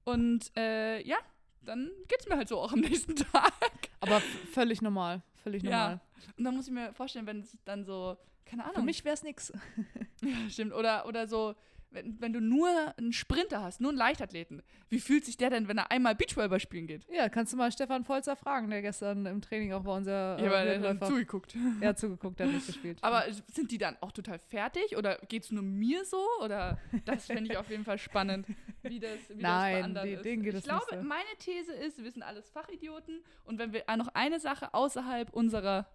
Und 0.04 0.52
äh, 0.56 1.02
ja, 1.02 1.18
dann 1.64 1.90
geht's 2.08 2.28
mir 2.30 2.38
halt 2.38 2.48
so 2.48 2.60
auch 2.60 2.72
am 2.74 2.80
nächsten 2.82 3.16
Tag. 3.16 3.52
Aber 4.00 4.22
völlig 4.52 4.82
normal. 4.84 5.24
Völlig 5.44 5.64
normal. 5.64 6.00
Ja. 6.26 6.32
Und 6.38 6.44
dann 6.44 6.56
muss 6.56 6.68
ich 6.68 6.74
mir 6.74 6.94
vorstellen, 6.94 7.26
wenn 7.26 7.40
es 7.40 7.58
dann 7.66 7.84
so, 7.84 8.16
keine 8.46 8.64
Ahnung. 8.64 8.76
Für 8.76 8.82
mich 8.84 9.04
wäre 9.04 9.14
es 9.16 9.24
nix. 9.24 9.52
Ja, 10.22 10.50
stimmt. 10.50 10.74
Oder, 10.74 11.06
oder 11.08 11.28
so, 11.28 11.56
wenn, 11.98 12.22
wenn 12.22 12.34
du 12.34 12.40
nur 12.42 12.70
einen 12.98 13.12
Sprinter 13.14 13.64
hast, 13.64 13.82
nur 13.82 13.90
einen 13.90 13.98
Leichtathleten, 13.98 14.62
wie 14.90 15.00
fühlt 15.00 15.26
sich 15.26 15.38
der 15.38 15.50
denn, 15.50 15.68
wenn 15.68 15.78
er 15.78 15.92
einmal 15.92 16.16
Beachvolleyball 16.16 16.60
spielen 16.60 16.88
geht? 16.88 17.06
Ja, 17.10 17.28
kannst 17.30 17.54
du 17.54 17.58
mal 17.58 17.72
Stefan 17.72 18.06
Volzer 18.08 18.36
fragen, 18.36 18.70
der 18.70 18.82
gestern 18.82 19.26
im 19.26 19.42
Training 19.42 19.74
auch 19.74 19.84
bei 19.84 19.92
unser 19.96 20.40
Ja, 20.40 20.52
weil 20.52 20.68
er 20.68 20.80
dann 20.80 21.00
Läufer. 21.00 21.08
zugeguckt. 21.12 21.56
Er 21.82 21.90
hat 21.90 22.00
zugeguckt, 22.00 22.40
der 22.40 22.48
hat 22.48 22.54
nicht 22.54 22.68
gespielt. 22.68 23.00
Aber 23.02 23.24
sind 23.52 23.72
die 23.72 23.78
dann 23.78 23.98
auch 24.02 24.12
total 24.12 24.40
fertig 24.40 24.96
oder 24.98 25.18
geht's 25.28 25.52
nur 25.52 25.64
mir 25.64 26.06
so? 26.06 26.24
Oder 26.44 26.78
das 27.06 27.26
fände 27.26 27.52
ich 27.52 27.58
auf 27.58 27.70
jeden 27.70 27.84
Fall 27.84 27.98
spannend, 27.98 28.48
wie 28.84 29.00
das, 29.00 29.18
wie 29.30 29.42
Nein, 29.42 29.42
das 29.42 29.44
bei 29.80 29.84
anderen 29.84 30.08
die- 30.08 30.14
ist. 30.14 30.24
geht 30.24 30.46
ich 30.48 30.54
es 30.56 30.64
glaube, 30.64 30.86
so. 30.92 31.02
meine 31.02 31.24
These 31.40 31.72
ist, 31.74 32.04
wir 32.04 32.12
sind 32.12 32.24
alles 32.24 32.50
Fachidioten 32.50 33.24
und 33.46 33.58
wenn 33.60 33.74
wir 33.74 33.84
noch 33.98 34.10
eine 34.14 34.40
Sache 34.40 34.74
außerhalb 34.74 35.32
unserer 35.34 35.88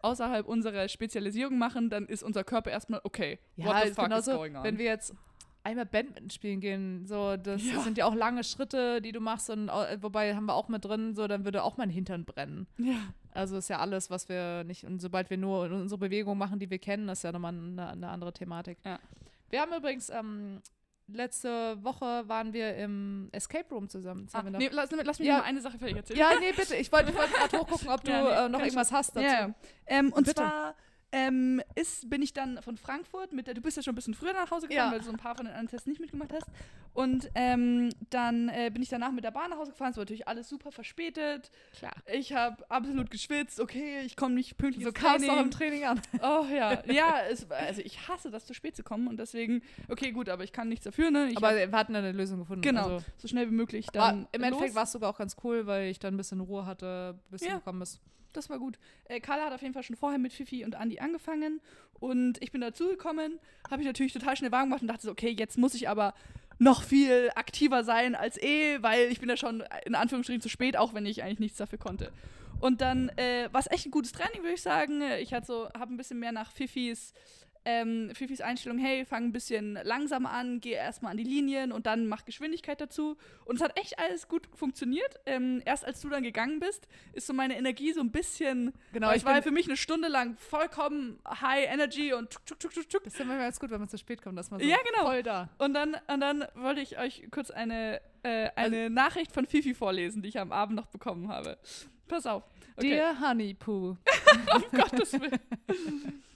außerhalb 0.00 0.46
unserer 0.46 0.88
Spezialisierung 0.88 1.58
machen, 1.58 1.90
dann 1.90 2.06
ist 2.06 2.22
unser 2.22 2.44
Körper 2.44 2.70
erstmal 2.70 3.00
okay. 3.04 3.38
ja, 3.56 3.66
what 3.66 3.82
the 3.82 3.88
ist 3.88 3.94
fuck 3.96 4.04
genauso, 4.04 4.30
is 4.32 4.36
going 4.36 4.56
on? 4.56 4.64
wenn 4.64 4.78
wir 4.78 4.86
jetzt 4.86 5.14
einmal 5.64 5.86
Badminton 5.86 6.28
spielen 6.30 6.60
gehen. 6.60 7.06
So, 7.06 7.36
das 7.36 7.64
Ja. 7.64 7.80
sind 7.80 7.96
ja 7.96 8.04
auch 8.04 8.14
lange 8.14 8.44
Schritte, 8.44 9.00
die 9.00 9.12
du 9.12 9.20
machst. 9.20 9.48
Und 9.48 9.68
äh, 9.70 9.96
wobei 10.02 10.34
haben 10.34 10.44
wir 10.46 10.54
auch 10.54 10.68
mit 10.68 10.84
drin, 10.84 11.14
so, 11.14 11.26
dann 11.26 11.44
würde 11.44 11.62
auch 11.62 11.78
mein 11.78 11.88
Hintern 11.90 12.24
brennen. 12.26 12.66
Ja. 12.76 12.96
Also 13.32 13.56
ist 13.56 13.68
ja 13.68 13.78
alles, 13.78 14.10
was 14.10 14.28
wir 14.28 14.62
nicht, 14.64 14.84
und 14.84 15.00
sobald 15.00 15.30
wir 15.30 15.38
nur 15.38 15.62
unsere 15.70 15.98
Bewegung 15.98 16.36
machen, 16.38 16.58
die 16.58 16.68
wir 16.70 16.78
kennen, 16.78 17.08
ist 17.08 17.24
ja 17.24 17.32
nochmal 17.32 17.54
eine, 17.54 17.88
eine 17.88 18.08
andere 18.08 18.32
Thematik. 18.32 18.78
Ja. 18.84 18.98
Wir 19.50 19.60
haben 19.62 19.72
übrigens, 19.72 20.10
ähm, 20.10 20.60
letzte 21.06 21.82
Woche 21.82 22.26
waren 22.28 22.52
wir 22.52 22.74
im 22.76 23.28
Escape 23.32 23.68
Room 23.74 23.88
zusammen. 23.88 24.26
Ah, 24.32 24.42
nee, 24.42 24.68
lass, 24.72 24.90
lass 24.90 25.18
mich 25.18 25.28
Ja. 25.28 25.38
mal 25.38 25.42
eine 25.44 25.60
Sache 25.60 25.78
fertig 25.78 25.96
erzählen. 25.96 26.18
ja, 26.18 26.30
nee, 26.40 26.52
bitte. 26.52 26.76
Ich 26.76 26.90
wollte 26.92 27.14
wollte 27.14 27.32
gerade 27.32 27.58
hochgucken, 27.58 27.88
ob 27.88 28.02
du 28.04 28.10
Ja, 28.10 28.22
nee, 28.22 28.46
äh, 28.46 28.48
noch 28.48 28.60
irgendwas 28.60 28.90
hast 28.92 29.14
dazu. 29.16 29.24
Ja, 29.26 29.32
ja. 29.48 29.54
Ähm, 29.86 30.12
und 30.12 30.24
Bitte. 30.26 30.36
zwar 30.42 30.74
ähm, 31.16 31.62
ist, 31.76 32.10
bin 32.10 32.22
ich 32.22 32.32
dann 32.32 32.60
von 32.60 32.76
Frankfurt 32.76 33.32
mit 33.32 33.46
der, 33.46 33.54
du 33.54 33.60
bist 33.60 33.76
ja 33.76 33.82
schon 33.84 33.92
ein 33.92 33.94
bisschen 33.94 34.14
früher 34.14 34.32
nach 34.32 34.50
Hause 34.50 34.66
gefahren, 34.66 34.86
Ja. 34.88 34.92
weil 34.92 34.98
du 34.98 35.04
so 35.04 35.12
ein 35.12 35.16
paar 35.16 35.36
von 35.36 35.44
den 35.46 35.52
anderen 35.54 35.68
Tests 35.68 35.86
nicht 35.86 36.00
mitgemacht 36.00 36.32
hast. 36.32 36.46
Und 36.92 37.28
ähm, 37.34 37.90
dann 38.10 38.48
äh, 38.48 38.70
bin 38.72 38.82
ich 38.82 38.88
danach 38.88 39.10
mit 39.12 39.24
der 39.24 39.30
Bahn 39.30 39.50
nach 39.50 39.58
Hause 39.58 39.70
gefahren. 39.72 39.90
Es 39.92 39.96
war 39.96 40.02
natürlich 40.02 40.26
alles 40.28 40.48
super 40.48 40.70
verspätet. 40.72 41.50
Klar. 41.76 41.92
Ich 42.12 42.32
habe 42.32 42.68
absolut 42.70 43.10
geschwitzt. 43.10 43.60
Okay, 43.60 44.00
ich 44.04 44.16
komme 44.16 44.34
nicht 44.34 44.56
pünktlich 44.56 44.84
So 44.84 44.92
kam 44.92 45.16
es 45.16 45.28
auch 45.28 45.40
im 45.40 45.50
Training 45.50 45.84
an. 45.84 46.00
Oh 46.22 46.44
ja, 46.52 46.82
ja, 46.92 47.14
es, 47.30 47.50
also 47.50 47.80
ich 47.82 48.08
hasse 48.08 48.30
das, 48.30 48.44
zu 48.46 48.54
spät 48.54 48.74
zu 48.76 48.82
kommen 48.82 49.06
und 49.08 49.16
deswegen, 49.18 49.62
okay, 49.88 50.10
gut, 50.12 50.28
aber 50.28 50.44
ich 50.44 50.52
kann 50.52 50.68
nichts 50.68 50.84
dafür, 50.84 51.10
ne? 51.10 51.28
Ich 51.30 51.36
Aber 51.36 51.48
hab, 51.48 51.54
wir 51.56 51.72
hatten 51.72 51.94
eine 51.96 52.12
Lösung 52.12 52.38
gefunden. 52.40 52.62
genau, 52.62 52.84
Also, 52.94 53.04
so 53.16 53.28
schnell 53.28 53.48
wie 53.48 53.54
möglich 53.54 53.86
dann 53.92 54.26
Im 54.32 54.42
Endeffekt 54.42 54.74
war 54.74 54.84
es 54.84 54.92
sogar 54.92 55.10
auch 55.10 55.18
ganz 55.18 55.36
cool, 55.44 55.66
weil 55.66 55.90
ich 55.90 55.98
dann 55.98 56.14
ein 56.14 56.16
bisschen 56.16 56.40
Ruhe 56.40 56.66
hatte, 56.66 57.18
bis 57.30 57.42
Ja. 57.42 57.52
du 57.52 57.58
gekommen 57.58 57.80
bist. 57.80 58.00
Das 58.34 58.50
war 58.50 58.58
gut. 58.58 58.78
Äh, 59.06 59.20
Carla 59.20 59.46
hat 59.46 59.52
auf 59.52 59.62
jeden 59.62 59.74
Fall 59.74 59.82
schon 59.82 59.96
vorher 59.96 60.18
mit 60.18 60.32
Fifi 60.32 60.64
und 60.64 60.74
Andi 60.74 60.98
angefangen 61.00 61.60
und 62.00 62.42
ich 62.42 62.52
bin 62.52 62.60
dazugekommen, 62.60 63.38
habe 63.70 63.80
ich 63.80 63.86
natürlich 63.86 64.12
total 64.12 64.36
schnell 64.36 64.52
warm 64.52 64.64
gemacht 64.64 64.82
und 64.82 64.88
dachte 64.88 65.02
so, 65.02 65.10
okay, 65.10 65.30
jetzt 65.30 65.56
muss 65.56 65.74
ich 65.74 65.88
aber 65.88 66.14
noch 66.58 66.82
viel 66.82 67.30
aktiver 67.34 67.84
sein 67.84 68.14
als 68.14 68.40
eh, 68.40 68.82
weil 68.82 69.10
ich 69.10 69.20
bin 69.20 69.28
ja 69.28 69.36
schon 69.36 69.64
in 69.86 69.94
Anführungsstrichen 69.94 70.42
zu 70.42 70.48
spät, 70.48 70.76
auch 70.76 70.94
wenn 70.94 71.06
ich 71.06 71.22
eigentlich 71.22 71.40
nichts 71.40 71.58
dafür 71.58 71.78
konnte. 71.78 72.12
Und 72.60 72.80
dann 72.80 73.08
äh, 73.16 73.48
war 73.52 73.60
es 73.60 73.70
echt 73.70 73.86
ein 73.86 73.90
gutes 73.90 74.12
Training, 74.12 74.42
würde 74.42 74.54
ich 74.54 74.62
sagen. 74.62 75.02
Ich 75.20 75.34
so, 75.44 75.68
habe 75.70 75.92
ein 75.92 75.96
bisschen 75.96 76.18
mehr 76.18 76.32
nach 76.32 76.50
Fifis, 76.50 77.12
ähm, 77.64 78.10
Fifis 78.14 78.40
Einstellung, 78.40 78.78
hey, 78.78 79.04
fang 79.04 79.24
ein 79.24 79.32
bisschen 79.32 79.78
langsam 79.82 80.26
an, 80.26 80.60
geh 80.60 80.72
erstmal 80.72 81.12
an 81.12 81.16
die 81.16 81.24
Linien 81.24 81.72
und 81.72 81.86
dann 81.86 82.06
mach 82.06 82.24
Geschwindigkeit 82.24 82.80
dazu. 82.80 83.16
Und 83.44 83.56
es 83.56 83.62
hat 83.62 83.78
echt 83.78 83.98
alles 83.98 84.28
gut 84.28 84.48
funktioniert. 84.54 85.18
Ähm, 85.26 85.62
erst 85.64 85.84
als 85.84 86.00
du 86.00 86.08
dann 86.08 86.22
gegangen 86.22 86.60
bist, 86.60 86.86
ist 87.12 87.26
so 87.26 87.32
meine 87.32 87.56
Energie 87.56 87.92
so 87.92 88.00
ein 88.00 88.10
bisschen 88.10 88.72
Genau, 88.92 89.12
ich 89.12 89.24
war 89.24 89.34
ja 89.36 89.42
für 89.42 89.50
mich 89.50 89.66
eine 89.66 89.76
Stunde 89.76 90.08
lang 90.08 90.36
vollkommen 90.36 91.18
High 91.26 91.72
Energy 91.72 92.12
und 92.12 92.30
tuk, 92.30 92.58
tuk, 92.60 92.74
tuk, 92.74 92.88
tuk. 92.88 93.04
Das 93.04 93.14
ist 93.14 93.20
immer 93.20 93.38
ganz 93.38 93.58
gut, 93.58 93.70
wenn 93.70 93.80
man 93.80 93.88
zu 93.88 93.98
spät 93.98 94.22
kommt, 94.22 94.38
dass 94.38 94.50
man 94.50 94.60
so 94.60 94.66
Ja, 94.66 94.76
genau. 94.84 95.06
voll 95.06 95.22
da. 95.22 95.48
Und 95.58 95.74
dann, 95.74 95.96
und 96.06 96.20
dann 96.20 96.44
wollte 96.54 96.80
ich 96.80 96.98
euch 96.98 97.26
kurz 97.30 97.50
eine, 97.50 98.00
äh, 98.22 98.50
Also 98.56 98.76
eine 98.76 98.90
Nachricht 98.90 99.32
von 99.32 99.46
Fifi 99.46 99.74
vorlesen, 99.74 100.22
die 100.22 100.28
ich 100.28 100.38
am 100.38 100.52
Abend 100.52 100.76
noch 100.76 100.86
bekommen 100.86 101.28
habe. 101.28 101.58
Pass 102.08 102.26
auf. 102.26 102.42
Okay. 102.76 102.90
Dear 102.90 103.20
Honey 103.20 103.54
Poo. 103.54 103.96
um 104.54 104.62
Gottes 104.72 105.12
Willen. 105.14 105.40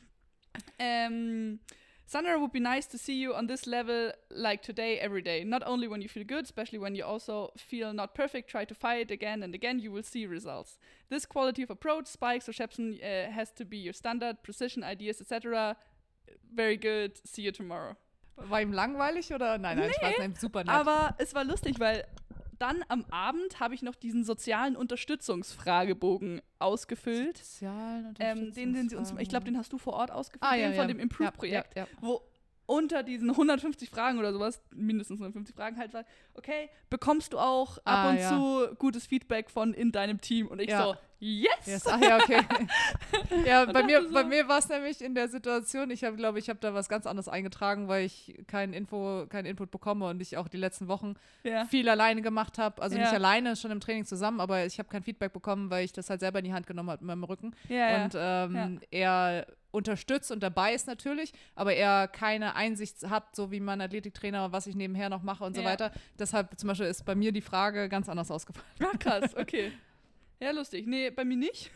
um, 0.81 1.61
Sandra 2.09 2.39
would 2.39 2.53
be 2.53 2.61
nice 2.61 2.87
to 2.87 2.97
see 2.97 3.15
you 3.15 3.35
on 3.35 3.49
this 3.49 3.67
level 3.67 4.13
like 4.31 4.63
today 4.63 4.99
every 4.99 5.21
day. 5.21 5.45
Not 5.45 5.63
only 5.67 5.89
when 5.89 6.01
you 6.01 6.09
feel 6.09 6.25
good, 6.25 6.45
especially 6.45 6.79
when 6.79 6.95
you 6.95 7.05
also 7.05 7.53
feel 7.59 7.93
not 7.93 8.15
perfect, 8.15 8.49
try 8.49 8.65
to 8.65 8.75
fight 8.75 9.11
again 9.11 9.43
and 9.43 9.55
again, 9.55 9.79
you 9.79 9.93
will 9.93 10.03
see 10.03 10.27
results. 10.27 10.79
This 11.11 11.27
quality 11.27 11.63
of 11.63 11.71
approach, 11.71 12.07
Spikes 12.07 12.49
or 12.49 12.53
Shepson, 12.53 12.99
uh, 13.03 13.31
has 13.31 13.53
to 13.53 13.65
be 13.67 13.77
your 13.77 13.93
standard, 13.93 14.43
precision, 14.43 14.83
ideas, 14.83 15.21
etc. 15.21 15.77
Very 16.55 16.79
good. 16.79 17.21
See 17.27 17.43
you 17.43 17.53
tomorrow. 17.53 17.95
War 18.37 18.61
ihm 18.63 18.73
langweilig 18.73 19.35
oder? 19.35 19.59
Nein, 19.59 19.77
nein, 19.77 19.93
Spaß, 19.93 20.19
nein, 20.19 20.35
super 20.35 20.65
nett. 20.65 20.75
Aber 20.75 21.15
es 21.19 21.35
war 21.35 21.45
lustig, 21.45 21.79
weil 21.79 22.07
dann 22.59 22.85
am 22.89 23.05
Abend 23.11 23.61
habe 23.61 23.75
ich 23.75 23.83
noch 23.83 23.95
diesen 23.95 24.25
sozialen 24.25 24.77
Unterstützungsfragebogen 24.77 26.41
ausgefüllt. 26.59 27.39
Sozialen 27.39 28.15
Ähm, 28.19 28.53
den, 28.53 28.75
den 28.75 28.89
sie 28.89 28.97
uns, 28.97 29.15
ich 29.19 29.29
glaube, 29.29 29.45
den 29.45 29.57
hast 29.57 29.73
du 29.73 29.79
vor 29.79 29.95
Ort 29.95 30.11
ausgefüllt, 30.11 30.51
ah, 30.51 30.55
den 30.57 30.63
ja, 30.63 30.73
von 30.73 30.83
ja. 30.83 30.87
dem 30.89 30.99
Improve-Projekt, 30.99 31.77
Ja, 31.77 31.83
ja, 31.83 31.89
wo 32.01 32.23
unter 32.67 33.03
diesen 33.03 33.31
150 33.31 33.89
Fragen 33.89 34.19
oder 34.19 34.33
sowas, 34.33 34.61
mindestens 34.75 35.21
150 35.21 35.55
Fragen 35.57 35.79
halt 35.79 35.95
war, 35.95 36.05
okay, 36.35 36.69
bekommst 36.91 37.33
du 37.33 37.39
auch 37.39 37.79
ab 37.79 37.85
Ah, 37.87 38.11
und 38.11 38.19
ja. 38.19 38.29
zu 38.29 38.75
gutes 38.77 39.07
Feedback 39.07 39.51
von 39.51 39.73
in 39.73 39.91
deinem 39.91 40.21
Team? 40.21 40.49
Und 40.49 40.61
ich 40.61 40.69
Ja. 40.69 40.85
so, 40.85 40.95
yes! 41.19 41.49
ja. 41.67 41.73
Yes, 41.73 41.87
ach 41.87 42.01
ja, 42.01 42.17
okay. 42.17 42.41
ja, 43.47 43.65
bei 43.67 43.83
mir, 43.83 44.03
so- 44.03 44.13
bei 44.15 44.25
mir 44.25 44.49
war 44.49 44.59
es 44.59 44.69
nämlich 44.69 45.01
in 45.03 45.15
der 45.15 45.29
Situation, 45.29 45.91
ich 45.91 46.05
habe, 46.05 46.17
glaube 46.17 46.39
ich, 46.39 46.49
habe 46.49 46.59
da 46.61 46.75
was 46.75 46.89
ganz 46.89 47.07
anderes 47.07 47.29
eingetragen, 47.29 47.89
weil 47.89 48.05
ich 48.07 48.37
keinen 48.47 48.73
Info, 48.73 49.27
keinen 49.29 49.47
Input 49.47 49.71
bekomme 49.71 50.07
und 50.09 50.21
ich 50.21 50.37
auch 50.37 50.49
die 50.49 50.57
letzten 50.57 50.89
Wochen 50.89 51.15
Ja. 51.45 51.65
viel 51.67 51.89
alleine 51.89 52.23
gemacht 52.23 52.59
habe. 52.59 52.81
Also 52.83 52.97
Ja. 52.97 53.03
nicht 53.03 53.13
alleine, 53.13 53.57
schon 53.57 53.71
im 53.71 53.81
Training 53.81 54.05
zusammen, 54.05 54.41
aber 54.41 54.65
ich 54.65 54.79
habe 54.79 54.89
kein 54.89 55.03
Feedback 55.03 55.33
bekommen, 55.33 55.71
weil 55.71 55.85
ich 55.85 55.93
das 55.93 56.09
halt 56.11 56.21
selber 56.21 56.39
in 56.39 56.45
die 56.47 56.53
Hand 56.53 56.67
genommen 56.67 56.91
habe 56.91 57.03
mit 57.05 57.09
meinem 57.09 57.25
Rücken. 57.25 57.55
Ja, 57.69 57.91
ja. 57.91 58.05
und 58.05 58.13
ähm, 58.17 58.81
er 58.91 59.47
unterstützt 59.71 60.31
und 60.33 60.43
dabei 60.43 60.73
ist 60.73 60.87
natürlich, 60.87 61.33
aber 61.55 61.75
er 61.75 62.09
keine 62.09 62.57
Einsicht 62.57 63.09
hat, 63.11 63.37
so 63.37 63.51
wie 63.51 63.61
mein 63.61 63.81
Athletiktrainer, 63.83 64.51
was 64.51 64.67
ich 64.67 64.75
nebenher 64.75 65.11
noch 65.11 65.23
mache 65.23 65.45
und 65.45 65.55
so 65.55 65.61
Ja. 65.63 65.69
weiter. 65.69 65.93
Deshalb 66.19 66.59
zum 66.59 66.69
Beispiel 66.69 66.87
ist 66.87 67.05
bei 67.05 67.15
mir 67.15 67.33
die 67.33 67.43
Frage 67.43 67.89
ganz 67.91 68.09
anders 68.09 68.31
ausgefallen. 68.31 68.67
Ah, 68.81 68.97
krass, 68.99 69.37
okay. 69.37 69.73
Ja, 70.41 70.51
lustig. 70.53 70.87
Nee, 70.87 71.11
bei 71.11 71.25
mir 71.25 71.37
nicht. 71.37 71.71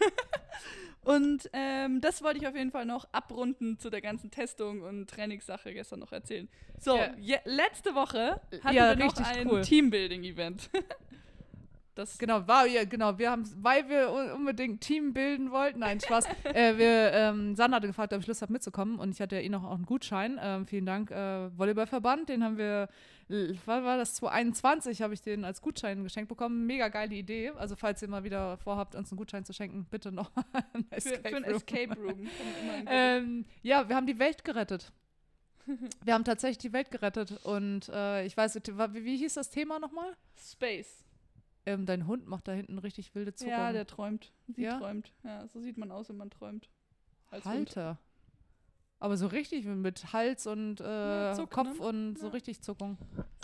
und 1.04 1.50
ähm, 1.52 2.00
das 2.00 2.22
wollte 2.22 2.38
ich 2.38 2.46
auf 2.46 2.54
jeden 2.54 2.70
Fall 2.70 2.84
noch 2.86 3.08
abrunden 3.12 3.78
zu 3.78 3.90
der 3.90 4.00
ganzen 4.00 4.30
Testung 4.30 4.82
und 4.82 5.10
Trainingssache 5.10 5.72
gestern 5.72 5.98
noch 6.00 6.12
erzählen. 6.12 6.48
So, 6.78 6.96
Ja. 6.96 7.14
je, 7.18 7.38
letzte 7.44 7.94
Woche 7.94 8.40
hatten 8.62 8.74
Ja, 8.76 8.96
wir 8.96 9.04
noch 9.04 9.16
ein 9.16 9.48
cool. 9.48 9.62
Teambuilding-Event. 9.62 10.70
das 11.94 12.18
Genau, 12.18 12.46
war 12.48 12.66
ja, 12.66 12.84
genau, 12.84 13.18
wir 13.18 13.30
haben, 13.30 13.44
weil 13.62 13.88
wir 13.88 14.10
un- 14.12 14.30
unbedingt 14.32 14.74
ein 14.76 14.80
Team 14.80 15.12
bilden 15.12 15.50
wollten, 15.50 15.80
nein, 15.80 16.00
Spaß. 16.00 16.24
äh, 16.54 16.76
wir, 16.78 17.12
ähm, 17.12 17.54
Sandra 17.56 17.76
hatte 17.76 17.86
gefragt, 17.88 18.12
ob 18.12 18.20
ich 18.20 18.26
Lust 18.26 18.42
habe 18.42 18.52
mitzukommen 18.52 18.98
und 18.98 19.10
ich 19.12 19.20
hatte 19.20 19.36
ja 19.36 19.42
eh 19.42 19.48
noch 19.48 19.64
auch 19.64 19.74
einen 19.74 19.86
Gutschein. 19.86 20.38
Ähm, 20.42 20.66
vielen 20.66 20.86
Dank, 20.86 21.10
äh, 21.10 21.56
Volleyballverband, 21.58 22.28
den 22.28 22.42
haben 22.44 22.56
wir, 22.58 22.88
was 23.28 23.66
war 23.84 23.96
das, 23.96 24.14
2021 24.14 25.00
habe 25.02 25.14
ich 25.14 25.22
den 25.22 25.44
als 25.44 25.60
Gutschein 25.62 26.02
geschenkt 26.02 26.28
bekommen. 26.28 26.66
Mega 26.66 26.88
geile 26.88 27.14
Idee. 27.14 27.50
Also 27.56 27.76
falls 27.76 28.02
ihr 28.02 28.08
mal 28.08 28.24
wieder 28.24 28.56
vorhabt, 28.58 28.94
uns 28.94 29.10
einen 29.10 29.16
Gutschein 29.18 29.44
zu 29.44 29.52
schenken, 29.52 29.86
bitte 29.90 30.12
noch 30.12 30.30
für, 30.90 30.96
Escape 30.96 31.28
für 31.30 31.36
ein 31.36 31.44
Room. 31.44 31.54
Escape 31.54 31.96
Room. 31.98 32.28
Ein 32.86 32.88
Ähm, 32.90 33.44
ja, 33.62 33.88
wir 33.88 33.96
haben 33.96 34.06
die 34.06 34.18
Welt 34.18 34.44
gerettet. 34.44 34.92
Wir 36.04 36.14
haben 36.14 36.24
tatsächlich 36.24 36.58
die 36.58 36.72
Welt 36.72 36.90
gerettet. 36.90 37.38
Und 37.44 37.88
äh, 37.88 38.26
ich 38.26 38.36
weiß, 38.36 38.56
wie, 38.56 39.04
wie 39.04 39.16
hieß 39.16 39.34
das 39.34 39.48
Thema 39.50 39.78
nochmal? 39.78 40.16
Space. 40.36 41.04
Ähm, 41.64 41.86
dein 41.86 42.06
Hund 42.06 42.26
macht 42.26 42.48
da 42.48 42.52
hinten 42.52 42.78
richtig 42.78 43.14
wilde 43.14 43.34
Zuckungen. 43.34 43.58
Ja, 43.58 43.72
der 43.72 43.86
träumt. 43.86 44.32
Sie 44.48 44.62
Ja? 44.62 44.78
träumt. 44.78 45.12
Ja, 45.22 45.46
so 45.48 45.60
sieht 45.60 45.78
man 45.78 45.90
aus, 45.92 46.08
wenn 46.08 46.16
man 46.16 46.30
träumt. 46.30 46.68
Als 47.30 47.44
Hund. 47.44 47.54
Alter. 47.76 47.98
Aber 48.98 49.16
so 49.16 49.26
richtig 49.26 49.64
mit 49.64 50.12
Hals 50.12 50.46
und 50.46 50.80
äh, 50.80 50.84
Ja, 50.84 51.34
Zucken, 51.34 51.50
Kopf 51.50 51.78
ne? 51.80 51.86
und 51.86 52.18
so 52.18 52.26
Ja. 52.26 52.32
richtig 52.32 52.60
Zuckung. 52.62 52.98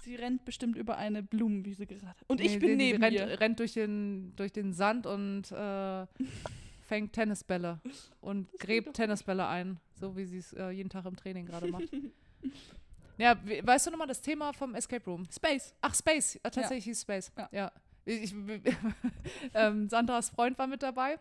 Sie 0.04 0.14
rennt 0.14 0.44
bestimmt 0.44 0.76
über 0.76 0.96
eine 0.96 1.22
Blumenwiese 1.22 1.84
gerade. 1.86 2.14
Und 2.28 2.40
ich 2.40 2.52
Nee, 2.54 2.58
bin 2.58 2.68
die- 2.70 2.76
die 2.86 2.92
neben 2.92 3.02
rennt, 3.02 3.16
ihr. 3.16 3.40
rennt 3.40 3.58
durch 3.58 3.72
den, 3.72 4.34
durch 4.36 4.52
den 4.52 4.72
Sand 4.72 5.06
und 5.06 5.50
äh, 5.50 6.06
fängt 6.86 7.12
Tennisbälle 7.12 7.80
und 8.20 8.46
klingt 8.50 8.60
gräbt 8.60 8.94
Tennisbälle 8.94 9.46
ein, 9.48 9.78
so 9.94 10.16
wie 10.16 10.24
sie 10.26 10.38
es 10.38 10.52
äh, 10.52 10.70
jeden 10.70 10.90
Tag 10.90 11.04
im 11.06 11.16
Training 11.16 11.46
gerade 11.46 11.66
macht. 11.70 11.88
ja, 13.18 13.36
we- 13.44 13.60
weißt 13.64 13.86
du 13.86 13.90
nochmal 13.90 14.06
das 14.06 14.20
Thema 14.20 14.52
vom 14.52 14.74
Escape 14.74 15.04
Room? 15.10 15.24
Space. 15.30 15.74
Ach, 15.80 15.94
Space. 15.94 16.36
Äh, 16.36 16.40
tatsächlich 16.50 16.84
hieß 16.84 17.02
Space. 17.02 17.32
Ja. 17.36 17.48
Ja. 17.52 17.72
Ich, 18.08 18.34
ähm, 19.54 19.88
Sandras 19.90 20.30
Freund 20.30 20.58
war 20.58 20.66
mit 20.66 20.82
dabei. 20.82 21.18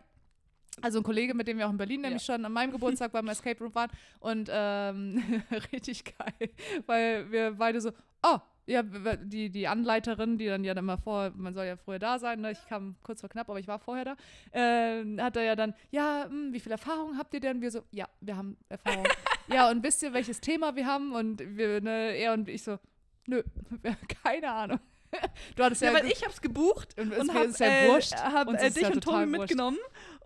Also 0.80 1.00
ein 1.00 1.04
Kollege, 1.04 1.34
mit 1.34 1.46
dem 1.46 1.58
wir 1.58 1.66
auch 1.66 1.70
in 1.70 1.76
Berlin 1.76 2.00
nämlich 2.00 2.22
schon 2.22 2.44
an 2.44 2.52
meinem 2.52 2.70
Geburtstag 2.70 3.12
beim 3.12 3.28
Escape 3.28 3.62
Room 3.62 3.74
waren. 3.74 3.90
Und 4.20 4.48
ähm, 4.50 5.22
richtig 5.72 6.04
geil, 6.16 6.50
weil 6.86 7.30
wir 7.30 7.52
beide 7.52 7.80
so, 7.80 7.90
oh, 8.22 8.38
ja, 8.66 8.82
die, 8.82 9.50
die 9.50 9.66
Anleiterin, 9.66 10.38
die 10.38 10.46
dann 10.46 10.64
ja 10.64 10.74
dann 10.74 10.84
immer 10.84 10.98
vor, 10.98 11.32
man 11.34 11.54
soll 11.54 11.66
ja 11.66 11.76
früher 11.76 11.98
da 11.98 12.18
sein, 12.18 12.40
ne? 12.40 12.52
ich 12.52 12.66
kam 12.68 12.96
kurz 13.02 13.20
vor 13.20 13.30
knapp, 13.30 13.48
aber 13.48 13.58
ich 13.58 13.66
war 13.66 13.78
vorher 13.78 14.04
da, 14.04 14.16
ähm, 14.52 15.20
hat 15.20 15.36
er 15.36 15.42
ja 15.42 15.56
dann, 15.56 15.74
ja, 15.90 16.26
hm, 16.28 16.52
wie 16.52 16.60
viel 16.60 16.72
Erfahrung 16.72 17.16
habt 17.16 17.32
ihr 17.32 17.40
denn? 17.40 17.62
Wir 17.62 17.70
so, 17.70 17.82
ja, 17.90 18.06
wir 18.20 18.36
haben 18.36 18.58
Erfahrung. 18.68 19.06
ja, 19.48 19.70
und 19.70 19.82
wisst 19.82 20.02
ihr, 20.02 20.12
welches 20.12 20.40
Thema 20.40 20.76
wir 20.76 20.86
haben? 20.86 21.12
Und 21.14 21.56
wir, 21.56 21.80
ne, 21.80 22.14
er 22.16 22.34
und 22.34 22.48
ich 22.48 22.62
so, 22.62 22.78
nö, 23.26 23.42
keine 24.22 24.52
Ahnung. 24.52 24.80
Du 25.56 25.64
hattest 25.64 25.82
ja, 25.82 25.90
Ja, 25.92 25.98
weil 25.98 26.06
ich 26.10 26.24
hab's 26.24 26.40
gebucht 26.40 26.94
Und 26.98 27.12
und, 27.16 27.28
es 27.30 27.34
hab, 27.34 27.60
ja 27.60 27.66
äh, 27.66 27.88
wurscht. 27.88 28.14
hab 28.14 28.48
äh, 28.48 28.70
dich 28.70 28.82
ja 28.82 28.88
und 28.88 28.94
wurscht. 29.28 29.40
mitgenommen 29.40 29.78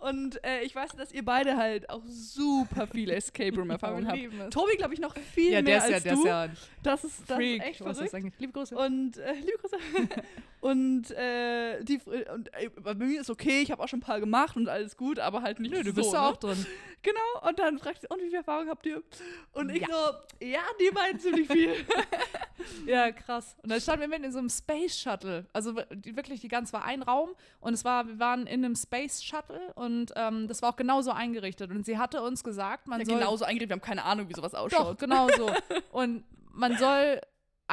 Und 0.02 0.42
äh, 0.44 0.62
ich 0.62 0.74
weiß, 0.74 0.90
dass 0.96 1.12
ihr 1.12 1.24
beide 1.24 1.56
halt 1.56 1.88
auch 1.88 2.02
super 2.08 2.88
viele 2.88 3.14
Escape 3.14 3.54
Room 3.56 3.70
Erfahrungen 3.70 4.08
habt. 4.08 4.52
Tobi, 4.52 4.76
glaube 4.76 4.94
ich, 4.94 5.00
noch 5.00 5.16
viel 5.16 5.52
Ja, 5.52 5.62
mehr 5.62 5.62
der 5.62 5.76
ist 5.78 5.88
ja, 5.88 5.94
als 5.94 6.02
der 6.02 6.12
du. 6.14 6.18
ist 6.20 6.26
ja 6.26 6.48
das 6.82 7.04
ist, 7.04 7.20
das 7.28 7.36
Freak. 7.36 7.62
ist 7.62 7.68
echt 7.68 7.78
verrückt. 8.10 8.34
Liebe 8.40 8.52
Grüße. 8.52 8.76
Und 8.76 9.16
äh, 9.18 9.34
liebe 9.34 9.58
Grüße. 9.58 9.76
und 10.60 11.10
äh, 11.12 11.84
die 11.84 12.00
und 12.34 12.50
bei 12.82 12.94
mir 12.94 13.20
ist 13.20 13.30
okay, 13.30 13.62
ich 13.62 13.70
habe 13.70 13.80
auch 13.80 13.86
schon 13.88 14.00
ein 14.00 14.02
paar 14.02 14.18
gemacht 14.18 14.56
und 14.56 14.68
alles 14.68 14.96
gut, 14.96 15.20
aber 15.20 15.42
halt 15.42 15.60
nicht 15.60 15.72
Nö, 15.72 15.82
du 15.84 15.90
so, 15.90 15.94
bist 15.94 16.08
ne? 16.12 16.18
ja 16.18 16.28
auch 16.30 16.36
drin. 16.36 16.66
Genau, 17.04 17.48
und 17.48 17.58
dann 17.58 17.80
fragt 17.80 18.02
sie, 18.02 18.06
und 18.10 18.20
wie 18.22 18.26
viel 18.28 18.36
Erfahrung 18.36 18.68
habt 18.68 18.86
ihr? 18.86 19.02
Und 19.54 19.70
ich 19.70 19.80
Ja. 19.82 19.88
so, 19.90 20.46
ja, 20.46 20.60
die 20.80 20.94
meinen 20.94 21.18
ziemlich 21.18 21.48
viel. 21.48 21.74
Ja, 22.86 23.10
krass. 23.10 23.56
Und 23.60 23.70
dann 23.72 23.80
standen 23.80 24.02
wir 24.02 24.08
mitten 24.08 24.22
in 24.22 24.30
so 24.30 24.38
einem 24.38 24.48
Space 24.48 25.00
Shuttle. 25.00 25.44
Also 25.52 25.72
die, 25.92 26.14
wirklich, 26.14 26.40
die 26.42 26.46
ganze 26.46 26.72
war 26.74 26.84
ein 26.84 27.02
Raum 27.02 27.30
und 27.58 27.74
es 27.74 27.84
war, 27.84 28.06
wir 28.06 28.20
waren 28.20 28.46
in 28.46 28.64
einem 28.64 28.76
Space 28.76 29.20
Shuttle 29.20 29.72
und 29.74 29.91
ähm, 30.16 30.48
das 30.48 30.62
war 30.62 30.70
auch 30.70 30.76
genauso 30.76 31.10
eingerichtet. 31.10 31.70
Und 31.70 31.84
sie 31.86 31.98
hatte 31.98 32.22
uns 32.22 32.42
gesagt, 32.44 32.86
man 32.86 33.00
ja, 33.00 33.06
soll. 33.06 33.18
genauso 33.18 33.44
eingerichtet, 33.44 33.70
wir 33.70 33.74
haben 33.74 33.80
keine 33.80 34.04
Ahnung, 34.04 34.28
wie 34.28 34.34
sowas 34.34 34.52
Doch, 34.52 34.60
ausschaut. 34.60 34.98
genau 34.98 35.28
so. 35.36 35.50
Und 35.92 36.24
man 36.52 36.76
soll, 36.76 37.20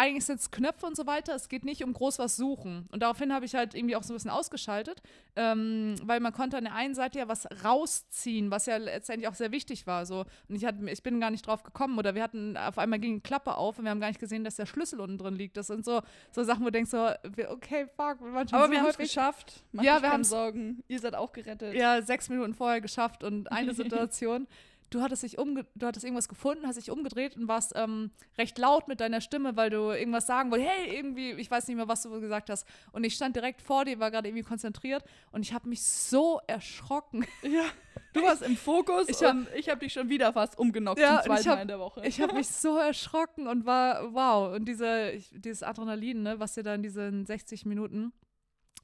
eigentlich 0.02 0.24
sind 0.24 0.40
es 0.40 0.50
Knöpfe 0.50 0.86
und 0.86 0.96
so 0.96 1.06
weiter, 1.08 1.36
es 1.36 1.50
geht 1.50 1.66
nicht 1.66 1.84
um 1.84 1.92
groß 1.92 2.20
was 2.20 2.38
suchen. 2.38 2.88
Und 2.92 3.04
daraufhin 3.04 3.34
habe 3.34 3.44
ich 3.46 3.54
halt 3.54 3.76
irgendwie 3.76 3.98
auch 3.98 4.04
so 4.04 4.14
ein 4.14 4.16
bisschen 4.16 4.32
ausgeschaltet, 4.32 5.02
ähm, 5.36 5.96
weil 6.04 6.22
man 6.22 6.32
konnte 6.32 6.56
an 6.58 6.64
der 6.64 6.74
einen 6.74 6.96
Seite 6.96 7.20
ja 7.20 7.28
was 7.28 7.46
rausziehen, 7.66 8.50
was 8.50 8.66
ja 8.66 8.78
letztendlich 8.78 9.28
auch 9.28 9.34
sehr 9.34 9.52
wichtig 9.52 9.88
war. 9.88 10.06
So. 10.06 10.26
Und 10.48 10.56
ich, 10.56 10.64
hatte, 10.66 10.90
ich 10.90 11.04
bin 11.04 11.20
gar 11.20 11.32
nicht 11.32 11.46
drauf 11.46 11.64
gekommen 11.64 11.98
oder 11.98 12.16
wir 12.16 12.24
hatten, 12.24 12.56
auf 12.56 12.78
einmal 12.78 13.00
ging 13.00 13.16
die 13.16 13.22
Klappe 13.22 13.56
auf 13.56 13.78
und 13.78 13.84
wir 13.84 13.92
haben 13.92 14.00
gar 14.00 14.08
nicht 14.08 14.20
gesehen, 14.22 14.44
dass 14.44 14.56
der 14.56 14.66
Schlüssel 14.66 15.02
unten 15.02 15.18
drin 15.18 15.36
liegt. 15.36 15.58
Das 15.58 15.68
sind 15.68 15.84
so, 15.84 16.02
so 16.32 16.44
Sachen, 16.44 16.62
wo 16.62 16.66
du 16.66 16.72
denkst 16.72 16.92
so, 16.92 17.10
okay, 17.50 17.86
fuck, 17.98 18.22
wir 18.22 18.34
waren 18.34 18.48
schon 18.48 18.58
Aber 18.58 18.68
so 18.68 18.72
wir 18.72 18.80
haben 18.82 18.90
es 18.90 18.98
geschafft. 18.98 19.64
Macht 19.74 19.86
Ja, 19.86 20.02
wir 20.02 20.12
haben's- 20.12 20.30
Sorgen. 20.30 20.84
Ihr 20.88 21.00
seid 21.00 21.16
auch 21.16 21.34
gerettet. 21.34 21.74
ja, 21.76 22.02
sechs 22.02 22.30
Minuten 22.30 22.54
vorher 22.54 22.80
geschafft 22.82 23.24
und 23.24 23.52
eine 23.52 23.74
Situation, 23.74 24.48
du 24.90 25.02
hattest 25.02 25.24
dich 25.24 25.38
umge 25.38 25.66
du 25.76 25.86
hattest 25.86 26.04
irgendwas 26.04 26.28
gefunden, 26.30 26.66
hast 26.68 26.78
dich 26.78 26.92
umgedreht 26.92 27.36
und 27.36 27.48
warst 27.48 27.74
ähm, 27.76 28.12
recht 28.38 28.58
laut 28.58 28.88
mit 28.88 29.00
deiner 29.00 29.22
Stimme, 29.22 29.56
weil 29.56 29.70
du 29.70 29.92
irgendwas 29.92 30.26
sagen 30.28 30.52
wolltest, 30.52 30.70
hey, 30.70 30.96
irgendwie, 30.96 31.32
ich 31.32 31.50
weiß 31.50 31.68
nicht 31.68 31.78
mehr, 31.78 31.88
was 31.88 32.04
du 32.04 32.10
gesagt 32.20 32.50
hast. 32.50 32.68
Und 32.92 33.04
ich 33.04 33.16
stand 33.16 33.36
direkt 33.36 33.62
vor 33.62 33.86
dir, 33.86 34.00
war 34.00 34.12
gerade 34.12 34.28
irgendwie 34.28 34.44
konzentriert 34.44 35.04
und 35.32 35.42
ich 35.44 35.54
habe 35.54 35.68
mich 35.70 35.84
so 35.84 36.40
erschrocken. 36.48 37.26
Ja. 37.44 37.66
Du 38.14 38.24
warst 38.24 38.42
im 38.42 38.58
Fokus 38.58 39.08
Ich 39.08 39.22
hab- 39.24 39.34
und 39.36 39.48
ich 39.56 39.70
habe 39.70 39.80
dich 39.82 39.94
schon 39.94 40.10
wieder 40.10 40.34
fast 40.34 40.58
umgenockt 40.58 41.00
Ja, 41.00 41.22
zum 41.22 41.34
zweiten 41.34 41.50
hab- 41.50 41.56
Mal 41.58 41.62
in 41.62 41.68
der 41.68 41.80
Woche. 41.80 42.02
Ich 42.06 42.20
habe 42.22 42.34
mich 42.34 42.48
so 42.48 42.78
erschrocken 42.78 43.48
und 43.48 43.66
war, 43.66 44.14
wow. 44.14 44.56
Und 44.56 44.66
diese, 44.66 45.12
ich, 45.12 45.30
dieses 45.32 45.62
Adrenalin, 45.64 46.24
ne, 46.24 46.40
was 46.40 46.54
dir 46.56 46.64
da 46.64 46.74
in 46.74 46.82
diesen 46.82 47.26
60 47.26 47.66
Minuten 47.66 48.12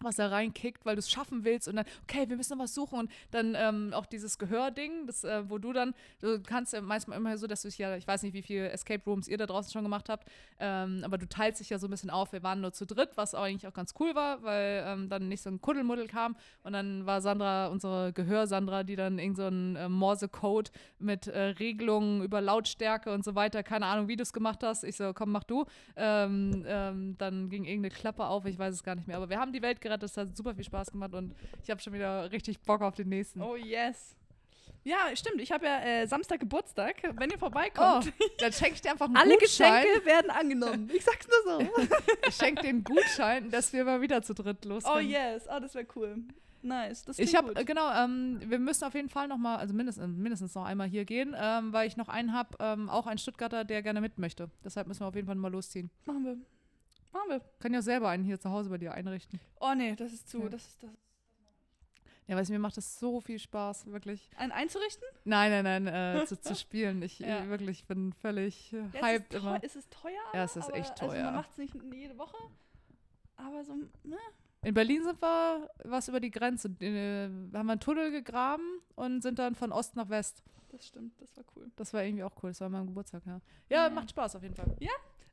was 0.01 0.15
da 0.15 0.27
reinkickt, 0.27 0.85
weil 0.85 0.95
du 0.95 0.99
es 0.99 1.09
schaffen 1.09 1.43
willst 1.43 1.67
und 1.67 1.77
dann, 1.77 1.85
okay, 2.03 2.29
wir 2.29 2.37
müssen 2.37 2.57
noch 2.57 2.63
was 2.63 2.73
suchen 2.73 2.99
und 2.99 3.11
dann 3.31 3.55
ähm, 3.55 3.91
auch 3.93 4.05
dieses 4.05 4.37
Gehörding, 4.37 5.07
das, 5.07 5.23
äh, 5.23 5.49
wo 5.49 5.57
du 5.57 5.73
dann, 5.73 5.93
du 6.21 6.41
kannst 6.41 6.73
ja 6.73 6.81
manchmal 6.81 7.17
immer 7.17 7.37
so, 7.37 7.47
dass 7.47 7.61
du 7.61 7.67
dich 7.67 7.77
ja, 7.77 7.95
ich 7.95 8.07
weiß 8.07 8.23
nicht, 8.23 8.33
wie 8.33 8.41
viele 8.41 8.69
Escape 8.69 9.03
Rooms 9.05 9.27
ihr 9.27 9.37
da 9.37 9.45
draußen 9.45 9.71
schon 9.71 9.83
gemacht 9.83 10.09
habt, 10.09 10.27
ähm, 10.59 11.01
aber 11.03 11.17
du 11.17 11.27
teilst 11.27 11.59
dich 11.59 11.69
ja 11.69 11.79
so 11.79 11.87
ein 11.87 11.91
bisschen 11.91 12.09
auf. 12.09 12.31
Wir 12.31 12.43
waren 12.43 12.61
nur 12.61 12.73
zu 12.73 12.85
dritt, 12.85 13.11
was 13.15 13.35
auch 13.35 13.43
eigentlich 13.43 13.67
auch 13.67 13.73
ganz 13.73 13.93
cool 13.99 14.15
war, 14.15 14.43
weil 14.43 14.83
ähm, 14.85 15.09
dann 15.09 15.27
nicht 15.27 15.41
so 15.41 15.49
ein 15.49 15.61
Kuddelmuddel 15.61 16.07
kam 16.07 16.35
und 16.63 16.73
dann 16.73 17.05
war 17.05 17.21
Sandra, 17.21 17.67
unsere 17.67 18.13
Gehör-Sandra, 18.13 18.83
die 18.83 18.95
dann 18.95 19.19
irgend 19.19 19.37
so 19.37 19.45
einen 19.45 19.75
äh, 19.75 19.89
Morse-Code 19.89 20.71
mit 20.99 21.27
äh, 21.27 21.39
Regelungen 21.59 22.23
über 22.23 22.41
Lautstärke 22.41 23.11
und 23.11 23.23
so 23.23 23.35
weiter, 23.35 23.63
keine 23.63 23.85
Ahnung, 23.85 24.07
wie 24.07 24.15
du 24.15 24.23
es 24.23 24.33
gemacht 24.33 24.63
hast. 24.63 24.83
Ich 24.83 24.95
so, 24.95 25.13
komm, 25.13 25.31
mach 25.31 25.43
du. 25.43 25.65
Ähm, 25.95 26.63
ähm, 26.67 27.17
dann 27.17 27.49
ging 27.49 27.65
irgendeine 27.65 27.93
Klappe 27.93 28.25
auf, 28.25 28.45
ich 28.45 28.57
weiß 28.57 28.73
es 28.73 28.83
gar 28.83 28.95
nicht 28.95 29.07
mehr. 29.07 29.17
Aber 29.17 29.29
wir 29.29 29.39
haben 29.39 29.53
die 29.53 29.61
Welt 29.61 29.81
gerettet, 29.85 30.09
es 30.09 30.17
hat 30.17 30.35
super 30.35 30.53
viel 30.55 30.63
Spaß 30.63 30.91
gemacht 30.91 31.13
und 31.13 31.33
ich 31.63 31.69
habe 31.69 31.79
schon 31.79 31.93
wieder 31.93 32.31
richtig 32.31 32.59
Bock 32.61 32.81
auf 32.81 32.95
den 32.95 33.09
nächsten. 33.09 33.41
Oh 33.41 33.55
yes. 33.55 34.15
Ja, 34.83 35.15
stimmt. 35.15 35.41
Ich 35.41 35.51
habe 35.51 35.65
ja 35.65 35.79
äh, 35.81 36.07
Samstag 36.07 36.39
Geburtstag. 36.39 36.95
Wenn 37.15 37.29
ihr 37.31 37.37
Oh, 37.37 37.39
vorbeikommt, 37.39 38.13
dann 38.37 38.53
schenke 38.53 38.75
ich 38.75 38.81
dir 38.81 38.91
einfach 38.91 39.07
einen 39.07 39.17
alle 39.17 39.37
Gutschein. 39.37 39.83
Geschenke 39.83 40.05
werden 40.05 40.29
angenommen. 40.29 40.91
Ich 40.93 41.03
sag's 41.03 41.27
nur 41.27 41.59
so. 41.59 41.69
Ich 42.27 42.35
schenke 42.35 42.61
dir 42.61 42.69
einen 42.69 42.83
Gutschein, 42.83 43.49
dass 43.49 43.73
wir 43.73 43.83
mal 43.83 44.01
wieder 44.01 44.21
zu 44.21 44.33
dritt 44.35 44.63
los 44.65 44.83
oh 44.85 44.99
yes. 44.99 45.47
Oh, 45.49 45.59
das 45.59 45.73
wäre 45.73 45.87
cool. 45.95 46.17
Nice. 46.61 47.03
Das 47.05 47.17
Ich 47.19 47.35
habe, 47.35 47.55
äh, 47.55 47.63
genau, 47.63 47.91
ähm, 47.93 48.39
wir 48.45 48.59
müssen 48.59 48.83
auf 48.85 48.93
jeden 48.95 49.09
Fall 49.09 49.27
noch 49.27 49.37
mal, 49.37 49.57
also 49.57 49.73
mindestens, 49.73 50.17
mindestens 50.17 50.53
noch 50.55 50.65
einmal 50.65 50.87
hier 50.87 51.05
gehen, 51.05 51.35
ähm, 51.39 51.73
weil 51.73 51.87
ich 51.87 51.97
noch 51.97 52.09
einen 52.09 52.33
habe, 52.33 52.55
ähm, 52.59 52.89
auch 52.89 53.07
einen 53.07 53.19
Stuttgarter, 53.19 53.63
der 53.65 53.81
gerne 53.83 54.01
mit 54.01 54.17
möchte. 54.17 54.49
Deshalb 54.63 54.87
müssen 54.87 55.01
wir 55.01 55.07
auf 55.07 55.15
jeden 55.15 55.27
Fall 55.27 55.35
mal 55.35 55.51
losziehen. 55.51 55.89
Machen 56.05 56.25
wir. 56.25 56.37
Machen 57.15 57.29
wir. 57.29 57.41
Kann 57.59 57.73
ja 57.73 57.81
selber 57.81 58.09
einen 58.09 58.25
hier 58.25 58.39
zu 58.39 58.49
Hause 58.51 58.69
bei 58.69 58.77
dir 58.77 58.93
einrichten. 58.93 59.39
Oh 59.61 59.73
nee, 59.75 59.95
das 59.95 60.11
ist 60.11 60.29
zu. 60.29 60.43
Ja. 60.43 60.49
Das 60.49 60.65
ist 60.67 60.83
das. 60.83 60.89
Ja, 62.27 62.35
weiß 62.35 62.49
mir 62.49 62.57
macht 62.59 62.75
das 62.75 62.99
so 62.99 63.21
viel 63.21 63.37
Spaß, 63.39 63.85
wirklich. 63.85 64.29
Einen 64.37 64.51
einzurichten? 64.51 65.07
Nein, 65.25 65.63
nein, 65.63 65.83
nein, 65.83 66.17
äh, 66.21 66.25
zu, 66.27 66.41
zu 66.41 66.55
spielen. 66.55 67.01
Ich 67.03 67.19
Ja. 67.19 67.47
wirklich 67.47 67.85
bin 67.85 68.13
völlig 68.13 68.73
äh, 68.73 68.77
Ja, 68.93 69.01
hyped 69.05 69.33
ist, 69.33 69.39
immer. 69.41 69.51
teuer, 69.51 69.59
es 69.63 69.75
ist 69.75 69.91
teuer. 69.91 70.21
Ja, 70.33 70.43
es 70.43 70.55
ist 70.55 70.65
aber, 70.65 70.75
echt 70.75 70.91
Also 71.01 71.13
teuer. 71.13 71.23
man 71.25 71.35
macht 71.35 71.51
es 71.51 71.57
nicht 71.57 71.75
jede 71.93 72.17
Woche. 72.17 72.35
Aber 73.37 73.63
so, 73.63 73.75
ne? 74.03 74.17
In 74.63 74.73
Berlin 74.73 75.03
sind 75.03 75.21
wir 75.21 75.69
was 75.83 76.07
über 76.09 76.19
die 76.19 76.31
Grenze. 76.31 76.67
Äh, 76.81 77.25
haben 77.25 77.51
wir 77.51 77.59
einen 77.73 77.79
Tunnel 77.79 78.09
gegraben 78.11 78.81
und 78.95 79.21
sind 79.21 79.37
dann 79.39 79.53
von 79.55 79.71
Ost 79.71 79.95
nach 79.95 80.09
West. 80.09 80.43
Das 80.69 80.87
stimmt, 80.87 81.21
das 81.21 81.37
war 81.37 81.43
cool. 81.55 81.71
Das 81.75 81.93
war 81.93 82.03
irgendwie 82.03 82.23
auch 82.23 82.33
cool. 82.43 82.49
Das 82.49 82.59
war 82.59 82.69
mein 82.69 82.87
Geburtstag, 82.87 83.21
ja. 83.27 83.39
Ja, 83.69 83.83
Ja. 83.83 83.89
macht 83.91 84.09
Spaß 84.09 84.35
auf 84.35 84.41
jeden 84.43 84.55
Fall. 84.55 84.75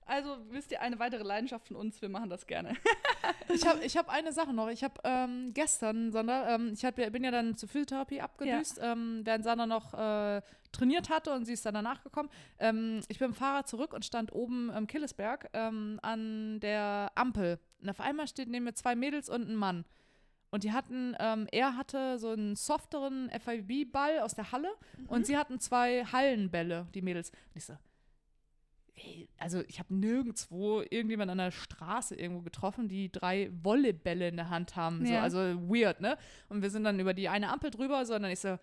Also, 0.04 0.36
wisst 0.50 0.72
ihr, 0.72 0.80
eine 0.80 0.98
weitere 0.98 1.22
Leidenschaft 1.22 1.68
von 1.68 1.76
uns, 1.76 2.00
wir 2.02 2.08
machen 2.08 2.28
das 2.30 2.46
gerne. 2.46 2.74
Ich 3.48 3.66
habe 3.66 3.84
ich 3.84 3.96
hab 3.96 4.08
eine 4.08 4.32
Sache 4.32 4.52
noch. 4.52 4.68
Ich 4.68 4.82
habe 4.82 4.94
ähm, 5.04 5.52
gestern, 5.54 6.10
Sandra, 6.10 6.54
ähm, 6.54 6.70
ich 6.72 6.84
hab, 6.84 6.98
ja- 6.98 7.08
bin 7.10 7.22
ja 7.22 7.30
dann 7.30 7.56
zur 7.56 7.68
Physiotherapie 7.68 8.20
abgedüst, 8.20 8.80
ähm, 8.82 9.20
während 9.24 9.44
Sandra 9.44 9.66
noch 9.66 9.92
äh, 9.94 10.42
trainiert 10.72 11.08
hatte 11.10 11.32
und 11.34 11.44
sie 11.44 11.52
ist 11.52 11.64
dann 11.66 11.74
danach 11.74 12.02
gekommen. 12.02 12.30
Ähm, 12.58 13.00
ich 13.08 13.18
bin 13.18 13.28
dem 13.30 13.34
Fahrrad 13.34 13.68
zurück 13.68 13.92
und 13.94 14.04
stand 14.04 14.32
oben 14.32 14.70
am 14.70 14.86
Killesberg 14.86 15.50
ähm, 15.52 16.00
an 16.02 16.58
der 16.60 17.12
Ampel. 17.14 17.58
Und 17.80 17.90
auf 17.90 18.00
einmal 18.00 18.26
steht 18.26 18.48
neben 18.48 18.64
mir 18.64 18.74
zwei 18.74 18.96
Mädels 18.96 19.28
und 19.28 19.48
ein 19.48 19.54
Mann. 19.56 19.84
Und 20.50 20.64
die 20.64 20.72
hatten, 20.72 21.14
ähm, 21.20 21.46
er 21.52 21.76
hatte 21.76 22.18
so 22.18 22.30
einen 22.30 22.56
softeren 22.56 23.30
FIB-Ball 23.30 24.20
aus 24.20 24.34
der 24.34 24.50
Halle 24.52 24.70
und 25.08 25.26
sie 25.26 25.36
hatten 25.36 25.60
zwei 25.60 26.04
Hallenbälle, 26.06 26.86
die 26.94 27.02
Mädels. 27.02 27.30
Und 27.30 27.56
ich 27.56 27.64
so, 27.64 27.74
also 29.38 29.62
ich 29.66 29.78
habe 29.78 29.94
nirgendwo 29.94 30.80
irgendjemand 30.82 31.30
an 31.30 31.38
der 31.38 31.50
Straße 31.50 32.14
irgendwo 32.14 32.42
getroffen, 32.42 32.88
die 32.88 33.10
drei 33.10 33.50
Volleybälle 33.62 34.28
in 34.28 34.36
der 34.36 34.50
Hand 34.50 34.76
haben. 34.76 35.04
So, 35.04 35.12
Ja. 35.12 35.22
also 35.22 35.38
weird, 35.38 36.00
ne? 36.00 36.16
Und 36.48 36.62
wir 36.62 36.70
sind 36.70 36.84
dann 36.84 37.00
über 37.00 37.14
die 37.14 37.28
eine 37.28 37.50
Ampel 37.50 37.70
drüber, 37.70 38.04
sondern 38.04 38.30
ich 38.30 38.40
so, 38.40 38.58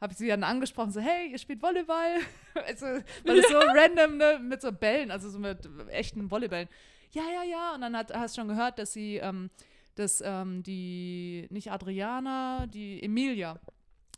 habe 0.00 0.12
ich 0.12 0.16
sie 0.18 0.28
dann 0.28 0.42
angesprochen, 0.42 0.90
so, 0.90 1.00
hey, 1.00 1.30
ihr 1.30 1.38
spielt 1.38 1.62
Volleyball? 1.62 2.16
also, 2.66 2.86
weil 2.86 3.38
es 3.38 3.48
so 3.48 3.58
random, 3.58 4.16
ne, 4.16 4.38
mit 4.42 4.60
so 4.60 4.72
Bällen, 4.72 5.10
also 5.10 5.28
so 5.30 5.38
mit 5.38 5.68
echten 5.88 6.30
Volleybällen. 6.30 6.68
Ja, 7.12 7.22
ja, 7.32 7.44
ja. 7.48 7.74
Und 7.74 7.82
dann 7.82 7.96
hat, 7.96 8.12
hast 8.12 8.36
du 8.36 8.40
schon 8.40 8.48
gehört, 8.48 8.78
dass 8.78 8.92
sie, 8.92 9.16
ähm, 9.18 9.50
dass 9.94 10.20
ähm, 10.24 10.62
die, 10.64 11.46
nicht 11.50 11.70
Adriana, 11.70 12.66
die 12.66 13.02
Emilia, 13.02 13.60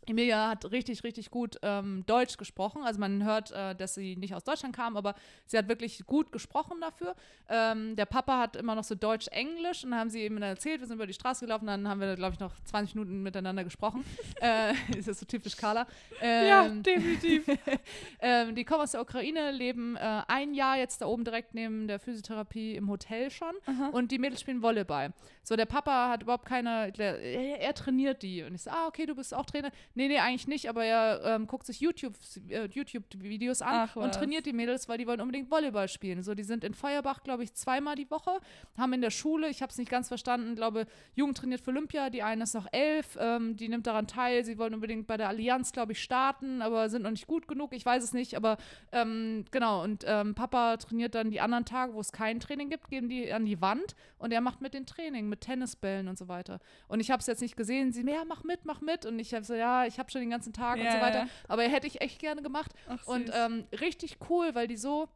Emilia 0.09 0.49
hat 0.49 0.71
richtig, 0.71 1.03
richtig 1.03 1.31
gut 1.31 1.57
ähm, 1.61 2.03
Deutsch 2.05 2.37
gesprochen. 2.37 2.83
Also 2.83 2.99
man 2.99 3.23
hört, 3.23 3.51
äh, 3.51 3.75
dass 3.75 3.95
sie 3.95 4.15
nicht 4.15 4.33
aus 4.33 4.43
Deutschland 4.43 4.75
kam, 4.75 4.97
aber 4.97 5.15
sie 5.45 5.57
hat 5.57 5.67
wirklich 5.67 6.05
gut 6.05 6.31
gesprochen 6.31 6.77
dafür. 6.81 7.15
Ähm, 7.49 7.95
der 7.95 8.05
Papa 8.05 8.39
hat 8.39 8.55
immer 8.55 8.75
noch 8.75 8.83
so 8.83 8.95
Deutsch-Englisch 8.95 9.83
und 9.83 9.91
dann 9.91 9.99
haben 9.99 10.09
sie 10.09 10.21
eben 10.21 10.41
erzählt, 10.41 10.81
wir 10.81 10.87
sind 10.87 10.95
über 10.95 11.07
die 11.07 11.13
Straße 11.13 11.45
gelaufen, 11.45 11.67
dann 11.67 11.87
haben 11.87 12.01
wir, 12.01 12.15
glaube 12.15 12.33
ich, 12.33 12.39
noch 12.39 12.53
20 12.65 12.95
Minuten 12.95 13.23
miteinander 13.23 13.63
gesprochen. 13.63 14.03
äh, 14.41 14.73
ist 14.97 15.07
das 15.07 15.19
so 15.19 15.25
typisch 15.25 15.55
Carla. 15.55 15.87
Ähm, 16.21 16.83
definitiv. 16.83 17.45
ähm, 18.19 18.55
die 18.55 18.63
kommen 18.63 18.81
aus 18.81 18.91
der 18.91 19.01
Ukraine, 19.01 19.51
leben 19.51 19.95
äh, 19.95 20.21
ein 20.27 20.53
Jahr 20.53 20.77
jetzt 20.77 21.01
da 21.01 21.07
oben 21.07 21.23
direkt 21.23 21.53
neben 21.53 21.87
der 21.87 21.99
Physiotherapie 21.99 22.75
im 22.75 22.89
Hotel 22.89 23.31
schon 23.31 23.53
Aha. 23.65 23.89
und 23.91 24.11
die 24.11 24.19
Mädels 24.19 24.41
spielen 24.41 24.61
Volleyball. 24.61 25.13
So, 25.43 25.55
der 25.55 25.65
Papa 25.65 26.09
hat 26.09 26.23
überhaupt 26.23 26.45
keine, 26.45 26.91
der, 26.91 27.21
er, 27.21 27.61
er 27.61 27.73
trainiert 27.73 28.21
die. 28.21 28.43
Und 28.43 28.55
ich 28.55 28.63
so, 28.63 28.69
ah, 28.69 28.87
okay, 28.87 29.05
du 29.05 29.15
bist 29.15 29.33
auch 29.33 29.45
Trainer. 29.45 29.71
Nee, 29.97 30.09
nee, 30.09 30.19
eigentlich 30.19 30.47
nicht, 30.47 30.69
aber 30.69 30.85
er 30.85 31.21
ähm, 31.25 31.47
guckt 31.47 31.65
sich 31.65 31.79
YouTube, 31.79 32.13
äh, 32.49 32.67
YouTube-Videos 32.67 33.63
an 33.63 33.89
Ach, 33.89 33.95
und 33.95 34.09
was. 34.09 34.17
trainiert 34.17 34.45
die 34.45 34.53
Mädels, 34.53 34.87
weil 34.87 34.99
die 34.99 35.07
wollen 35.07 35.21
unbedingt 35.21 35.49
Volleyball 35.49 35.87
spielen. 35.87 36.21
So, 36.21 36.35
die 36.35 36.43
sind 36.43 36.63
in 36.63 36.75
Feuerbach, 36.75 37.23
glaube 37.23 37.43
ich, 37.43 37.55
zweimal 37.55 37.95
die 37.95 38.09
Woche, 38.11 38.39
haben 38.77 38.93
in 38.93 39.01
der 39.01 39.09
Schule, 39.09 39.49
ich 39.49 39.63
habe 39.63 39.71
es 39.71 39.77
nicht 39.79 39.89
ganz 39.89 40.07
verstanden, 40.07 40.53
glaube, 40.53 40.85
Jugend 41.15 41.37
trainiert 41.37 41.61
für 41.61 41.71
Olympia, 41.71 42.11
die 42.11 42.21
eine 42.21 42.43
ist 42.43 42.53
noch 42.53 42.67
elf, 42.71 43.17
ähm, 43.19 43.55
die 43.55 43.69
nimmt 43.69 43.87
daran 43.87 44.05
teil, 44.05 44.45
sie 44.45 44.59
wollen 44.59 44.75
unbedingt 44.75 45.07
bei 45.07 45.17
der 45.17 45.29
Allianz, 45.29 45.71
glaube 45.71 45.93
ich, 45.93 46.03
starten, 46.03 46.61
aber 46.61 46.89
sind 46.89 47.01
noch 47.01 47.09
nicht 47.09 47.25
gut 47.25 47.47
genug, 47.47 47.73
ich 47.73 47.83
weiß 47.83 48.03
es 48.03 48.13
nicht, 48.13 48.35
aber 48.35 48.57
ähm, 48.91 49.45
genau, 49.49 49.83
und 49.83 50.03
ähm, 50.05 50.35
Papa 50.35 50.77
trainiert 50.77 51.15
dann 51.15 51.31
die 51.31 51.41
anderen 51.41 51.65
Tage, 51.65 51.95
wo 51.95 51.99
es 51.99 52.11
kein 52.11 52.39
Training 52.39 52.69
gibt, 52.69 52.89
geben 52.89 53.09
die 53.09 53.33
an 53.33 53.45
die 53.45 53.61
Wand 53.61 53.95
und 54.19 54.31
er 54.31 54.41
macht 54.41 54.61
mit 54.61 54.75
den 54.75 54.85
Training, 54.85 55.27
mit 55.27 55.41
Tennisbällen 55.41 56.07
und 56.07 56.19
so 56.19 56.27
weiter. 56.27 56.59
Und 56.87 56.99
ich 56.99 57.09
habe 57.09 57.19
es 57.19 57.25
jetzt 57.25 57.41
nicht 57.41 57.57
gesehen, 57.57 57.91
sie, 57.91 58.07
ja, 58.07 58.23
mach 58.25 58.43
mit, 58.43 58.65
mach 58.65 58.81
mit. 58.81 59.05
Und 59.05 59.19
ich 59.19 59.33
habe 59.33 59.43
so, 59.43 59.53
ja, 59.53 59.86
ich 59.87 59.99
habe 59.99 60.11
schon 60.11 60.21
den 60.21 60.29
ganzen 60.29 60.53
Tag 60.53 60.77
und 60.79 60.85
Ja, 60.85 60.91
so 60.91 60.99
weiter. 61.01 61.19
ja. 61.19 61.27
Aber 61.47 61.63
hätte 61.63 61.87
ich 61.87 62.01
echt 62.01 62.19
gerne 62.19 62.41
gemacht. 62.41 62.73
Ach, 62.87 63.05
Und 63.07 63.31
ähm, 63.33 63.65
richtig 63.79 64.17
cool, 64.29 64.53
weil 64.55 64.67
die 64.67 64.77
so 64.77 65.07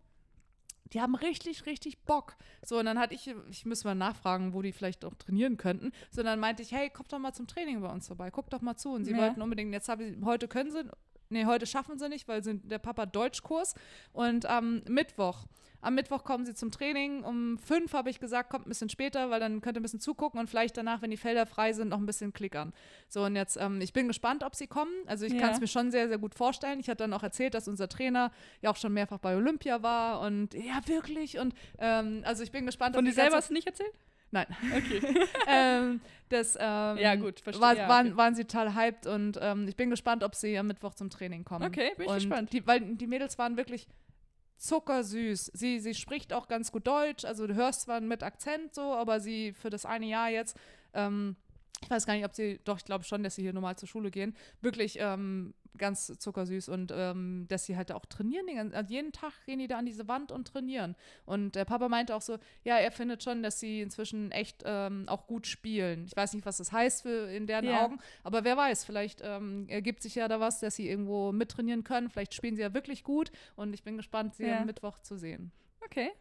die 0.94 1.00
haben 1.00 1.16
richtig, 1.16 1.66
richtig 1.68 2.00
Bock. 2.04 2.36
So, 2.66 2.78
und 2.80 2.86
dann 2.86 3.00
hatte 3.00 3.14
ich, 3.16 3.34
ich 3.50 3.66
müsste 3.66 3.88
mal 3.88 3.96
nachfragen, 3.96 4.54
wo 4.54 4.62
die 4.62 4.74
vielleicht 4.74 5.06
auch 5.06 5.14
trainieren 5.16 5.56
könnten. 5.56 5.94
So, 6.10 6.22
dann 6.22 6.38
meinte 6.40 6.62
ich, 6.64 6.74
hey, 6.74 6.90
kommt 6.90 7.14
doch 7.14 7.20
mal 7.20 7.32
zum 7.32 7.48
Training 7.48 7.80
bei 7.82 7.88
uns 7.90 8.08
vorbei, 8.08 8.30
guck 8.30 8.50
doch 8.50 8.60
mal 8.62 8.76
zu. 8.76 8.92
Und 8.92 9.06
sie 9.06 9.12
Ja. 9.12 9.18
wollten 9.18 9.42
unbedingt, 9.42 9.72
jetzt 9.74 9.88
habe 9.88 10.04
ich, 10.04 10.22
heute 10.26 10.50
können 10.50 10.70
sie, 10.72 10.84
nee, 11.32 11.46
heute 11.46 11.66
schaffen 11.66 11.98
sie 11.98 12.10
nicht, 12.10 12.28
weil 12.28 12.44
sind 12.44 12.70
der 12.72 12.80
Papa 12.80 13.06
Deutschkurs. 13.06 13.74
Und 14.14 14.46
am 14.46 14.82
Mittwoch, 14.88 15.46
am 15.82 15.96
Mittwoch 15.96 16.24
kommen 16.24 16.46
sie 16.46 16.54
zum 16.54 16.72
Training. 16.72 17.24
Um 17.24 17.58
fünf 17.58 17.94
habe 17.94 18.10
ich 18.10 18.20
gesagt, 18.20 18.50
kommt 18.52 18.68
ein 18.68 18.70
bisschen 18.70 18.90
später, 18.90 19.30
weil 19.32 19.40
dann 19.40 19.62
könnt 19.62 19.78
ihr 19.78 19.80
ein 19.80 19.84
bisschen 19.84 20.00
zugucken 20.00 20.40
und 20.40 20.48
vielleicht 20.50 20.78
danach, 20.78 21.02
wenn 21.02 21.10
die 21.10 21.18
Felder 21.18 21.46
frei 21.46 21.74
sind, 21.74 21.90
noch 21.90 21.98
ein 21.98 22.06
bisschen 22.06 22.34
klickern. 22.34 22.72
So, 23.08 23.24
und 23.26 23.36
jetzt, 23.36 23.58
ähm, 23.58 23.82
ich 23.82 23.92
bin 23.92 24.08
gespannt, 24.08 24.44
ob 24.44 24.56
sie 24.56 24.68
kommen. 24.68 24.92
Also 25.08 25.26
ich 25.26 25.34
Ja. 25.34 25.40
kann 25.40 25.52
es 25.54 25.60
mir 25.60 25.68
schon 25.68 25.90
sehr, 25.90 26.08
sehr 26.08 26.20
gut 26.20 26.36
vorstellen. 26.36 26.80
Ich 26.80 26.88
hatte 26.88 26.98
dann 27.04 27.14
auch 27.14 27.24
erzählt, 27.24 27.54
dass 27.56 27.68
unser 27.68 27.90
Trainer 27.90 28.32
ja 28.62 28.70
auch 28.70 28.76
schon 28.76 28.94
mehrfach 28.94 29.18
bei 29.18 29.36
Olympia 29.36 29.82
war 29.82 30.22
und 30.22 30.54
ja, 30.54 30.80
wirklich. 30.86 31.40
Und 31.40 31.56
ähm, 31.80 32.22
also 32.26 32.44
ich 32.44 32.52
bin 32.52 32.66
gespannt, 32.68 32.96
ob 32.96 33.02
dir 33.04 33.10
die 33.10 33.16
selber 33.16 33.42
du 33.42 33.54
nicht 33.54 33.66
erzählt? 33.68 33.94
Nein. 34.32 34.48
Okay. 34.76 35.02
ähm, 35.48 36.02
das, 36.30 36.56
ähm, 36.60 36.98
Ja, 36.98 37.16
gut, 37.16 37.42
verstehe, 37.42 37.62
War, 37.62 37.76
waren, 37.90 38.08
okay. 38.08 38.18
waren 38.18 38.36
sie 38.36 38.46
total 38.46 38.76
hyped 38.76 39.06
und 39.06 39.38
ähm, 39.42 39.68
ich 39.68 39.76
bin 39.76 39.90
gespannt, 39.90 40.24
ob 40.24 40.36
sie 40.36 40.58
am 40.58 40.68
Mittwoch 40.68 40.94
zum 40.94 41.10
Training 41.10 41.44
kommen. 41.44 41.66
Okay, 41.66 41.92
bin 41.98 42.06
ich 42.06 42.12
und 42.12 42.16
gespannt. 42.16 42.54
Die, 42.54 42.66
weil 42.66 42.96
die 42.96 43.08
Mädels 43.08 43.38
waren 43.38 43.58
wirklich 43.58 43.88
zuckersüß. 44.58 45.52
Sie, 45.54 45.80
sie 45.80 45.94
spricht 45.94 46.34
auch 46.34 46.48
ganz 46.48 46.72
gut 46.72 46.88
Deutsch, 46.88 47.26
also 47.26 47.48
du 47.48 47.56
hörst 47.56 47.82
zwar 47.82 48.00
mit 48.00 48.24
Akzent 48.24 48.74
so, 48.74 48.94
aber 48.94 49.20
sie 49.20 49.54
für 49.54 49.70
das 49.70 49.86
eine 49.86 50.06
Jahr 50.06 50.30
jetzt, 50.30 50.58
ähm, 50.94 51.36
ich 51.84 51.90
weiß 51.90 52.06
gar 52.06 52.14
nicht, 52.14 52.26
ob 52.26 52.34
sie, 52.36 52.60
doch, 52.64 52.78
ich 52.78 52.86
glaube 52.86 53.04
schon, 53.04 53.24
dass 53.24 53.36
sie 53.36 53.42
hier 53.42 53.54
normal 53.54 53.76
zur 53.76 53.88
Schule 53.88 54.12
gehen, 54.12 54.36
wirklich 54.62 54.98
ähm, 55.00 55.54
ganz 55.78 56.08
zuckersüß 56.20 56.70
und 56.70 56.92
ähm, 56.94 57.46
dass 57.48 57.66
sie 57.66 57.76
halt 57.78 57.92
auch 57.92 58.06
trainieren. 58.06 58.46
Den 58.46 58.74
also 58.76 58.94
jeden 58.94 59.12
Tag 59.14 59.32
gehen 59.46 59.58
die 59.60 59.68
da 59.68 59.78
an 59.78 59.86
diese 59.86 60.08
Wand 60.08 60.32
und 60.32 60.48
trainieren. 60.48 60.96
Und 61.26 61.56
der 61.56 61.66
Papa 61.66 61.90
meinte 61.90 62.16
auch 62.16 62.22
so, 62.22 62.38
ja, 62.64 62.78
er 62.78 62.92
findet 62.92 63.24
schon, 63.24 63.42
dass 63.42 63.60
sie 63.60 63.82
inzwischen 63.82 64.32
echt 64.32 64.64
ähm, 64.66 65.06
auch 65.08 65.28
gut 65.28 65.48
spielen. 65.48 66.06
Ich 66.06 66.16
weiß 66.16 66.34
nicht, 66.34 66.46
was 66.46 66.58
das 66.58 66.72
heißt 66.72 67.02
für 67.04 67.32
in 67.34 67.48
deren 67.48 67.66
Ja. 67.66 67.86
Augen, 67.86 68.00
aber 68.24 68.44
wer 68.44 68.58
weiß, 68.58 68.84
vielleicht 68.86 69.22
ähm, 69.24 69.68
ergibt 69.70 70.04
sich 70.04 70.16
ja 70.16 70.28
da 70.28 70.40
was, 70.40 70.60
dass 70.60 70.76
sie 70.76 70.88
irgendwo 70.90 71.32
mittrainieren 71.32 71.84
können. 71.84 72.10
Vielleicht 72.10 72.34
spielen 72.36 72.56
sie 72.56 72.62
ja 72.62 72.74
wirklich 72.74 73.04
gut 73.04 73.32
und 73.56 73.74
ich 73.74 73.82
bin 73.84 73.98
gespannt, 73.98 74.36
sie 74.36 74.46
Ja. 74.46 74.60
am 74.62 74.66
Mittwoch 74.68 75.00
zu 75.00 75.18
sehen. 75.18 75.52
Okay. 75.84 76.12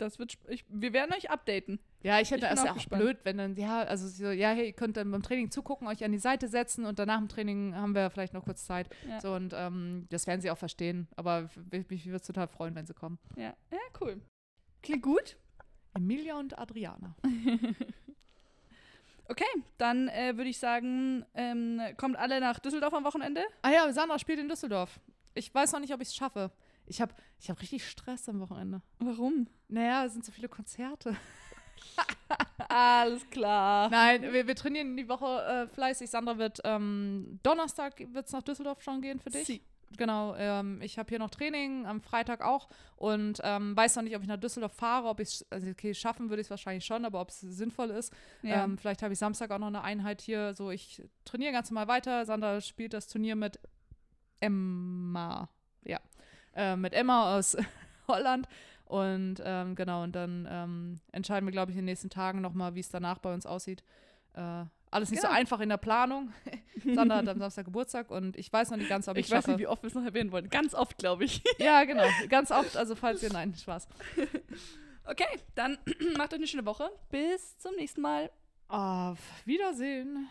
Das 0.00 0.18
wird. 0.18 0.38
Ich, 0.48 0.64
wir 0.68 0.92
werden 0.92 1.12
euch 1.14 1.30
updaten. 1.30 1.78
Ja, 2.02 2.20
ich 2.20 2.30
hätte 2.30 2.46
es 2.46 2.60
auch 2.60 2.64
ja 2.64 2.70
auch 2.70 2.76
gespannt. 2.76 3.02
blöd, 3.02 3.18
wenn 3.24 3.36
dann, 3.36 3.56
ja, 3.56 3.82
also 3.82 4.08
so, 4.08 4.30
ja, 4.30 4.50
hey, 4.50 4.66
ihr 4.66 4.72
könnt 4.72 4.96
dann 4.96 5.10
beim 5.10 5.22
Training 5.22 5.50
zugucken, 5.50 5.86
euch 5.88 6.02
an 6.02 6.12
die 6.12 6.18
Seite 6.18 6.48
setzen 6.48 6.86
und 6.86 6.98
danach 6.98 7.18
im 7.18 7.28
Training 7.28 7.74
haben 7.74 7.94
wir 7.94 8.08
vielleicht 8.10 8.32
noch 8.32 8.44
kurz 8.44 8.64
Zeit. 8.64 8.88
Ja. 9.06 9.20
So 9.20 9.34
und 9.34 9.52
ähm, 9.54 10.06
das 10.08 10.26
werden 10.26 10.40
sie 10.40 10.50
auch 10.50 10.58
verstehen. 10.58 11.08
Aber 11.16 11.50
mich, 11.70 11.90
mich 11.90 12.06
würde 12.06 12.16
es 12.16 12.26
total 12.26 12.48
freuen, 12.48 12.74
wenn 12.74 12.86
sie 12.86 12.94
kommen. 12.94 13.18
Ja. 13.36 13.54
Ja, 13.70 13.78
cool. 14.00 14.20
Klingt 14.82 15.02
gut. 15.02 15.36
Emilia 15.94 16.38
und 16.38 16.58
Adriana. 16.58 17.16
Okay, 19.30 19.44
dann 19.78 20.08
äh, 20.08 20.36
würde 20.36 20.50
ich 20.50 20.58
sagen, 20.58 21.24
ähm, 21.34 21.80
kommt 21.96 22.16
alle 22.16 22.40
nach 22.40 22.58
Düsseldorf 22.58 22.92
am 22.92 23.04
Wochenende. 23.04 23.44
Ah 23.62 23.70
ja, 23.70 23.92
Sandra 23.92 24.18
spielt 24.18 24.40
in 24.40 24.48
Düsseldorf. 24.48 24.98
Ich 25.34 25.54
weiß 25.54 25.70
noch 25.70 25.78
nicht, 25.78 25.94
ob 25.94 26.00
ich 26.00 26.08
es 26.08 26.16
schaffe. 26.16 26.50
Ich 26.90 27.00
habe 27.00 27.14
ich 27.38 27.48
hab 27.48 27.60
richtig 27.62 27.88
Stress 27.88 28.28
am 28.28 28.40
Wochenende. 28.40 28.82
Warum? 28.98 29.46
Naja, 29.68 30.04
es 30.04 30.12
sind 30.12 30.24
so 30.24 30.32
viele 30.32 30.48
Konzerte. 30.48 31.16
Alles 32.68 33.30
klar. 33.30 33.88
Nein, 33.90 34.22
wir, 34.22 34.48
wir 34.48 34.56
trainieren 34.56 34.96
die 34.96 35.08
Woche 35.08 35.42
äh, 35.44 35.66
fleißig. 35.68 36.10
Sandra 36.10 36.36
wird 36.36 36.60
ähm, 36.64 37.38
Donnerstag 37.44 38.00
wird 38.12 38.26
es 38.26 38.32
nach 38.32 38.42
Düsseldorf 38.42 38.82
schon 38.82 39.00
gehen 39.00 39.20
für 39.20 39.30
dich. 39.30 39.46
Sie. 39.46 39.62
Genau, 39.96 40.34
ähm, 40.36 40.80
ich 40.82 40.98
habe 40.98 41.08
hier 41.08 41.20
noch 41.20 41.30
Training, 41.30 41.86
am 41.86 42.00
Freitag 42.00 42.42
auch 42.42 42.68
und 42.96 43.40
ähm, 43.42 43.76
weiß 43.76 43.96
noch 43.96 44.02
nicht, 44.02 44.16
ob 44.16 44.22
ich 44.22 44.28
nach 44.28 44.36
Düsseldorf 44.36 44.72
fahre, 44.72 45.08
ob 45.08 45.20
ich 45.20 45.44
also 45.50 45.70
okay, 45.70 45.94
schaffen 45.94 46.28
würde 46.28 46.40
ich 46.40 46.46
es 46.46 46.50
wahrscheinlich 46.50 46.84
schon, 46.84 47.04
aber 47.04 47.20
ob 47.20 47.30
es 47.30 47.40
sinnvoll 47.40 47.90
ist. 47.90 48.12
Ja. 48.42 48.64
Ähm, 48.64 48.78
vielleicht 48.78 49.02
habe 49.02 49.12
ich 49.12 49.18
Samstag 49.18 49.50
auch 49.52 49.58
noch 49.58 49.68
eine 49.68 49.82
Einheit 49.82 50.20
hier. 50.20 50.54
So, 50.54 50.70
ich 50.70 51.02
trainiere 51.24 51.52
ganz 51.52 51.70
normal 51.70 51.86
weiter. 51.88 52.24
Sandra 52.26 52.60
spielt 52.60 52.94
das 52.94 53.06
Turnier 53.06 53.36
mit 53.36 53.60
Emma. 54.40 55.48
Äh, 56.54 56.76
mit 56.76 56.92
Emma 56.92 57.36
aus 57.38 57.56
Holland. 58.08 58.48
Und 58.86 59.36
ähm, 59.44 59.76
genau, 59.76 60.02
und 60.02 60.12
dann 60.16 60.48
ähm, 60.50 61.00
entscheiden 61.12 61.46
wir, 61.46 61.52
glaube 61.52 61.70
ich, 61.70 61.76
in 61.76 61.82
den 61.82 61.86
nächsten 61.92 62.10
Tagen 62.10 62.40
nochmal, 62.40 62.74
wie 62.74 62.80
es 62.80 62.88
danach 62.88 63.18
bei 63.18 63.32
uns 63.32 63.46
aussieht. 63.46 63.84
Äh, 64.34 64.64
alles 64.90 65.10
nicht 65.12 65.20
Genau. 65.22 65.32
so 65.32 65.38
einfach 65.38 65.60
in 65.60 65.68
der 65.68 65.76
Planung. 65.76 66.32
Sandra 66.94 67.18
hat 67.18 67.28
am 67.28 67.38
Samstag 67.38 67.66
Geburtstag 67.66 68.10
und 68.10 68.36
ich 68.36 68.52
weiß 68.52 68.70
noch 68.70 68.78
nicht 68.78 68.88
ganz, 68.88 69.06
ob 69.06 69.16
ich, 69.16 69.26
ich 69.26 69.30
weiß 69.30 69.44
schaffe. 69.44 69.50
nicht, 69.52 69.60
wie 69.60 69.68
oft 69.68 69.82
wir 69.84 69.88
es 69.88 69.94
noch 69.94 70.04
erwähnen 70.04 70.32
wollen. 70.32 70.48
Ganz 70.50 70.74
oft, 70.74 70.98
glaube 70.98 71.24
ich. 71.24 71.40
ja, 71.58 71.84
genau. 71.84 72.02
Ganz 72.28 72.50
oft, 72.50 72.76
also 72.76 72.96
falls 72.96 73.22
ihr, 73.22 73.32
nein, 73.32 73.54
Spaß. 73.54 73.86
Okay, 75.04 75.26
dann 75.54 75.78
macht 76.18 76.32
euch 76.32 76.38
eine 76.40 76.46
schöne 76.48 76.66
Woche. 76.66 76.90
Bis 77.10 77.56
zum 77.58 77.76
nächsten 77.76 78.00
Mal. 78.00 78.28
Auf 78.66 79.18
Wiedersehen. 79.44 80.28